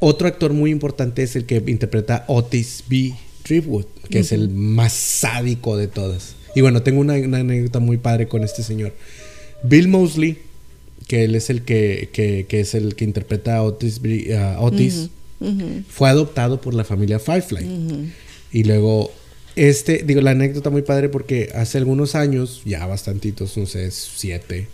Otro 0.01 0.29
actor 0.29 0.53
muy 0.53 0.71
importante 0.71 1.23
es 1.23 1.35
el 1.35 1.47
que 1.47 1.63
interpreta 1.67 2.25
Otis 2.29 2.85
B. 2.89 3.15
Driftwood, 3.47 3.87
que 4.09 4.21
es 4.21 4.33
el 4.33 4.49
más 4.51 4.93
sádico 4.93 5.77
de 5.77 5.89
todas. 5.89 6.35
Y 6.55 6.61
bueno, 6.63 6.83
tengo 6.83 7.01
una, 7.01 7.15
una 7.15 7.39
anécdota 7.39 7.79
muy 7.79 7.97
padre 7.97 8.27
con 8.29 8.43
este 8.45 8.63
señor. 8.63 8.93
Bill 9.63 9.89
Mosley, 9.89 10.39
que 11.07 11.25
él 11.25 11.35
es 11.35 11.51
el 11.51 11.63
que, 11.63 12.09
que- 12.13 12.47
que 12.49 12.61
es 12.61 12.75
el 12.75 12.95
que 12.97 13.05
interpreta 13.05 13.57
a 13.57 13.63
Otis, 13.63 14.01
Otis 14.59 15.11
fue 15.89 16.09
adoptado 16.09 16.61
por 16.61 16.75
la 16.75 16.85
familia 16.85 17.19
Firefly. 17.19 18.13
Y 18.53 18.65
luego, 18.65 19.11
este, 19.57 20.03
digo, 20.05 20.21
la 20.21 20.33
anécdota 20.33 20.71
muy 20.71 20.83
padre 20.83 21.09
porque 21.09 21.51
hace 21.55 21.79
algunos 21.79 22.15
años, 22.15 22.63
ya 22.65 22.85
bastantitos, 22.87 23.57
no 23.57 23.67
sé, 23.67 23.91
siete, 23.91 24.69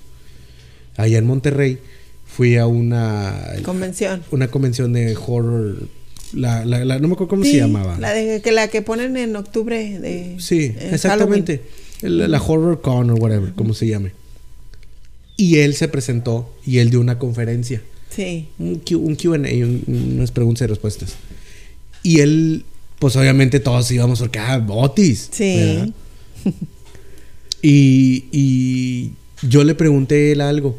allá 0.96 1.18
en 1.18 1.26
Monterrey, 1.26 1.78
fui 2.26 2.56
a 2.56 2.66
una, 2.66 3.52
Convención. 3.62 4.22
una 4.30 4.48
convención 4.48 4.92
de 4.92 5.16
horror. 5.16 5.88
La, 6.32 6.64
la- 6.64 6.84
la- 6.84 6.98
no 6.98 7.08
me 7.08 7.14
acuerdo 7.14 7.28
cómo 7.30 7.44
se 7.44 7.56
llamaba. 7.56 7.98
La, 7.98 8.12
de, 8.12 8.40
que, 8.42 8.52
la 8.52 8.68
que 8.68 8.82
ponen 8.82 9.16
en 9.16 9.36
octubre. 9.36 9.98
De, 10.00 10.36
Sí, 10.38 10.72
en 10.78 10.94
exactamente. 10.94 11.62
La 12.02 12.40
Horror 12.42 12.80
Con 12.80 13.10
o 13.10 13.14
whatever, 13.14 13.52
como 13.54 13.72
se 13.74 13.86
llame. 13.86 14.12
Y 15.36 15.58
él 15.58 15.74
se 15.74 15.88
presentó 15.88 16.54
y 16.66 16.78
él 16.78 16.90
dio 16.90 17.00
una 17.00 17.18
conferencia. 17.18 17.82
Sí. 18.10 18.48
Un, 18.58 18.76
Q- 18.80 18.98
un 18.98 19.14
QA, 19.16 19.32
un- 19.36 20.14
unas 20.16 20.30
preguntas 20.30 20.62
y 20.62 20.66
respuestas. 20.68 21.14
Y 22.02 22.20
él, 22.20 22.64
pues 22.98 23.16
obviamente 23.16 23.60
todos 23.60 23.90
íbamos 23.90 24.20
porque, 24.20 24.38
ah, 24.38 24.64
Otis. 24.68 25.28
Sí. 25.32 25.92
Y, 27.62 28.24
y 28.32 29.12
yo 29.48 29.64
le 29.64 29.74
pregunté 29.74 30.14
a 30.28 30.32
él 30.32 30.40
algo. 30.40 30.78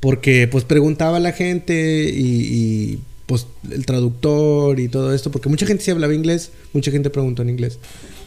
Porque 0.00 0.48
pues 0.48 0.64
preguntaba 0.64 1.16
a 1.16 1.20
la 1.20 1.32
gente 1.32 2.10
y, 2.14 2.20
y, 2.20 2.98
pues 3.28 3.46
el 3.70 3.84
traductor 3.84 4.80
y 4.80 4.88
todo 4.88 5.14
esto. 5.14 5.30
Porque 5.30 5.50
mucha 5.50 5.66
gente 5.66 5.84
sí 5.84 5.90
hablaba 5.90 6.14
inglés, 6.14 6.50
mucha 6.72 6.90
gente 6.90 7.10
preguntó 7.10 7.42
en 7.42 7.50
inglés. 7.50 7.78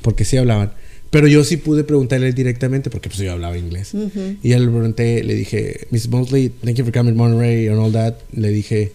Porque 0.04 0.26
sí 0.26 0.38
hablaban. 0.38 0.74
Pero 1.10 1.28
yo 1.28 1.44
sí 1.44 1.58
pude 1.58 1.84
preguntarle 1.84 2.32
directamente 2.32 2.92
porque 2.92 3.10
pues 3.10 3.20
yo 3.20 3.32
hablaba 3.32 3.58
inglés. 3.58 3.94
Y 4.44 4.50
ya 4.50 4.60
le 4.60 4.68
pregunté, 4.68 5.24
le 5.24 5.34
dije, 5.34 5.88
Miss 5.90 6.08
Mosley, 6.08 6.50
thank 6.50 6.76
you 6.76 6.86
for 6.86 6.94
coming 6.94 7.14
to 7.14 7.18
Monterey 7.18 7.68
and 7.68 7.80
all 7.80 7.92
that. 7.92 8.14
Le 8.32 8.50
dije, 8.50 8.92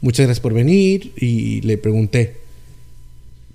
muchas 0.00 0.26
gracias 0.26 0.40
por 0.40 0.54
venir. 0.54 1.12
Y 1.16 1.60
le 1.62 1.76
pregunté, 1.78 2.36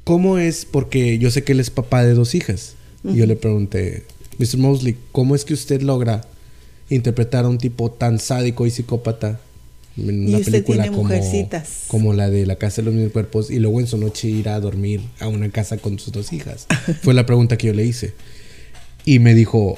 ¿cómo 0.04 0.38
es? 0.38 0.66
Porque 0.66 1.18
yo 1.18 1.32
sé 1.32 1.46
que 1.46 1.54
él 1.54 1.62
es 1.62 1.70
papá 1.70 2.04
de 2.04 2.14
dos 2.14 2.36
hijas. 2.36 2.76
Y 3.06 3.16
yo 3.16 3.26
le 3.26 3.38
pregunté, 3.38 4.04
Mr. 4.38 4.58
Mosley, 4.58 4.98
¿cómo 5.14 5.34
es 5.34 5.46
que 5.46 5.54
usted 5.54 5.82
logra 5.82 6.28
interpretar 6.90 7.46
a 7.46 7.48
un 7.48 7.58
tipo 7.58 7.90
tan 7.90 8.20
sádico 8.20 8.68
y 8.68 8.72
psicópata 8.72 9.40
en 9.98 10.24
Y 10.24 10.30
una 10.30 10.38
usted 10.40 10.52
película 10.52 10.84
tiene 10.84 10.98
como, 10.98 11.08
mujercitas. 11.10 11.70
como 11.88 12.14
la 12.14 12.30
de 12.30 12.46
La 12.46 12.56
Casa 12.58 12.82
de 12.82 12.88
los 12.88 12.94
Mil 12.96 13.12
Cuerpos 13.12 13.50
y 13.50 13.60
luego 13.60 13.80
en 13.80 13.88
su 13.88 13.98
noche 13.98 14.28
ir 14.28 14.50
a 14.50 14.60
dormir 14.60 15.02
a 15.20 15.28
una 15.28 15.50
casa 15.50 15.78
con 15.78 15.98
sus 16.00 16.12
dos 16.12 16.34
hijas? 16.34 16.68
Fue 17.02 17.14
la 17.14 17.26
pregunta 17.26 17.58
que 17.58 17.68
yo 17.68 17.74
le 17.74 17.86
hice. 17.86 18.14
Y 19.06 19.20
me 19.20 19.34
dijo, 19.34 19.78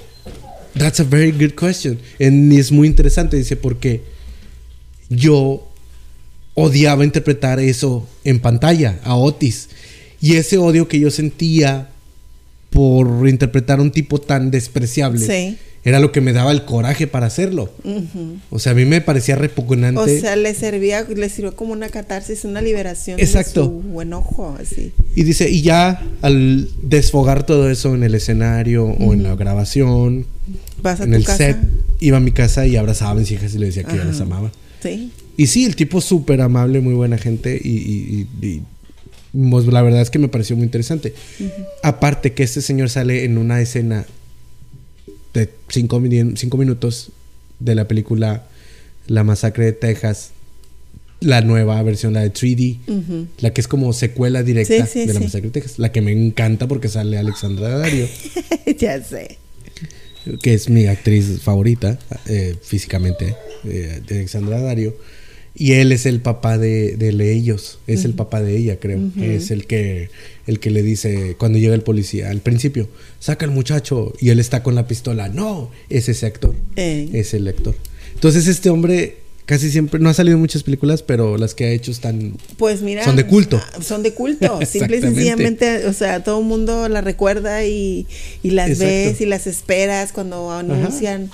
That's 0.78 1.00
a 1.00 1.04
very 1.04 1.32
good 1.32 1.54
question. 1.56 2.00
Y 2.20 2.58
es 2.60 2.72
muy 2.72 2.88
interesante, 2.88 3.38
dice, 3.38 3.56
porque 3.56 4.04
yo 5.10 5.68
odiaba 6.54 7.04
interpretar 7.04 7.60
eso 7.60 8.08
en 8.24 8.40
pantalla, 8.40 9.00
a 9.04 9.16
Otis. 9.16 9.70
Y 10.22 10.36
ese 10.36 10.58
odio 10.58 10.88
que 10.88 11.00
yo 11.00 11.12
sentía 11.12 11.90
por 12.70 13.28
interpretar 13.28 13.80
a 13.80 13.82
un 13.82 13.92
tipo 13.92 14.20
tan 14.20 14.52
despreciable 14.52 15.26
Sí. 15.26 15.58
Era 15.88 16.00
lo 16.00 16.12
que 16.12 16.20
me 16.22 16.34
daba 16.34 16.52
el 16.52 16.66
coraje 16.66 17.08
para 17.08 17.28
hacerlo. 17.28 17.72
O 18.50 18.60
sea, 18.60 18.74
a 18.74 18.76
mí 18.76 18.86
me 18.86 19.00
parecía 19.00 19.36
repugnante. 19.36 20.00
O 20.02 20.08
sea, 20.08 20.36
le 20.36 20.54
servía, 20.54 21.04
le 21.04 21.30
sirvió 21.30 21.56
como 21.56 21.72
una 21.74 21.90
catarsis, 21.90 22.44
una 22.46 22.62
liberación 22.62 23.20
Exacto. 23.20 23.82
de 23.86 23.92
su 23.94 24.02
enojo, 24.02 24.58
así. 24.60 24.92
Y 25.16 25.24
dice, 25.24 25.50
y 25.50 25.62
ya 25.62 26.04
al 26.22 26.70
desfogar 26.82 27.46
todo 27.46 27.70
eso 27.70 27.96
en 27.96 28.04
el 28.04 28.16
escenario 28.16 28.86
o 28.86 29.14
en 29.14 29.24
la 29.24 29.36
grabación, 29.36 30.26
Vas 30.82 31.00
a 31.00 31.06
en 31.06 31.12
tu 31.12 31.16
el 31.18 31.24
casa. 31.24 31.38
set, 31.38 31.58
iba 32.00 32.18
a 32.18 32.22
mi 32.22 32.32
casa 32.32 32.68
y 32.68 32.76
abrazaba 32.76 33.12
a 33.12 33.16
mis 33.16 33.32
hijas 33.32 33.54
y 33.56 33.58
le 33.58 33.68
decía 33.68 33.84
que 33.84 33.96
yo 33.96 34.02
Ajá. 34.02 34.12
las 34.12 34.20
amaba. 34.22 34.52
Sí. 34.84 35.12
Y 35.38 35.48
sí, 35.48 35.66
el 35.66 35.76
tipo 35.76 36.02
súper 36.02 36.42
amable, 36.42 36.82
muy 36.82 36.94
buena 36.96 37.18
gente 37.18 37.60
y, 37.64 37.70
y- 37.70 38.28
y- 38.42 38.48
y, 38.48 38.62
pues, 39.50 39.66
la 39.68 39.82
verdad 39.82 40.02
es 40.02 40.10
que 40.10 40.20
me 40.20 40.28
pareció 40.28 40.56
muy 40.56 40.66
interesante. 40.66 41.14
Aparte 41.84 42.34
que 42.34 42.44
este 42.44 42.62
señor 42.62 42.90
sale 42.90 43.24
en 43.24 43.38
una 43.38 43.62
escena 43.62 44.06
de 45.40 45.50
cinco, 45.70 46.02
cinco 46.36 46.58
minutos 46.58 47.12
de 47.60 47.76
la 47.76 47.88
película 47.88 48.46
La 49.08 49.24
Masacre 49.24 49.66
de 49.66 49.74
Texas, 49.74 50.32
la 51.20 51.42
nueva 51.42 51.82
versión, 51.82 52.14
la 52.14 52.22
de 52.22 52.32
3D, 52.32 52.78
Ujú. 52.88 53.28
la 53.40 53.52
que 53.52 53.62
es 53.62 53.68
como 53.68 53.92
secuela 53.94 54.44
directa 54.44 54.86
Sí, 54.86 54.92
sí, 55.02 55.08
de 55.08 55.14
La 55.14 55.20
sí. 55.20 55.26
Masacre 55.26 55.48
de 55.50 55.54
Texas, 55.62 55.80
la 55.80 55.92
que 55.92 56.02
me 56.02 56.12
encanta 56.12 56.68
porque 56.68 56.90
sale 56.90 57.18
Alexandra 57.18 57.70
Dario. 57.78 58.08
ya 58.78 59.02
sé. 59.04 59.38
que 60.44 60.54
es 60.54 60.70
mi 60.70 60.86
actriz 60.88 61.40
favorita 61.42 61.98
eh, 62.28 62.56
físicamente, 62.62 63.36
eh, 63.66 64.02
de 64.06 64.16
Alexandra 64.16 64.62
Dario. 64.62 64.96
Y 65.60 65.72
él 65.74 65.92
es 65.92 66.06
el 66.06 66.22
papá 66.22 66.60
de, 66.60 66.96
de 66.98 67.34
ellos, 67.34 67.80
es 67.88 68.06
el 68.06 68.14
papá 68.14 68.44
de 68.44 68.56
ella, 68.56 68.80
creo. 68.80 69.00
Es 69.20 69.50
el 69.50 69.66
que, 69.66 70.10
el 70.46 70.60
que 70.60 70.70
le 70.70 70.84
dice 70.84 71.36
cuando 71.40 71.58
llega 71.58 71.74
el 71.74 71.82
policía 71.82 72.30
al 72.30 72.42
principio, 72.42 72.88
saca 73.20 73.46
al 73.46 73.52
muchacho 73.52 74.14
y 74.20 74.30
él 74.30 74.40
está 74.40 74.62
con 74.62 74.76
la 74.76 74.88
pistola. 74.88 75.30
No, 75.30 75.72
es 75.90 76.10
ese 76.10 76.28
actor, 76.28 76.54
Eh. 76.76 77.10
es 77.14 77.34
el 77.34 77.48
actor. 77.48 77.76
Entonces 78.14 78.46
este 78.48 78.70
hombre 78.70 79.18
casi 79.48 79.72
siempre, 79.72 80.00
no 80.02 80.10
ha 80.10 80.14
salido 80.14 80.36
en 80.36 80.42
muchas 80.42 80.62
películas, 80.62 81.02
pero 81.04 81.38
las 81.38 81.56
que 81.56 81.64
ha 81.66 81.72
hecho 81.72 81.90
están... 81.90 82.34
Pues 82.58 82.82
mira. 82.82 83.06
Son 83.06 83.16
de 83.16 83.26
culto. 83.26 83.60
ah, 83.64 83.82
Son 83.82 84.04
de 84.04 84.14
culto. 84.14 84.60
Simple 84.66 84.98
y 84.98 85.02
sencillamente, 85.02 85.86
o 85.88 85.94
sea, 85.94 86.22
todo 86.22 86.40
el 86.42 86.46
mundo 86.46 86.90
las 86.90 87.04
recuerda 87.04 87.66
y, 87.66 88.06
y 88.44 88.50
las 88.52 88.70
Exacto. 88.72 88.86
ves 88.94 89.22
y 89.22 89.26
las 89.26 89.48
esperas 89.48 90.12
cuando 90.12 90.52
anuncian 90.52 91.32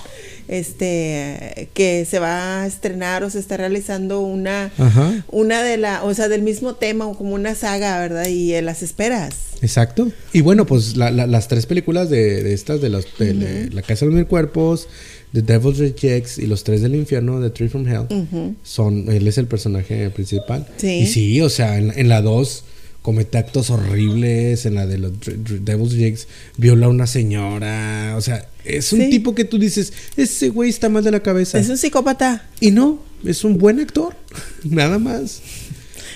este 0.48 1.68
que 1.74 2.04
se 2.04 2.18
va 2.18 2.62
a 2.62 2.66
estrenar 2.66 3.24
o 3.24 3.30
se 3.30 3.38
está 3.38 3.56
realizando 3.56 4.20
una 4.20 4.70
Ajá. 4.78 5.24
una 5.30 5.62
de 5.62 5.76
la, 5.76 6.04
o 6.04 6.14
sea, 6.14 6.28
del 6.28 6.42
mismo 6.42 6.74
tema 6.74 7.06
o 7.06 7.16
como 7.16 7.34
una 7.34 7.54
saga, 7.54 7.98
¿verdad? 8.00 8.26
Y 8.28 8.54
eh, 8.54 8.62
las 8.62 8.82
esperas. 8.82 9.34
Exacto. 9.62 10.10
Y 10.32 10.40
bueno, 10.42 10.66
pues 10.66 10.96
la- 10.96 11.10
la- 11.10 11.26
las 11.26 11.48
tres 11.48 11.66
películas 11.66 12.10
de, 12.10 12.42
de 12.42 12.52
estas, 12.52 12.80
de, 12.80 12.90
los, 12.90 13.06
de, 13.18 13.32
de 13.34 13.70
La 13.70 13.82
Casa 13.82 14.04
de 14.04 14.10
los 14.10 14.14
Mil 14.16 14.26
Cuerpos, 14.26 14.88
The 15.32 15.42
Devil's 15.42 15.78
Rejects 15.78 16.38
y 16.38 16.46
Los 16.46 16.64
Tres 16.64 16.82
del 16.82 16.94
Infierno, 16.94 17.40
The 17.40 17.50
Three 17.50 17.68
from 17.68 17.86
Hell, 17.88 18.06
son, 18.62 19.08
él 19.10 19.26
es 19.26 19.38
el 19.38 19.46
personaje 19.46 20.10
principal. 20.10 20.66
Sí. 20.76 20.88
Y 21.00 21.06
sí, 21.06 21.40
o 21.40 21.48
sea, 21.48 21.78
en, 21.78 21.92
en 21.98 22.08
la 22.08 22.20
2 22.22 22.64
comete 23.04 23.36
actos 23.36 23.68
horribles, 23.68 24.64
en 24.64 24.76
la 24.76 24.86
de 24.86 24.96
los 24.96 25.12
Devil's 25.20 25.92
Rejects 25.92 26.26
viola 26.56 26.86
a 26.86 26.88
una 26.88 27.06
señora, 27.06 28.14
o 28.16 28.22
sea, 28.22 28.48
es 28.64 28.94
un 28.94 29.00
Sí. 29.02 29.10
tipo 29.10 29.34
que 29.34 29.44
tú 29.44 29.58
dices, 29.58 29.92
ese 30.16 30.48
güey 30.48 30.70
está 30.70 30.88
mal 30.88 31.04
de 31.04 31.10
la 31.10 31.20
cabeza. 31.20 31.58
Es 31.58 31.68
un 31.68 31.76
psicópata. 31.76 32.48
Y 32.60 32.70
no, 32.70 32.98
es 33.22 33.44
un 33.44 33.58
buen 33.58 33.78
actor, 33.78 34.16
nada 34.64 34.98
más. 34.98 35.42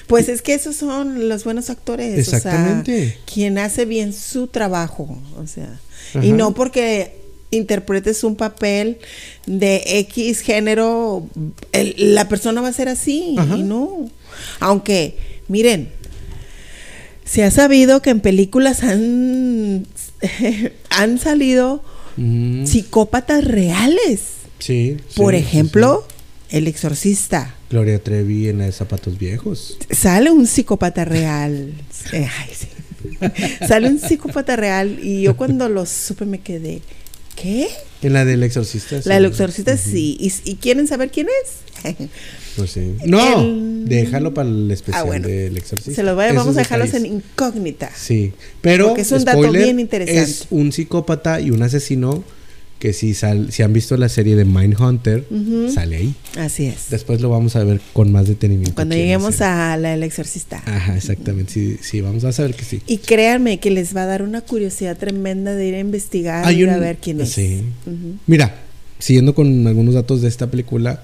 Pues 0.07 0.31
es 0.31 0.41
que 0.41 0.55
esos 0.55 0.77
son 0.77 1.29
los 1.29 1.45
buenos 1.45 1.69
actores. 1.69 2.19
Exactamente. 2.19 3.03
O 3.03 3.11
sea, 3.11 3.19
quien 3.35 3.59
hace 3.59 3.85
bien 3.85 4.15
su 4.15 4.47
trabajo. 4.47 5.21
O 5.37 5.47
sea, 5.47 5.79
Ajá. 6.15 6.25
y 6.25 6.33
no 6.33 6.55
porque 6.55 7.13
interpretes 7.51 8.25
un 8.25 8.35
papel 8.35 8.97
de 9.47 9.83
X 10.09 10.41
género, 10.41 11.29
el- 11.73 12.15
la 12.15 12.27
persona 12.29 12.63
va 12.63 12.69
a 12.69 12.73
ser 12.73 12.89
así. 12.89 13.35
Ajá. 13.37 13.59
Y 13.59 13.63
no. 13.63 14.11
Aunque, 14.61 15.19
miren, 15.49 15.91
se 17.29 17.45
ha 17.45 17.51
sabido 17.51 18.01
que 18.03 18.11
en 18.11 18.21
películas 18.21 18.83
han, 18.83 19.87
han 20.91 21.19
salido 21.19 21.83
Mm, 22.21 22.67
psicópatas 22.67 23.45
reales. 23.45 24.21
sí. 24.59 24.97
Por 25.15 25.35
sí, 25.35 25.41
sí, 25.41 25.47
ejemplo, 25.47 26.05
El 26.51 26.67
Exorcista. 26.67 27.55
Gloria 27.71 28.03
Trevi 28.03 28.49
en 28.49 28.59
la 28.59 28.65
de 28.65 28.73
Zapatos 28.73 29.19
Viejos. 29.19 29.79
Sale 29.91 30.33
un 30.33 30.47
psicópata 30.49 31.05
real. 31.05 31.73
Eh, 32.13 32.27
ay, 32.41 32.51
sí. 32.59 32.67
Sale 33.69 33.89
un 33.89 34.01
psicópata 34.01 34.57
real 34.57 34.99
y 35.01 35.23
yo 35.23 35.37
cuando 35.37 35.69
lo 35.69 35.87
supe 35.87 36.25
me 36.25 36.41
quedé. 36.41 36.83
¿Qué? 37.37 37.69
En 38.03 38.15
la 38.15 38.25
del 38.25 38.43
exorcista. 38.43 39.01
sí. 39.01 39.09
La 39.09 39.15
del 39.17 39.27
exorcista 39.27 39.77
sí. 39.77 40.17
¿Y, 40.19 40.33
y 40.51 40.57
quieren 40.57 40.89
saber 40.89 41.13
quién 41.13 41.29
es? 41.45 41.99
Pues 42.59 42.71
sí. 42.73 42.95
No, 43.07 43.41
El- 43.43 43.85
déjalo 43.89 44.35
para 44.35 44.49
el 44.49 44.71
especial 44.71 45.03
Ah, 45.03 45.07
bueno. 45.07 45.27
del 45.29 45.57
exorcista. 45.57 45.95
Se 45.95 46.03
los 46.03 46.15
voy 46.15 46.25
a, 46.27 46.33
vamos 46.35 46.57
a 46.57 46.61
dejarlos 46.61 46.93
en 46.95 47.07
incógnita. 47.07 47.91
Sí, 47.97 48.33
pero 48.61 48.89
Porque 48.89 49.03
es 49.03 49.13
un 49.13 49.25
dato 49.25 49.51
bien 49.53 49.81
interesante. 49.81 50.21
Es 50.23 50.47
un 50.51 50.73
psicópata 50.73 51.41
y 51.41 51.51
un 51.51 51.63
asesino 51.63 52.23
que 52.79 52.93
si, 52.93 53.13
sal, 53.13 53.51
si 53.51 53.65
han 53.65 53.73
visto 53.73 53.97
la 53.97 54.09
serie 54.09 54.37
de 54.37 54.45
Mindhunter, 54.45 55.25
sale 55.75 55.97
ahí. 55.97 56.15
Así 56.37 56.67
es. 56.67 56.91
Después 56.91 57.21
lo 57.21 57.29
vamos 57.29 57.57
a 57.57 57.65
ver 57.65 57.81
con 57.93 58.13
más 58.13 58.29
detenimiento. 58.29 58.75
Cuando 58.77 58.95
es 58.95 59.01
lleguemos 59.01 59.41
a 59.41 59.77
la 59.77 59.91
del 59.91 60.05
exorcista. 60.05 60.63
Ajá, 60.65 60.97
exactamente. 60.97 61.53
Sí, 61.53 61.77
sí, 61.81 62.01
vamos 62.03 62.23
a 62.23 62.31
saber 62.31 62.55
que 62.55 62.65
sí. 62.65 62.81
Y 62.87 62.99
créanme 62.99 63.59
que 63.59 63.73
les 63.73 63.97
va 63.97 64.05
a 64.05 64.07
dar 64.07 64.23
una 64.23 64.43
curiosidad 64.43 64.97
tremenda 64.97 65.55
de 65.57 65.67
ir 65.67 65.75
a 65.75 65.81
investigar 65.81 66.45
Hay 66.47 66.59
y 66.59 66.63
ir 66.63 66.71
a 66.71 66.77
ver 66.79 66.99
quién 67.03 67.21
es. 67.21 67.31
Sí. 67.31 67.63
Ujú, 67.85 68.15
Mira, 68.29 68.55
siguiendo 69.01 69.35
con 69.35 69.67
algunos 69.67 69.95
datos 69.95 70.23
de 70.23 70.29
esta 70.29 70.49
película, 70.49 71.03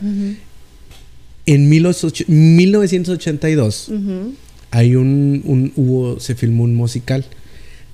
en 1.47 1.70
18 1.70 2.24
1982 2.28 3.88
ujú. 3.88 4.34
hay 4.70 4.97
un, 4.97 5.42
un 5.45 5.72
hubo 5.76 6.20
se 6.20 6.34
filmó 6.34 6.64
un 6.64 6.74
musical 6.74 7.24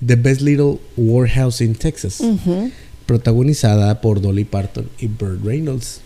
The 0.04 0.16
Best 0.16 0.40
Little 0.40 0.78
Warehouse 0.96 1.60
in 1.60 1.74
Texas, 1.74 2.22
protagonizada 3.06 4.00
por 4.00 4.20
Dolly 4.20 4.44
Parton 4.44 4.88
y 4.98 5.08
Burt 5.08 5.44
Reynolds. 5.44 6.00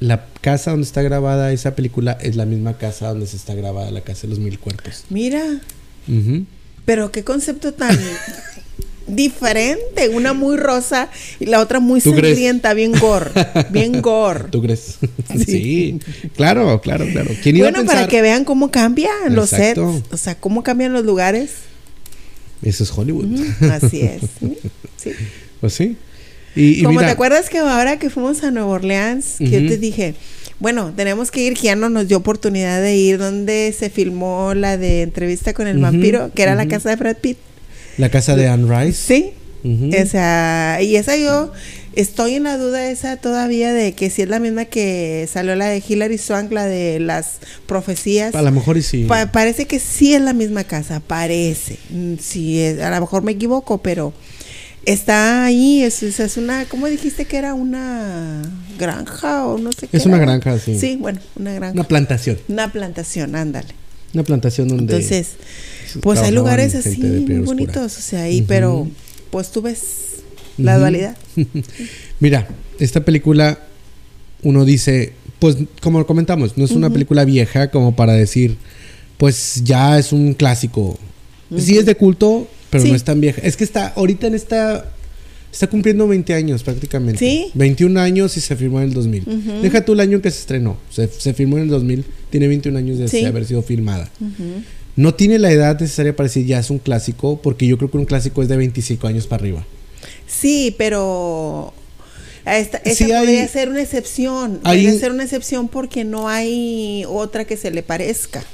La 0.00 0.26
casa 0.40 0.70
donde 0.70 0.86
está 0.86 1.02
grabada 1.02 1.52
esa 1.52 1.74
película 1.74 2.12
es 2.20 2.36
la 2.36 2.46
misma 2.46 2.78
casa 2.78 3.08
donde 3.08 3.26
se 3.26 3.36
está 3.36 3.54
grabada 3.54 3.90
la 3.90 4.00
casa 4.00 4.22
de 4.22 4.28
los 4.28 4.38
mil 4.38 4.58
cuerpos. 4.58 5.04
Mira, 5.10 5.60
pero 6.84 7.12
qué 7.12 7.24
concepto 7.24 7.74
tan 7.74 7.98
diferente. 9.06 10.08
Una 10.08 10.32
muy 10.32 10.56
rosa 10.56 11.08
y 11.40 11.46
la 11.46 11.60
otra 11.60 11.80
muy 11.80 12.00
sangrienta, 12.00 12.74
bien 12.74 12.92
gore. 12.98 13.30
Bien 13.70 14.00
gore. 14.02 14.44
¿Tú 14.50 14.62
crees? 14.62 14.98
Sí. 15.36 15.44
Sí. 15.44 15.98
claro, 16.36 16.80
claro, 16.80 17.06
claro. 17.10 17.30
¿Quién 17.42 17.56
iba 17.56 17.66
Bueno, 17.66 17.78
a 17.78 17.80
pensar? 17.82 17.96
para 17.96 18.08
que 18.08 18.22
vean 18.22 18.44
cómo 18.44 18.70
cambian 18.70 19.34
los 19.34 19.50
sets. 19.50 19.78
O 19.78 20.16
sea, 20.16 20.34
cómo 20.36 20.62
cambian 20.62 20.92
los 20.92 21.04
lugares. 21.04 21.50
Eso 22.62 22.84
es 22.84 22.90
Hollywood. 22.96 23.26
Así 23.70 24.00
es. 24.00 24.22
¿sí? 24.40 24.58
Sí. 24.96 25.10
Pues 25.60 25.72
sí. 25.72 25.96
Y, 26.54 26.80
y 26.80 26.82
Como 26.82 26.98
mira, 26.98 27.06
te 27.06 27.12
acuerdas 27.12 27.48
que 27.48 27.56
ahora 27.58 27.98
que 27.98 28.10
fuimos 28.10 28.44
a 28.44 28.50
Nueva 28.50 28.68
Orleans, 28.68 29.36
que 29.38 29.50
yo 29.50 29.66
te 29.66 29.78
dije, 29.78 30.14
bueno, 30.60 30.92
tenemos 30.94 31.30
que 31.30 31.40
ir, 31.40 31.58
no 31.76 31.88
nos 31.88 32.06
dio 32.06 32.18
oportunidad 32.18 32.82
de 32.82 32.96
ir 32.96 33.18
donde 33.18 33.74
se 33.76 33.88
filmó 33.88 34.52
la 34.54 34.76
de 34.76 35.02
entrevista 35.02 35.54
con 35.54 35.66
el 35.66 35.78
vampiro, 35.78 36.30
que 36.34 36.42
era 36.42 36.54
la 36.54 36.68
casa 36.68 36.90
de 36.90 36.96
Brad 36.96 37.16
Pitt. 37.16 37.38
La 37.98 38.08
casa 38.10 38.36
de 38.36 38.48
Anne 38.48 38.66
Rice. 38.84 38.98
Sí. 39.06 39.32
O 39.66 40.06
sea, 40.06 40.78
y 40.82 40.96
esa 40.96 41.16
yo 41.16 41.50
estoy 41.94 42.34
en 42.34 42.42
la 42.42 42.58
duda 42.58 42.90
esa 42.90 43.16
todavía 43.16 43.72
de 43.72 43.92
que 43.94 44.10
si 44.10 44.20
es 44.20 44.28
la 44.28 44.38
misma 44.38 44.66
que 44.66 45.26
salió 45.32 45.54
la 45.56 45.68
de 45.68 45.82
Hilary 45.88 46.18
Swank, 46.18 46.52
la 46.52 46.66
de 46.66 47.00
las 47.00 47.38
profecías. 47.66 48.34
A 48.34 48.42
lo 48.42 48.50
mejor 48.52 48.76
y 48.76 48.82
sí. 48.82 49.04
Pa- 49.08 49.32
parece 49.32 49.66
que 49.66 49.78
sí 49.78 50.12
es 50.14 50.20
la 50.20 50.34
misma 50.34 50.64
casa, 50.64 51.00
parece. 51.00 51.78
Mm, 51.88 52.16
Sí, 52.20 52.60
es- 52.60 52.78
a 52.80 52.90
lo 52.90 53.00
mejor 53.00 53.22
me 53.22 53.32
equivoco, 53.32 53.78
pero 53.78 54.12
está 54.84 55.44
ahí. 55.46 55.82
Es, 55.82 56.02
es, 56.02 56.36
una, 56.36 56.66
¿cómo 56.66 56.86
dijiste 56.88 57.24
que 57.24 57.38
era 57.38 57.54
una 57.54 58.42
granja 58.78 59.46
o 59.46 59.56
no 59.56 59.72
sé 59.72 59.86
qué? 59.86 59.96
Es 59.96 60.04
una 60.04 60.16
era? 60.16 60.26
granja, 60.26 60.58
sí. 60.58 60.78
Sí, 60.78 60.96
bueno, 61.00 61.20
una 61.36 61.54
granja. 61.54 61.72
Una 61.72 61.80
Una, 61.80 61.88
plantación. 61.88 62.38
plantación, 62.72 63.34
ándale. 63.34 63.68
Una 64.14 64.22
plantación 64.22 64.68
donde. 64.68 64.94
Entonces, 64.94 65.32
pues 66.00 66.20
hay 66.20 66.32
lugares 66.32 66.74
así 66.74 66.98
muy 67.00 67.40
bonitos, 67.40 67.98
o 67.98 68.00
sea, 68.00 68.22
ahí, 68.22 68.42
pero 68.42 68.88
pues 69.30 69.50
tú 69.50 69.60
ves 69.62 70.22
la 70.56 70.78
dualidad. 70.78 71.16
Mira, 72.20 72.48
esta 72.78 73.04
película, 73.04 73.58
uno 74.42 74.64
dice, 74.64 75.12
pues 75.40 75.56
como 75.82 76.06
comentamos, 76.06 76.56
no 76.56 76.64
es 76.64 76.70
una 76.70 76.90
película 76.90 77.24
vieja 77.24 77.70
como 77.70 77.94
para 77.96 78.12
decir, 78.14 78.56
pues 79.18 79.62
ya 79.64 79.98
es 79.98 80.12
un 80.12 80.34
clásico. 80.34 80.98
Sí 81.56 81.76
es 81.76 81.86
de 81.86 81.94
culto, 81.96 82.48
pero 82.70 82.82
Sí. 82.84 82.90
no 82.90 82.96
es 82.96 83.04
tan 83.04 83.20
vieja. 83.20 83.40
Es 83.42 83.56
que 83.56 83.64
está, 83.64 83.88
ahorita 83.88 84.26
en 84.26 84.34
esta, 84.34 84.90
está 85.54 85.68
cumpliendo 85.68 86.06
20 86.08 86.34
años 86.34 86.62
prácticamente. 86.62 87.18
Sí. 87.18 87.50
21 87.54 87.98
años 88.00 88.36
y 88.36 88.40
se 88.40 88.54
firmó 88.56 88.80
en 88.80 88.88
el 88.88 88.92
2000. 88.94 89.22
Ujú. 89.22 89.62
Deja 89.62 89.84
tú 89.84 89.92
el 89.94 90.00
año 90.00 90.16
en 90.16 90.22
que 90.22 90.30
se 90.30 90.40
estrenó. 90.40 90.76
Se, 90.90 91.08
se 91.08 91.32
filmó 91.32 91.56
en 91.56 91.64
el 91.64 91.68
2000, 91.70 92.04
tiene 92.30 92.48
21 92.48 92.76
años 92.78 92.98
de 92.98 93.08
Sí. 93.08 93.24
haber 93.24 93.46
sido 93.46 93.62
filmada. 93.62 94.10
No 94.96 95.14
tiene 95.14 95.38
la 95.38 95.50
edad 95.50 95.80
necesaria 95.80 96.14
para 96.14 96.28
decir 96.28 96.44
ya 96.46 96.58
es 96.58 96.70
un 96.70 96.78
clásico, 96.78 97.40
porque 97.42 97.66
yo 97.66 97.78
creo 97.78 97.90
que 97.90 97.96
un 97.98 98.04
clásico 98.04 98.42
es 98.42 98.48
de 98.48 98.56
25 98.56 99.06
años 99.06 99.26
para 99.26 99.40
arriba. 99.42 99.66
Sí, 100.26 100.74
pero 100.78 101.72
esta, 102.44 102.78
esta 102.78 103.04
Sí, 103.06 103.10
hay- 103.12 103.20
podría 103.20 103.48
ser 103.48 103.68
una 103.70 103.82
excepción. 103.82 104.60
hay- 104.64 104.82
Podría 104.84 105.00
ser 105.00 105.12
una 105.12 105.22
excepción 105.24 105.68
porque 105.68 106.04
no 106.04 106.28
hay 106.28 107.04
otra 107.08 107.44
que 107.44 107.56
se 107.56 107.70
le 107.70 107.82
parezca. 107.82 108.44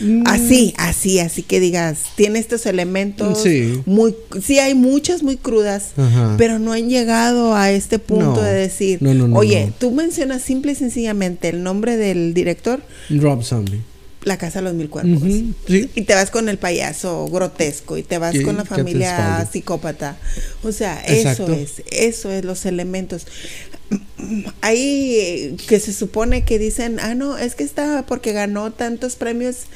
Mm. 0.00 0.22
Así, 0.26 0.74
así, 0.76 1.18
así 1.18 1.42
que 1.42 1.60
digas, 1.60 2.00
tiene 2.16 2.38
estos 2.38 2.66
elementos 2.66 3.42
Sí. 3.42 3.80
muy, 3.86 4.14
sí 4.42 4.58
hay 4.58 4.74
muchas 4.74 5.22
muy 5.22 5.36
crudas, 5.36 5.92
Ajá. 5.96 6.34
pero 6.38 6.58
no 6.58 6.72
han 6.72 6.88
llegado 6.88 7.54
a 7.54 7.70
este 7.70 7.98
punto 7.98 8.36
No. 8.36 8.42
de 8.42 8.52
decir, 8.52 8.98
No, 9.02 9.14
no, 9.14 9.28
no, 9.28 9.36
oye, 9.36 9.72
tú 9.78 9.90
mencionas 9.90 10.42
simple 10.42 10.72
y 10.72 10.74
sencillamente 10.74 11.48
el 11.48 11.62
nombre 11.62 11.96
del 11.96 12.34
director, 12.34 12.80
Rob 13.10 13.42
Zombie. 13.42 13.80
La 14.24 14.38
Casa 14.38 14.58
de 14.58 14.64
los 14.64 14.74
Mil 14.74 14.90
Cuerpos. 14.90 15.22
Sí. 15.22 15.54
Y 15.94 16.02
te 16.02 16.14
vas 16.14 16.30
con 16.30 16.48
el 16.48 16.58
payaso 16.58 17.26
grotesco 17.26 17.96
y 17.96 18.02
te 18.02 18.18
vas 18.18 18.34
con 18.44 18.56
la 18.56 18.64
familia 18.64 19.48
psicópata. 19.50 20.16
O 20.62 20.72
sea, 20.72 21.02
Exacto. 21.06 21.44
eso 21.44 21.52
es, 21.52 21.82
eso 21.90 22.30
es 22.30 22.44
los 22.44 22.66
elementos. 22.66 23.26
Hay 24.62 25.16
eh, 25.16 25.56
que 25.68 25.78
se 25.78 25.92
supone 25.92 26.44
que 26.44 26.58
dicen, 26.58 26.98
ah, 27.00 27.14
no, 27.14 27.36
es 27.36 27.54
que 27.54 27.64
está 27.64 28.04
porque 28.06 28.32
ganó 28.32 28.72
tantos 28.72 29.16
premios. 29.16 29.66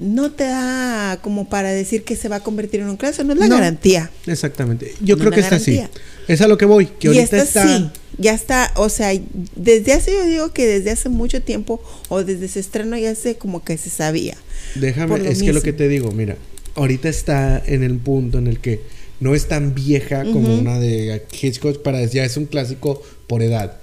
No 0.00 0.32
te 0.32 0.44
da 0.44 1.18
como 1.22 1.48
para 1.50 1.70
decir 1.70 2.04
que 2.04 2.16
se 2.16 2.28
va 2.28 2.36
a 2.36 2.40
convertir 2.40 2.80
en 2.80 2.88
un 2.88 2.96
clásico, 2.96 3.22
no 3.24 3.34
es 3.34 3.38
la 3.38 3.48
No. 3.48 3.56
garantía. 3.56 4.10
Exactamente. 4.26 4.94
Yo 5.02 5.16
No 5.16 5.20
creo 5.20 5.32
que 5.32 5.40
está 5.40 5.56
así. 5.56 5.78
Es 6.26 6.40
a 6.40 6.48
lo 6.48 6.56
que 6.56 6.64
voy. 6.64 6.86
Que 6.86 7.08
y 7.08 7.18
ahorita 7.18 7.42
está. 7.42 7.66
sí, 7.66 7.90
ya 8.16 8.32
está, 8.32 8.72
o 8.76 8.88
sea, 8.88 9.12
desde 9.56 9.92
hace, 9.92 10.12
yo 10.12 10.24
digo 10.24 10.52
que 10.52 10.66
desde 10.66 10.90
hace 10.90 11.08
mucho 11.10 11.42
tiempo 11.42 11.82
o 12.08 12.24
desde 12.24 12.48
su 12.48 12.58
estreno 12.58 12.96
ya 12.96 13.14
se 13.14 13.36
como 13.36 13.62
que 13.62 13.76
se 13.76 13.90
sabía. 13.90 14.36
Déjame, 14.74 15.28
es 15.28 15.42
que 15.42 15.52
lo 15.52 15.60
que 15.62 15.72
te 15.74 15.86
digo, 15.88 16.12
mira, 16.12 16.36
ahorita 16.76 17.08
está 17.08 17.62
en 17.66 17.82
el 17.82 17.96
punto 17.98 18.38
en 18.38 18.46
el 18.46 18.58
que 18.60 18.80
no 19.20 19.34
es 19.34 19.48
tan 19.48 19.74
vieja 19.74 20.24
como 20.24 20.54
una 20.58 20.78
de 20.80 21.26
Hitchcock 21.30 21.82
para 21.82 22.02
ya 22.06 22.24
es 22.24 22.38
un 22.38 22.46
clásico 22.46 23.02
por 23.26 23.42
edad. 23.42 23.76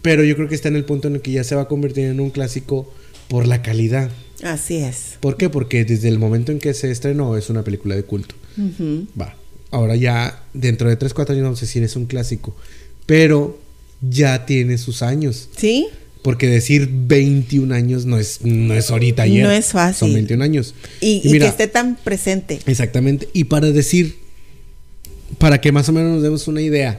Pero 0.00 0.24
yo 0.24 0.36
creo 0.36 0.48
que 0.48 0.54
está 0.54 0.68
en 0.68 0.76
el 0.76 0.86
punto 0.86 1.08
en 1.08 1.16
el 1.16 1.20
que 1.20 1.32
ya 1.32 1.44
se 1.44 1.54
va 1.54 1.62
a 1.62 1.68
convertir 1.68 2.06
en 2.06 2.18
un 2.20 2.30
clásico 2.30 2.90
por 3.30 3.46
la 3.46 3.62
calidad. 3.62 4.10
Así 4.42 4.76
es. 4.78 5.16
¿Por 5.20 5.36
qué? 5.36 5.48
Porque 5.48 5.84
desde 5.84 6.08
el 6.08 6.18
momento 6.18 6.50
en 6.50 6.58
que 6.58 6.74
se 6.74 6.90
estrenó 6.90 7.36
es 7.36 7.48
una 7.48 7.62
película 7.62 7.94
de 7.94 8.02
culto. 8.02 8.34
Va. 9.18 9.36
Ahora 9.70 9.94
ya, 9.94 10.42
dentro 10.52 10.88
de 10.88 10.96
3, 10.96 11.14
4 11.14 11.34
años 11.34 11.44
vamos 11.44 11.58
a 11.60 11.62
decir 11.62 11.84
es 11.84 11.94
un 11.94 12.06
clásico. 12.06 12.56
Pero 13.06 13.56
ya 14.00 14.46
tiene 14.46 14.78
sus 14.78 15.02
años. 15.02 15.48
¿Sí? 15.56 15.86
Porque 16.22 16.48
decir 16.48 16.90
21 16.92 17.72
años 17.72 18.04
no 18.04 18.18
es, 18.18 18.40
no 18.42 18.74
es 18.74 18.90
ahorita 18.90 19.22
ayer. 19.22 19.44
No 19.44 19.52
es 19.52 19.66
fácil. 19.66 20.08
Son 20.08 20.12
21 20.12 20.42
años. 20.42 20.74
Y, 21.00 21.20
y 21.22 21.30
mira, 21.30 21.46
que 21.46 21.50
esté 21.50 21.68
tan 21.68 21.96
presente. 21.96 22.58
Exactamente. 22.66 23.28
Y 23.32 23.44
para 23.44 23.70
decir, 23.70 24.18
para 25.38 25.60
que 25.60 25.70
más 25.70 25.88
o 25.88 25.92
menos 25.92 26.14
nos 26.14 26.22
demos 26.24 26.48
una 26.48 26.62
idea, 26.62 26.98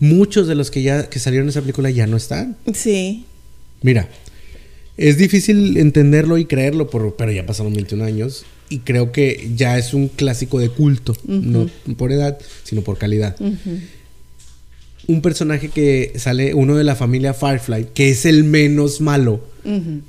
muchos 0.00 0.48
de 0.48 0.56
los 0.56 0.72
que 0.72 0.82
ya 0.82 1.08
que 1.08 1.20
salieron 1.20 1.46
en 1.46 1.50
esa 1.50 1.60
película 1.60 1.90
ya 1.90 2.08
no 2.08 2.16
están. 2.16 2.56
Sí. 2.74 3.24
Mira, 3.82 4.08
es 4.98 5.16
difícil 5.16 5.76
entenderlo 5.78 6.36
y 6.36 6.44
creerlo, 6.44 6.90
por- 6.90 7.16
pero 7.16 7.32
ya 7.32 7.46
pasaron 7.46 7.72
21 7.72 8.04
años. 8.04 8.44
Y 8.68 8.80
creo 8.80 9.12
que 9.12 9.50
ya 9.56 9.78
es 9.78 9.94
un 9.94 10.08
clásico 10.08 10.58
de 10.60 10.68
culto, 10.68 11.16
no 11.26 11.70
por 11.96 12.12
edad, 12.12 12.36
sino 12.64 12.82
por 12.82 12.98
calidad. 12.98 13.34
Un 15.06 15.22
personaje 15.22 15.70
que 15.70 16.12
sale, 16.16 16.52
uno 16.52 16.76
de 16.76 16.84
la 16.84 16.94
familia 16.94 17.32
Firefly, 17.32 17.88
que 17.94 18.10
es 18.10 18.26
el 18.26 18.44
menos 18.44 19.00
malo, 19.00 19.40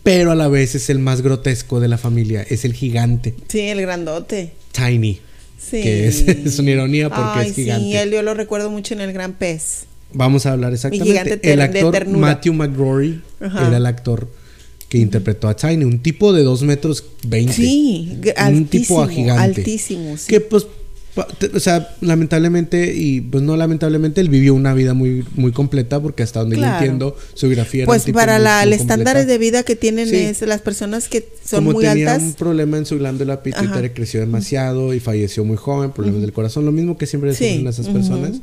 pero 0.03 0.31
a 0.31 0.35
la 0.35 0.49
vez 0.49 0.75
es 0.75 0.89
el 0.89 0.99
más 0.99 1.21
grotesco 1.21 1.79
de 1.79 1.87
la 1.87 1.97
familia, 1.97 2.45
es 2.49 2.65
el 2.65 2.73
gigante, 2.73 3.33
Sí, 3.47 3.59
el 3.61 3.81
grandote. 3.81 4.51
Tiny. 4.73 5.19
Sí. 5.57 5.81
Que 5.81 6.07
es- 6.07 6.21
es 6.27 6.59
una 6.59 6.71
ironía 6.71 7.09
porque 7.09 7.39
Ay, 7.39 7.49
es 7.49 7.55
gigante. 7.55 7.85
Sí, 7.85 7.95
él 7.95 8.11
yo 8.11 8.21
lo 8.23 8.33
recuerdo 8.33 8.69
mucho 8.69 8.93
en 8.93 9.01
El 9.01 9.13
Gran 9.13 9.33
Pez. 9.33 9.85
Vamos 10.11 10.45
a 10.45 10.51
hablar 10.53 10.73
exactamente. 10.73 11.39
El 11.43 11.57
de 11.59 11.63
actor 11.63 11.91
ternura. 11.93 12.19
Matthew 12.19 12.53
McGrory 12.53 13.21
era 13.39 13.77
el 13.77 13.85
actor 13.85 14.29
que 14.89 14.97
interpretó 14.97 15.47
a 15.47 15.55
Tiny, 15.55 15.85
un 15.85 15.99
tipo 15.99 16.33
de 16.33 16.43
2 16.43 16.63
metros 16.63 17.03
20. 17.27 17.53
Sí, 17.53 18.17
g- 18.21 18.51
un 18.51 18.65
tipo 18.65 19.01
altísimo, 19.01 19.07
gigante. 19.07 19.43
altísimo, 19.61 20.17
sí. 20.17 20.25
Que 20.27 20.41
pues, 20.41 20.65
o 21.53 21.59
sea, 21.59 21.95
lamentablemente, 22.01 22.93
y 22.95 23.21
pues 23.21 23.43
no 23.43 23.55
lamentablemente, 23.57 24.19
él 24.21 24.29
vivió 24.29 24.53
una 24.55 24.73
vida 24.73 24.93
muy, 24.93 25.25
muy 25.35 25.51
completa 25.51 25.99
porque 26.01 26.23
hasta 26.23 26.39
donde 26.39 26.55
Claro. 26.55 26.71
yo 26.71 26.77
entiendo, 26.79 27.17
su 27.33 27.47
biografía 27.47 27.81
era 27.83 27.87
Pues 27.87 28.03
tipo 28.05 28.17
para 28.17 28.35
muy- 28.35 28.43
la, 28.45 28.59
muy 28.63 28.67
el 28.73 28.73
estándares 28.79 29.23
completa. 29.23 29.31
de 29.31 29.37
vida 29.37 29.63
que 29.63 29.75
tienen 29.75 30.07
Sí. 30.09 30.15
es 30.15 30.41
las 30.41 30.61
personas 30.61 31.07
que 31.07 31.27
son 31.45 31.65
Como 31.65 31.73
muy 31.73 31.83
tenía 31.85 32.13
altas. 32.13 32.27
un 32.27 32.33
problema 32.33 32.77
en 32.77 32.85
su 32.85 32.97
glándula 32.97 33.43
pituitaria, 33.43 33.93
creció 33.93 34.19
demasiado 34.21 34.93
y 34.93 34.99
falleció 34.99 35.43
muy 35.45 35.57
joven, 35.57 35.91
problemas 35.91 36.21
del 36.21 36.31
corazón, 36.33 36.65
lo 36.65 36.71
mismo 36.71 36.97
que 36.97 37.05
siempre 37.05 37.33
Sí, 37.35 37.47
sufren 37.49 37.67
esas 37.67 37.87
personas. 37.89 38.37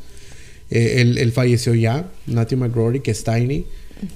Eh, 0.71 0.97
él, 1.01 1.19
él 1.19 1.33
falleció 1.33 1.75
ya, 1.75 2.09
Matthew 2.27 2.59
McGrory, 2.59 3.01
que 3.01 3.13
es 3.13 3.25
Tiny. 3.25 3.65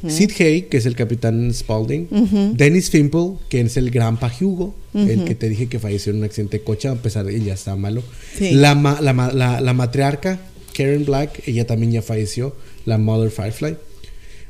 Sid 0.09 0.31
Hay, 0.41 0.62
que 0.62 0.76
es 0.76 0.87
el 0.87 0.95
capitán 0.95 1.53
Spaulding. 1.55 2.09
Dennis 2.57 2.91
Fimple, 2.91 3.33
que 3.49 3.61
es 3.61 3.76
el 3.76 3.91
gran 3.91 4.18
Hugo, 4.41 4.74
el 4.95 5.18
Ujú. 5.18 5.24
que 5.24 5.35
te 5.35 5.49
dije 5.49 5.68
que 5.68 5.78
falleció 5.78 6.12
en 6.12 6.18
un 6.18 6.24
accidente 6.24 6.59
de 6.59 6.64
coche, 6.64 6.89
a 6.89 6.95
pesar 6.97 7.24
de 7.24 7.33
que 7.33 7.41
ya 7.45 7.55
está 7.55 7.76
malo. 7.76 8.03
Sí. 8.37 8.51
La, 8.53 8.74
ma- 8.74 9.01
la, 9.01 9.12
ma- 9.12 9.33
la- 9.33 9.61
la 9.61 9.72
matriarca, 9.72 10.41
Karen 10.76 11.05
Black, 11.05 11.43
ella 11.49 11.66
también 11.66 11.93
ya 11.93 12.03
falleció, 12.03 12.55
la 12.87 12.99
Mother 12.99 13.31
Firefly. 13.31 13.76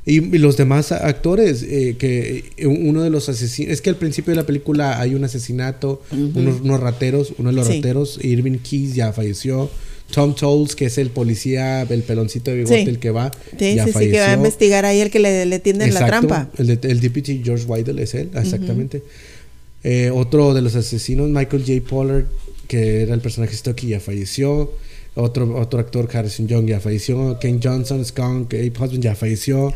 Y, 0.07 0.35
y 0.35 0.39
los 0.39 0.57
demás 0.57 0.93
actores, 0.93 1.62
eh, 1.62 1.95
que 1.99 2.45
eh, 2.57 2.66
uno 2.66 3.03
de 3.03 3.11
los 3.11 3.28
asesinos, 3.28 3.70
es 3.72 3.83
que 3.83 3.91
al 3.91 3.97
principio 3.97 4.31
de 4.33 4.37
la 4.37 4.47
película 4.47 4.99
hay 4.99 5.14
un 5.14 5.22
asesinato, 5.24 6.03
unos, 6.11 6.62
unos 6.62 6.81
rateros, 6.81 7.35
uno 7.39 7.51
de 7.51 7.57
los 7.57 7.66
Sí. 7.66 7.74
rateros, 7.76 8.18
Irving 8.24 8.59
Keys 8.59 8.95
ya 8.95 9.12
falleció, 9.12 9.70
Tom 10.11 10.35
Tolles, 10.35 10.75
que 10.77 10.87
es 10.87 10.99
el 10.99 11.11
policía, 11.11 11.83
el 11.83 12.03
peloncito 12.03 12.51
de 12.51 12.59
bigote, 12.59 12.83
Sí. 12.85 12.89
el 12.91 12.99
que 12.99 13.11
va, 13.11 13.31
Sí, 13.59 13.75
ya 13.75 13.85
sí, 13.85 13.91
sí, 13.91 13.93
falleció. 13.95 14.13
que 14.15 14.21
va 14.21 14.31
a 14.31 14.35
investigar 14.35 14.85
ahí 14.85 15.01
el 15.01 15.11
que 15.11 15.19
le, 15.21 15.47
le 15.47 15.59
tienden 15.59 15.95
la 15.95 16.07
trampa. 16.07 16.51
El, 16.59 16.71
el 16.83 17.01
deputy 17.01 17.43
George 17.45 17.65
Weidel 17.67 17.99
es 17.99 18.15
él, 18.15 18.31
exactamente. 18.35 19.03
Eh, 19.83 20.11
otro 20.13 20.53
de 20.55 20.61
los 20.63 20.75
asesinos, 20.77 21.29
Michael 21.31 21.65
J. 21.67 21.89
Pollard, 21.89 22.25
que 22.69 23.03
era 23.03 23.15
el 23.15 23.21
personaje 23.21 23.57
Stucky, 23.57 23.89
ya 23.89 24.01
falleció. 24.01 24.73
Otro, 25.15 25.57
otro 25.59 25.81
actor, 25.81 26.09
Harrison 26.13 26.47
Young, 26.47 26.67
ya 26.69 26.81
falleció. 26.81 27.39
Ken 27.41 27.61
Johnson, 27.63 28.05
Skunk, 28.05 28.55
Abe 28.55 28.73
Husband, 28.79 29.03
ya 29.03 29.15
falleció. 29.17 29.73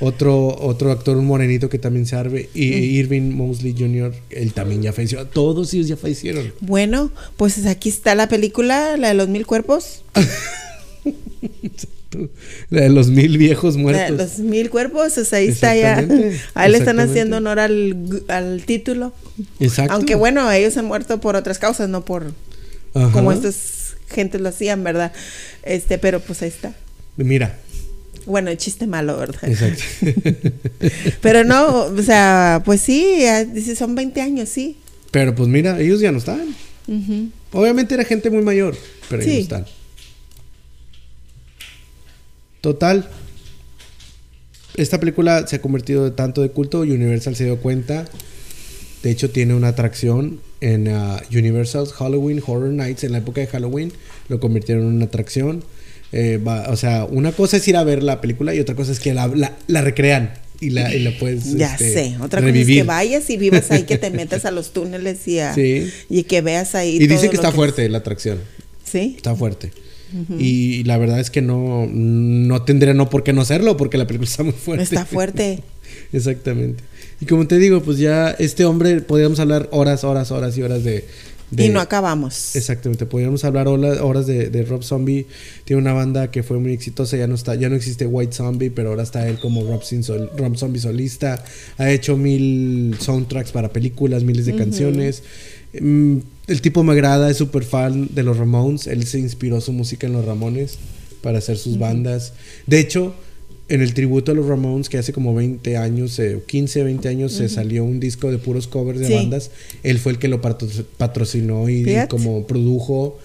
Otro, 0.00 0.48
otro 0.60 0.92
actor, 0.92 1.16
un 1.16 1.26
morenito 1.26 1.68
que 1.68 1.78
también 1.78 2.06
sirve. 2.06 2.50
Y 2.54 2.64
Irving 2.98 3.32
Mosley 3.34 3.74
Jr., 3.78 4.14
él 4.30 4.52
también 4.52 4.82
ya 4.82 4.92
falleció. 4.92 5.24
Todos 5.26 5.72
ellos 5.74 5.88
ya 5.88 5.96
fallecieron. 5.96 6.52
Bueno, 6.60 7.10
pues 7.36 7.64
aquí 7.66 7.88
está 7.88 8.14
la 8.14 8.28
película, 8.28 8.96
la 8.96 9.08
de 9.08 9.14
los 9.14 9.28
mil 9.28 9.46
cuerpos. 9.46 10.02
La 12.70 12.82
de 12.82 12.88
los 12.88 13.08
mil 13.08 13.36
viejos 13.36 13.74
La 13.74 13.78
de 13.78 13.82
muertos. 13.82 14.16
los 14.16 14.38
mil 14.38 14.70
cuerpos, 14.70 15.18
o 15.18 15.24
sea, 15.24 15.38
ahí 15.38 15.48
está 15.48 15.74
ya. 15.76 15.98
Ahí 16.54 16.70
le 16.70 16.78
están 16.78 16.98
haciendo 17.00 17.36
honor 17.38 17.58
al, 17.58 18.22
al 18.28 18.62
título. 18.64 19.12
Exacto. 19.60 19.92
Aunque 19.92 20.14
bueno, 20.14 20.50
ellos 20.50 20.76
han 20.76 20.86
muerto 20.86 21.20
por 21.20 21.36
otras 21.36 21.58
causas, 21.58 21.88
no 21.88 22.04
por 22.04 22.32
Ajá. 22.94 23.10
como 23.12 23.32
estas 23.32 23.96
gentes 24.08 24.40
lo 24.40 24.48
hacían, 24.48 24.82
¿verdad? 24.84 25.12
Este, 25.62 25.98
pero 25.98 26.20
pues 26.20 26.40
ahí 26.42 26.48
está. 26.48 26.74
Mira, 27.16 27.58
Bueno, 28.24 28.50
el 28.50 28.56
chiste 28.56 28.86
malo, 28.86 29.16
¿verdad? 29.18 29.44
exacto. 29.44 29.82
Pero 31.20 31.44
no, 31.44 31.84
o 31.84 32.02
sea, 32.02 32.62
pues 32.64 32.80
sí, 32.80 33.22
son 33.76 33.94
20 33.94 34.20
años, 34.20 34.48
sí. 34.48 34.76
Pero 35.10 35.34
pues 35.34 35.48
mira, 35.48 35.78
ellos 35.80 36.00
ya 36.00 36.10
no 36.12 36.18
están. 36.18 36.54
Obviamente 37.52 37.94
era 37.94 38.04
gente 38.04 38.30
muy 38.30 38.42
mayor, 38.42 38.76
pero 39.08 39.22
Sí. 39.22 39.30
ellos 39.30 39.42
están. 39.44 39.66
Total. 42.60 43.08
Esta 44.76 45.00
película 45.00 45.46
se 45.46 45.56
ha 45.56 45.60
convertido 45.60 46.04
de 46.04 46.10
tanto 46.10 46.42
de 46.42 46.50
culto, 46.50 46.80
Universal 46.80 47.34
se 47.34 47.44
dio 47.44 47.58
cuenta. 47.58 48.06
De 49.02 49.10
hecho, 49.10 49.30
tiene 49.30 49.54
una 49.54 49.68
atracción 49.68 50.40
en 50.60 50.88
uh, 50.88 51.16
Universal's 51.30 51.92
Halloween 51.92 52.42
Horror 52.44 52.70
Nights. 52.72 53.04
En 53.04 53.12
la 53.12 53.18
época 53.18 53.40
de 53.40 53.46
Halloween 53.46 53.92
lo 54.28 54.40
convirtieron 54.40 54.84
en 54.84 54.94
una 54.96 55.04
atracción. 55.06 55.64
Eh, 56.12 56.38
va- 56.38 56.68
o 56.70 56.76
sea, 56.76 57.04
una 57.04 57.32
cosa 57.32 57.56
es 57.56 57.66
ir 57.68 57.76
a 57.76 57.84
ver 57.84 58.02
la 58.02 58.20
película 58.20 58.54
y 58.54 58.60
otra 58.60 58.74
cosa 58.74 58.92
es 58.92 59.00
que 59.00 59.12
la, 59.14 59.26
la- 59.28 59.56
la 59.66 59.80
recrean 59.82 60.32
y 60.60 60.70
la, 60.70 60.94
y 60.94 61.00
la 61.00 61.10
puedes 61.18 61.52
Ya 61.56 61.72
este, 61.72 61.92
sé. 61.92 62.16
Otra 62.20 62.40
revivir. 62.40 62.64
cosa 62.64 62.70
es 62.72 62.76
que 62.78 62.82
vayas 62.84 63.30
y 63.30 63.36
vivas 63.36 63.70
ahí, 63.70 63.82
que 63.82 63.98
te 63.98 64.10
metas 64.12 64.44
a 64.44 64.50
los 64.50 64.72
túneles 64.72 65.26
y, 65.28 65.40
a- 65.40 65.54
Sí. 65.54 65.90
y 66.08 66.22
que 66.22 66.40
veas 66.40 66.74
ahí. 66.74 66.96
Y 66.96 66.98
dice 67.00 67.14
todo 67.14 67.20
que 67.30 67.36
lo 67.36 67.42
está 67.42 67.52
fuerte 67.52 67.88
la 67.88 67.98
atracción. 67.98 68.38
Sí. 68.84 69.14
Está 69.16 69.34
fuerte. 69.34 69.72
Y 70.38 70.84
la 70.84 70.96
verdad 70.98 71.18
es 71.18 71.30
que 71.30 71.42
no, 71.42 71.86
no 71.92 72.62
tendría 72.62 72.94
no 72.94 73.10
por 73.10 73.24
qué 73.24 73.32
no 73.32 73.42
hacerlo, 73.42 73.76
porque 73.76 73.98
la 73.98 74.06
película 74.06 74.30
está 74.30 74.44
muy 74.44 74.52
fuerte. 74.52 74.84
Está 74.84 75.04
fuerte. 75.04 75.62
Exactamente. 76.12 76.84
Y 77.20 77.26
como 77.26 77.46
te 77.46 77.58
digo, 77.58 77.82
pues 77.82 77.98
ya 77.98 78.30
este 78.38 78.64
hombre, 78.64 79.00
podríamos 79.00 79.40
hablar 79.40 79.68
horas, 79.72 80.04
horas, 80.04 80.30
horas 80.30 80.56
y 80.56 80.62
horas 80.62 80.84
de... 80.84 81.04
de- 81.50 81.66
Y 81.66 81.68
no 81.68 81.80
acabamos. 81.80 82.56
Exactamente, 82.56 83.06
podríamos 83.06 83.44
hablar 83.44 83.68
horas 83.68 84.26
de, 84.26 84.50
de 84.50 84.62
Rob 84.64 84.82
Zombie. 84.82 85.26
Tiene 85.64 85.80
una 85.82 85.92
banda 85.92 86.30
que 86.30 86.42
fue 86.42 86.58
muy 86.58 86.72
exitosa, 86.72 87.16
ya 87.16 87.26
no 87.26 87.34
está, 87.36 87.54
ya 87.54 87.68
no 87.68 87.76
existe 87.76 88.06
White 88.06 88.32
Zombie, 88.32 88.70
pero 88.70 88.90
ahora 88.90 89.02
está 89.04 89.28
él 89.28 89.38
como 89.38 89.64
Rob, 89.64 89.82
Sol- 89.82 90.30
Rob 90.36 90.56
Zombie 90.56 90.80
solista. 90.80 91.44
Ha 91.78 91.90
hecho 91.90 92.16
mil 92.16 92.96
soundtracks 93.00 93.52
para 93.52 93.72
películas, 93.72 94.22
miles 94.24 94.46
de 94.46 94.56
canciones. 94.56 95.22
Mm, 95.80 96.18
el 96.48 96.60
tipo 96.62 96.82
me 96.82 96.92
agrada, 96.92 97.30
es 97.30 97.36
súper 97.36 97.64
fan 97.64 98.08
de 98.14 98.22
los 98.22 98.36
Ramones. 98.36 98.86
Él 98.86 99.06
se 99.06 99.18
inspiró 99.18 99.60
su 99.60 99.72
música 99.72 100.06
en 100.06 100.12
los 100.14 100.24
Ramones 100.24 100.78
para 101.22 101.38
hacer 101.38 101.56
sus 101.58 101.78
bandas. 101.78 102.32
De 102.66 102.78
hecho, 102.80 103.14
en 103.68 103.82
el 103.82 103.94
tributo 103.94 104.30
a 104.30 104.34
los 104.34 104.46
Ramones, 104.46 104.88
que 104.88 104.96
hace 104.98 105.12
como 105.12 105.34
20 105.34 105.76
años, 105.76 106.18
eh, 106.20 106.38
15, 106.46 106.84
20 106.84 107.08
años, 107.08 107.32
se 107.32 107.48
salió 107.48 107.82
un 107.84 107.98
disco 107.98 108.30
de 108.30 108.38
puros 108.38 108.68
covers 108.68 109.00
de 109.00 109.08
Sí. 109.08 109.14
bandas. 109.14 109.50
Él 109.82 109.98
fue 109.98 110.12
el 110.12 110.18
que 110.18 110.28
lo 110.28 110.40
patro- 110.40 110.68
patrocinó 110.96 111.68
y, 111.68 111.84
como 112.08 112.46
produjo, 112.46 113.18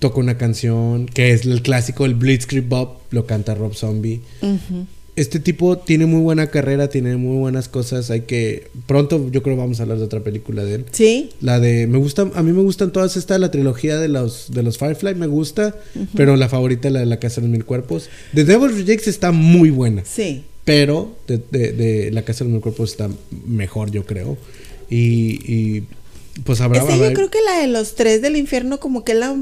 tocó 0.00 0.20
una 0.20 0.36
canción 0.38 1.06
que 1.06 1.30
es 1.30 1.46
el 1.46 1.62
clásico, 1.62 2.04
el 2.04 2.14
Blitzkrieg 2.14 2.64
Bob, 2.68 2.98
lo 3.12 3.26
canta 3.26 3.54
Rob 3.54 3.74
Zombie. 3.74 4.20
Este 5.16 5.40
tipo 5.40 5.78
tiene 5.78 6.04
muy 6.04 6.20
buena 6.20 6.48
carrera, 6.48 6.88
tiene 6.90 7.16
muy 7.16 7.38
buenas 7.38 7.68
cosas. 7.68 8.10
Hay 8.10 8.20
que. 8.22 8.68
Pronto, 8.86 9.30
yo 9.30 9.42
creo 9.42 9.56
vamos 9.56 9.80
a 9.80 9.84
hablar 9.84 9.96
de 9.98 10.04
otra 10.04 10.20
película 10.20 10.62
de 10.62 10.74
él. 10.74 10.84
Sí. 10.92 11.30
La 11.40 11.58
de. 11.58 11.86
Me 11.86 11.96
gusta. 11.96 12.30
A 12.34 12.42
mí 12.42 12.52
me 12.52 12.62
gustan 12.62 12.92
todas 12.92 13.16
estas. 13.16 13.40
La 13.40 13.50
trilogía 13.50 13.98
de 13.98 14.08
los, 14.08 14.50
de 14.50 14.62
los 14.62 14.76
Firefly 14.76 15.14
me 15.14 15.26
gusta. 15.26 15.74
Pero 16.14 16.36
la 16.36 16.48
favorita, 16.50 16.90
la 16.90 17.00
de 17.00 17.06
La 17.06 17.18
Casa 17.18 17.40
de 17.40 17.46
los 17.46 17.50
Mil 17.50 17.64
Cuerpos. 17.64 18.10
The 18.34 18.44
Devil's 18.44 18.76
Rejects 18.76 19.08
está 19.08 19.32
muy 19.32 19.70
buena. 19.70 20.04
Sí. 20.04 20.44
Pero 20.66 21.16
de, 21.26 21.40
de- 21.50 21.72
de 21.72 22.10
La 22.10 22.22
Casa 22.22 22.40
de 22.44 22.50
los 22.50 22.52
Mil 22.54 22.60
Cuerpos 22.62 22.90
está 22.90 23.08
mejor, 23.46 23.90
yo 23.90 24.04
creo. 24.04 24.36
Y. 24.90 25.40
y, 25.50 25.84
pues 26.44 26.60
habrá. 26.60 26.82
Habrá- 26.82 26.96
yo 27.08 27.14
creo 27.14 27.30
que 27.30 27.38
la 27.42 27.60
de 27.62 27.68
los 27.68 27.94
tres 27.94 28.20
del 28.20 28.36
infierno, 28.36 28.78
como 28.80 29.02
que 29.02 29.14
la. 29.14 29.34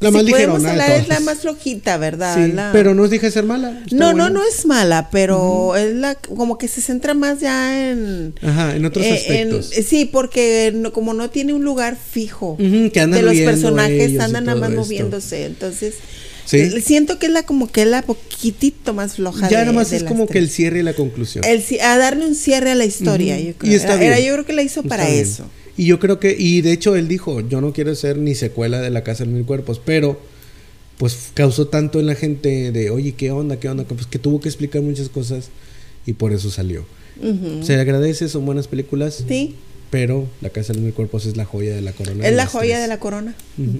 La 0.00 0.10
si 0.10 0.14
más 0.14 0.22
podemos 0.24 0.60
ligerona 0.62 0.70
hablar, 0.70 0.90
es 1.00 1.08
la 1.08 1.20
más 1.20 1.38
flojita, 1.38 1.96
¿verdad? 1.96 2.36
Sí, 2.36 2.52
La- 2.52 2.70
pero 2.72 2.94
no 2.94 3.08
deja 3.08 3.26
de 3.26 3.32
ser 3.32 3.44
mala. 3.44 3.82
No, 3.90 4.12
buena. 4.12 4.12
no, 4.12 4.30
no 4.30 4.44
es 4.44 4.64
mala, 4.64 5.08
pero 5.10 5.74
es 5.76 5.92
la 5.96 6.14
como 6.14 6.56
que 6.56 6.68
se 6.68 6.80
centra 6.80 7.14
más 7.14 7.40
ya 7.40 7.90
en 7.90 8.34
Ajá, 8.40 8.76
en 8.76 8.84
otros 8.84 9.04
eh, 9.04 9.08
en- 9.40 9.48
aspectos. 9.54 9.70
sí, 9.86 10.04
porque 10.04 10.72
no- 10.74 10.92
como 10.92 11.14
no 11.14 11.30
tiene 11.30 11.52
un 11.52 11.64
lugar 11.64 11.96
fijo, 11.96 12.52
Ujú, 12.52 12.90
que 12.92 13.00
andan 13.00 13.20
de 13.20 13.26
los 13.26 13.34
personajes 13.44 14.20
andan 14.20 14.44
nada 14.44 14.60
más 14.60 14.70
esto. 14.70 14.82
moviéndose, 14.82 15.46
entonces 15.46 15.94
Sí. 16.44 16.58
eh, 16.58 16.80
siento 16.80 17.18
que 17.18 17.26
es 17.26 17.32
la 17.32 17.42
como 17.42 17.70
que 17.70 17.82
es 17.82 17.88
la 17.88 18.02
poquitito 18.02 18.94
más 18.94 19.14
floja. 19.16 19.48
Ya 19.50 19.58
de- 19.58 19.64
nada 19.66 19.72
más 19.72 19.90
de 19.90 19.96
es 19.98 20.04
como 20.04 20.26
que 20.28 20.38
el 20.38 20.48
cierre 20.48 20.78
y 20.78 20.82
la 20.82 20.94
conclusión. 20.94 21.44
El 21.44 21.62
a 21.82 21.98
darle 21.98 22.24
un 22.24 22.36
cierre 22.36 22.70
a 22.70 22.74
la 22.76 22.84
historia, 22.84 23.38
yo 23.40 23.52
creo. 23.54 23.72
Y 23.72 23.74
está 23.74 23.94
Era- 23.94 24.04
era- 24.04 24.16
bien. 24.16 24.28
yo 24.28 24.34
creo 24.34 24.46
que 24.46 24.52
la 24.52 24.62
hizo 24.62 24.80
Está 24.80 24.88
para 24.88 25.06
bien. 25.08 25.18
eso. 25.22 25.44
Y 25.78 25.86
yo 25.86 25.98
creo 25.98 26.18
que, 26.20 26.36
y 26.38 26.60
de 26.60 26.72
hecho 26.72 26.94
él 26.96 27.08
dijo, 27.08 27.40
yo 27.40 27.60
no 27.62 27.72
quiero 27.72 27.94
ser 27.94 28.18
ni 28.18 28.34
secuela 28.34 28.80
de 28.80 28.90
La 28.90 29.02
Casa 29.04 29.24
de 29.24 29.30
Mil 29.30 29.44
Cuerpos, 29.46 29.80
pero 29.82 30.20
pues 30.98 31.28
causó 31.34 31.68
tanto 31.68 32.00
en 32.00 32.06
la 32.06 32.16
gente 32.16 32.72
de, 32.72 32.90
oye, 32.90 33.12
¿qué 33.12 33.30
onda? 33.30 33.58
¿Qué 33.60 33.68
onda? 33.68 33.84
Pues 33.84 34.06
que 34.06 34.18
tuvo 34.18 34.40
que 34.40 34.48
explicar 34.48 34.82
muchas 34.82 35.08
cosas 35.08 35.50
y 36.04 36.12
por 36.14 36.32
eso 36.32 36.50
salió. 36.50 36.84
Se 37.62 37.74
le 37.76 37.80
agradece, 37.80 38.28
son 38.28 38.44
buenas 38.46 38.68
películas, 38.68 39.24
Sí, 39.28 39.54
pero 39.90 40.28
La 40.40 40.50
Casa 40.50 40.72
de 40.72 40.80
Mil 40.80 40.92
Cuerpos 40.92 41.24
es 41.26 41.36
la 41.36 41.44
joya 41.44 41.74
de 41.74 41.80
la 41.80 41.92
corona. 41.92 42.26
es 42.26 42.34
la 42.34 42.46
joya 42.46 42.70
tres. 42.74 42.82
de 42.82 42.88
la 42.88 42.98
corona. 43.00 43.34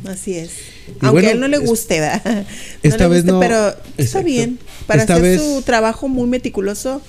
Así 0.07 0.35
es. 0.35 0.51
Y 0.87 0.91
Aunque 1.01 1.11
bueno, 1.11 1.29
a 1.29 1.33
él 1.33 1.41
no 1.41 1.49
le 1.49 1.59
guste, 1.59 2.01
¿verdad? 2.01 2.23
No 2.83 2.91
esta 2.91 3.05
le 3.05 3.11
vez 3.11 3.23
guste, 3.25 3.33
no- 3.33 3.41
Pero 3.41 3.69
está 3.69 4.03
exacto. 4.03 4.27
bien. 4.27 4.59
Para 4.87 5.03
Esta 5.03 5.15
hacer 5.15 5.25
vez- 5.25 5.41
su 5.41 5.63
trabajo 5.63 6.09
muy 6.09 6.29
meticuloso, 6.29 7.03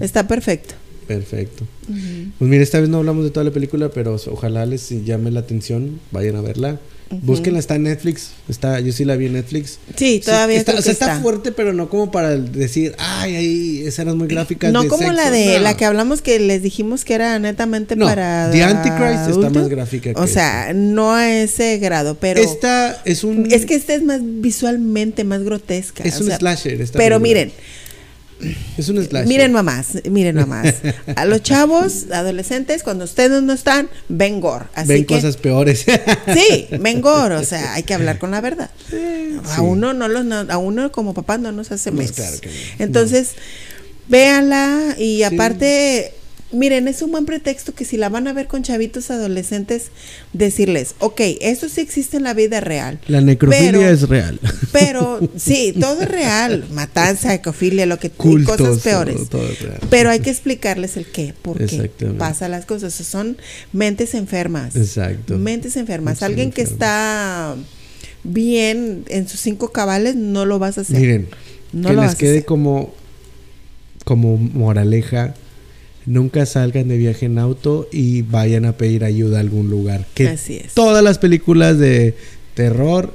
está 0.00 0.26
perfecto. 0.28 0.74
Perfecto. 1.10 1.64
Pues 2.38 2.48
mira, 2.48 2.62
esta 2.62 2.78
vez 2.78 2.88
no 2.88 2.98
hablamos 2.98 3.24
de 3.24 3.30
toda 3.30 3.42
la 3.42 3.50
película, 3.50 3.90
pero 3.90 4.14
ojalá 4.30 4.64
les 4.64 4.90
llame 5.04 5.32
la 5.32 5.40
atención, 5.40 5.98
vayan 6.12 6.36
a 6.36 6.40
verla. 6.40 6.78
Búsquenla, 7.22 7.58
está 7.58 7.74
en 7.74 7.82
Netflix. 7.82 8.30
Está, 8.48 8.78
yo 8.78 8.92
sí 8.92 9.04
la 9.04 9.16
vi 9.16 9.26
en 9.26 9.32
Netflix. 9.32 9.80
Sí, 9.96 10.22
todavía 10.24 10.56
está, 10.58 10.76
o 10.76 10.80
sea, 10.80 10.92
está, 10.92 11.06
está. 11.06 11.20
fuerte, 11.20 11.50
pero 11.50 11.72
no 11.72 11.88
como 11.88 12.12
para 12.12 12.36
decir, 12.36 12.94
ay, 12.98 13.34
ahí 13.34 13.82
escenas 13.84 14.14
muy 14.14 14.28
gráficas. 14.28 14.72
No 14.72 14.84
de 14.84 14.88
como 14.88 15.10
la 15.10 15.24
sexo". 15.24 15.32
de 15.32 15.56
No. 15.56 15.64
la 15.64 15.76
que 15.76 15.84
hablamos 15.84 16.22
que 16.22 16.38
les 16.38 16.62
dijimos 16.62 17.04
que 17.04 17.14
era 17.14 17.36
netamente 17.40 17.96
No, 17.96 18.06
para 18.06 18.52
The 18.52 18.62
Antichrist 18.62 19.30
está 19.30 19.50
más 19.50 19.68
gráfica 19.68 20.14
que 20.14 20.20
O 20.20 20.28
sea, 20.28 20.72
no 20.72 21.12
a 21.12 21.28
ese 21.28 21.78
grado, 21.78 22.14
pero 22.20 22.40
Esta 22.40 23.02
es 23.04 23.24
un. 23.24 23.50
es 23.50 23.66
que 23.66 23.74
esta 23.74 23.94
es 23.94 24.04
más 24.04 24.20
visualmente 24.22 25.24
más 25.24 25.42
grotesca. 25.42 26.04
Es 26.04 26.14
o 26.18 26.20
un 26.20 26.26
sea, 26.28 26.38
slasher. 26.38 26.88
Pero 26.92 27.18
miren, 27.18 27.50
Es 28.78 28.88
un 28.88 29.02
slasher. 29.04 29.26
miren 29.28 29.52
mamás, 29.52 29.88
miren 30.10 30.36
mamás. 30.36 30.74
A 31.16 31.24
los 31.26 31.42
chavos, 31.42 32.06
adolescentes, 32.12 32.82
cuando 32.82 33.04
ustedes 33.04 33.42
no 33.42 33.52
están, 33.52 33.88
ven 34.08 34.40
gore. 34.40 34.66
Así 34.74 34.88
Ven 34.88 35.04
que 35.06 35.14
cosas 35.16 35.36
peores. 35.36 35.84
Sí, 36.34 36.66
ven 36.80 37.00
gore, 37.00 37.34
o 37.36 37.44
sea, 37.44 37.74
hay 37.74 37.82
que 37.82 37.94
hablar 37.94 38.18
con 38.18 38.30
la 38.30 38.40
verdad. 38.40 38.70
A 39.56 39.62
uno 39.62 39.92
no 39.92 40.08
los 40.08 40.24
no- 40.24 40.46
a 40.48 40.58
uno 40.58 40.90
como 40.92 41.12
papá 41.14 41.38
no 41.38 41.52
nos 41.52 41.70
hace 41.72 41.92
Pues 41.92 42.08
meses. 42.10 42.16
claro 42.16 42.40
que 42.40 42.48
no. 42.48 42.54
Entonces, 42.84 43.30
véanla 44.08 44.96
y 44.98 45.22
aparte 45.22 46.14
Miren, 46.52 46.88
es 46.88 47.00
un 47.02 47.12
buen 47.12 47.26
pretexto 47.26 47.74
que 47.74 47.84
si 47.84 47.96
la 47.96 48.08
van 48.08 48.26
a 48.26 48.32
ver 48.32 48.48
con 48.48 48.64
chavitos 48.64 49.10
adolescentes, 49.12 49.90
decirles, 50.32 50.96
ok, 50.98 51.20
esto 51.40 51.68
sí 51.68 51.80
existe 51.80 52.16
en 52.16 52.24
la 52.24 52.34
vida 52.34 52.58
real. 52.60 52.98
La 53.06 53.20
necrofilia 53.20 53.70
pero- 53.70 53.88
es 53.88 54.08
real. 54.08 54.40
Pero 54.72 55.20
sí, 55.36 55.72
todo 55.78 56.02
es 56.02 56.08
real. 56.08 56.64
Matanza, 56.72 57.34
ecofilia, 57.34 57.86
lo 57.86 57.98
que 57.98 58.08
y 58.08 58.10
Cultos, 58.10 58.56
cosas 58.56 58.78
peores. 58.82 59.14
todo- 59.16 59.26
todo 59.42 59.48
es 59.48 59.60
real. 59.62 59.78
Pero 59.90 60.10
hay 60.10 60.18
que 60.20 60.30
explicarles 60.30 60.96
el 60.96 61.06
qué, 61.06 61.34
por 61.40 61.56
qué 61.58 61.64
Exactamente. 61.64 62.18
pasa 62.18 62.48
las 62.48 62.66
cosas. 62.66 62.94
Son 62.94 63.36
mentes 63.72 64.14
enfermas. 64.14 64.74
Exacto. 64.74 65.38
Mentes 65.38 65.76
enfermas. 65.76 66.14
Mentes 66.14 66.22
Alguien 66.24 66.50
que 66.50 66.62
está 66.62 67.54
bien 68.24 69.04
en 69.08 69.28
sus 69.28 69.40
cinco 69.40 69.70
cabales, 69.72 70.16
no 70.16 70.44
lo 70.46 70.58
vas 70.58 70.78
a 70.78 70.80
hacer. 70.82 70.98
Miren, 70.98 71.28
No 71.72 71.88
que 71.90 71.94
lo 71.94 72.02
les 72.02 72.14
quede 72.16 72.30
hacer. 72.38 72.44
como, 72.44 72.92
como 74.04 74.36
moraleja. 74.36 75.34
Nunca 76.06 76.46
salgan 76.46 76.88
de 76.88 76.96
viaje 76.96 77.26
en 77.26 77.38
auto 77.38 77.88
y 77.92 78.22
vayan 78.22 78.64
a 78.64 78.72
pedir 78.76 79.04
ayuda 79.04 79.38
a 79.38 79.40
algún 79.40 79.68
lugar. 79.70 80.06
Que 80.14 80.28
Así 80.28 80.56
es. 80.56 80.72
todas 80.74 81.04
las 81.04 81.18
películas 81.18 81.78
de 81.78 82.14
terror 82.54 83.14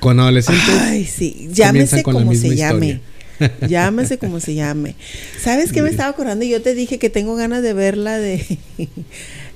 con 0.00 0.20
adolescentes 0.20 0.64
Ay, 0.80 1.04
sí, 1.04 1.48
llámese 1.52 2.02
como 2.02 2.34
se 2.34 2.56
llame. 2.56 2.86
historia. 2.86 3.00
Llámese 3.68 4.16
como 4.16 4.40
se 4.40 4.54
llame. 4.54 4.94
¿Sabes 5.38 5.70
qué 5.70 5.82
me 5.82 5.90
estaba 5.90 6.08
acordando? 6.08 6.46
Yo 6.46 6.62
te 6.62 6.74
dije 6.74 6.98
que 6.98 7.10
tengo 7.10 7.36
ganas 7.36 7.62
de 7.62 7.74
ver 7.74 7.98
la 7.98 8.18
de 8.18 8.42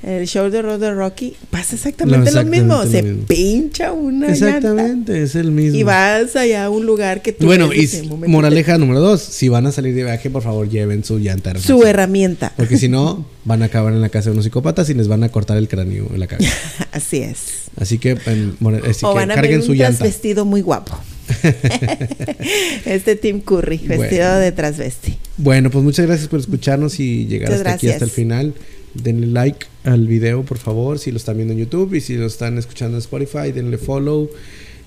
el 0.02 0.26
show 0.26 0.48
de 0.50 0.62
Road 0.62 0.80
de 0.80 0.92
Rocky. 0.94 1.34
Pasa 1.50 1.74
exactamente, 1.76 2.30
No, 2.30 2.42
lo 2.42 2.48
mismo. 2.50 2.82
Se 2.86 3.02
mismo. 3.02 3.26
pincha 3.26 3.92
una 3.92 4.28
llanta 4.28 4.46
Exactamente, 4.56 5.22
es 5.22 5.34
el 5.34 5.50
mismo. 5.50 5.78
y 5.78 5.82
vas 5.82 6.36
allá 6.36 6.64
a 6.64 6.70
un 6.70 6.86
lugar 6.86 7.20
que 7.22 7.32
tú 7.32 7.46
bueno, 7.46 7.70
y 7.74 7.88
moraleja 8.26 8.78
número 8.78 9.00
dos, 9.00 9.20
si 9.20 9.48
van 9.48 9.66
a 9.66 9.72
salir 9.72 9.94
de 9.94 10.04
viaje, 10.04 10.30
por 10.30 10.42
favor 10.42 10.68
lleven 10.68 11.04
su 11.04 11.18
llanta. 11.18 11.52
te- 11.52 11.60
Su 11.60 11.84
herramienta. 11.84 12.52
Porque 12.56 12.78
si 12.78 12.88
no, 12.88 13.26
van 13.44 13.62
a 13.62 13.66
acabar 13.66 13.92
en 13.92 14.00
la 14.00 14.08
casa 14.08 14.30
de 14.30 14.32
unos 14.32 14.44
psicópatas 14.44 14.88
y 14.90 14.94
les 14.94 15.08
van 15.08 15.22
a 15.22 15.28
cortar 15.28 15.56
el 15.58 15.68
cráneo 15.68 16.08
en 16.12 16.20
la 16.20 16.26
cabeza. 16.26 16.52
Así 16.92 17.18
es. 17.18 17.38
Así 17.76 17.98
que, 17.98 18.16
en- 18.26 18.56
more- 18.60 18.80
así 18.90 19.04
o 19.04 19.10
que 19.12 19.14
van 19.20 19.30
a 19.30 19.34
ver 19.34 19.42
carguen 19.44 19.62
su 19.62 19.72
llanta. 19.74 19.98
transvestido 19.98 20.44
muy 20.44 20.60
guapo. 20.60 20.98
este 22.84 23.16
Tim 23.16 23.40
Curry, 23.40 23.78
vestido 23.78 24.24
Bueno. 24.26 24.38
de 24.40 24.52
transvesti. 24.52 25.16
Bueno, 25.36 25.70
pues 25.70 25.84
muchas 25.84 26.06
gracias 26.06 26.28
por 26.28 26.40
escucharnos 26.40 26.98
y 27.00 27.26
llegar 27.26 27.50
Muchas 27.50 27.60
hasta 27.66 27.72
aquí, 27.76 27.88
hasta 27.90 28.04
el 28.04 28.10
final. 28.10 28.54
Denle 28.94 29.26
like 29.28 29.66
al 29.84 30.06
video, 30.06 30.42
por 30.42 30.58
favor, 30.58 30.98
si 30.98 31.10
lo 31.10 31.16
están 31.16 31.36
viendo 31.36 31.54
en 31.54 31.60
YouTube 31.60 31.94
y 31.94 32.00
si 32.00 32.16
lo 32.16 32.26
están 32.26 32.58
escuchando 32.58 32.96
en 32.96 33.00
Spotify, 33.00 33.52
denle 33.52 33.78
follow 33.78 34.28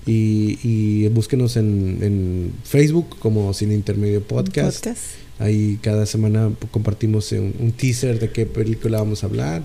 y, 0.06 0.58
y 0.62 1.08
búsquenos 1.08 1.56
en, 1.56 1.98
en 2.02 2.52
Facebook 2.64 3.18
como 3.18 3.52
Sin 3.54 3.72
Intermedio 3.72 4.22
Podcast. 4.22 4.84
Podcast. 4.84 5.23
Ahí 5.40 5.78
cada 5.82 6.06
semana 6.06 6.52
compartimos 6.70 7.32
un, 7.32 7.54
un 7.58 7.72
teaser 7.72 8.20
de 8.20 8.30
qué 8.30 8.46
película 8.46 8.98
vamos 8.98 9.24
a 9.24 9.26
hablar 9.26 9.62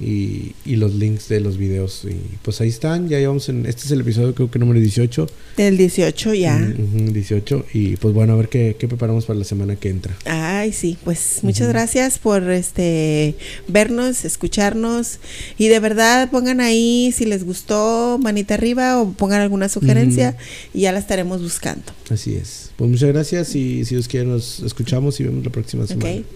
y, 0.00 0.52
y 0.66 0.76
los 0.76 0.94
links 0.94 1.28
de 1.28 1.40
los 1.40 1.56
videos. 1.56 2.04
Y 2.04 2.36
pues 2.42 2.60
ahí 2.60 2.68
están, 2.68 3.08
ya 3.08 3.18
llevamos 3.18 3.48
en. 3.48 3.64
Este 3.64 3.84
es 3.84 3.90
el 3.90 4.02
episodio, 4.02 4.34
creo 4.34 4.50
que 4.50 4.58
número 4.58 4.78
18. 4.80 5.26
El 5.56 5.78
18 5.78 6.34
ya. 6.34 6.56
Ujú, 6.56 6.82
ujú, 7.04 7.12
18. 7.12 7.66
Y 7.72 7.96
pues 7.96 8.12
bueno, 8.12 8.34
a 8.34 8.36
ver 8.36 8.48
qué, 8.50 8.76
qué 8.78 8.86
preparamos 8.86 9.24
para 9.24 9.38
la 9.38 9.44
semana 9.46 9.76
que 9.76 9.88
entra. 9.88 10.14
Ay, 10.26 10.72
sí, 10.74 10.98
pues 11.04 11.38
muchas 11.42 11.68
gracias 11.68 12.18
por 12.18 12.50
este 12.50 13.34
vernos, 13.66 14.24
escucharnos 14.26 15.20
y 15.56 15.68
de 15.68 15.80
verdad 15.80 16.30
pongan 16.30 16.60
ahí 16.60 17.12
si 17.16 17.24
les 17.24 17.44
gustó 17.44 18.18
manita 18.22 18.54
arriba 18.54 19.00
o 19.00 19.12
pongan 19.12 19.40
alguna 19.40 19.68
sugerencia 19.70 20.36
y 20.74 20.82
ya 20.82 20.92
la 20.92 20.98
estaremos 20.98 21.42
buscando. 21.42 21.84
Así 22.10 22.34
es. 22.34 22.67
Pues 22.78 22.88
muchas 22.88 23.08
gracias 23.08 23.56
y 23.56 23.84
si 23.84 23.96
Dios 23.96 24.06
quiere 24.06 24.24
nos 24.26 24.60
escuchamos 24.60 25.18
y 25.18 25.24
vemos 25.24 25.44
la 25.44 25.50
próxima 25.50 25.84
semana. 25.84 26.20
¿Ok? 26.20 26.26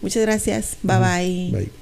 Muchas 0.00 0.22
gracias. 0.22 0.76
Bye 0.82 0.96
bye. 0.98 1.50
Bye. 1.52 1.68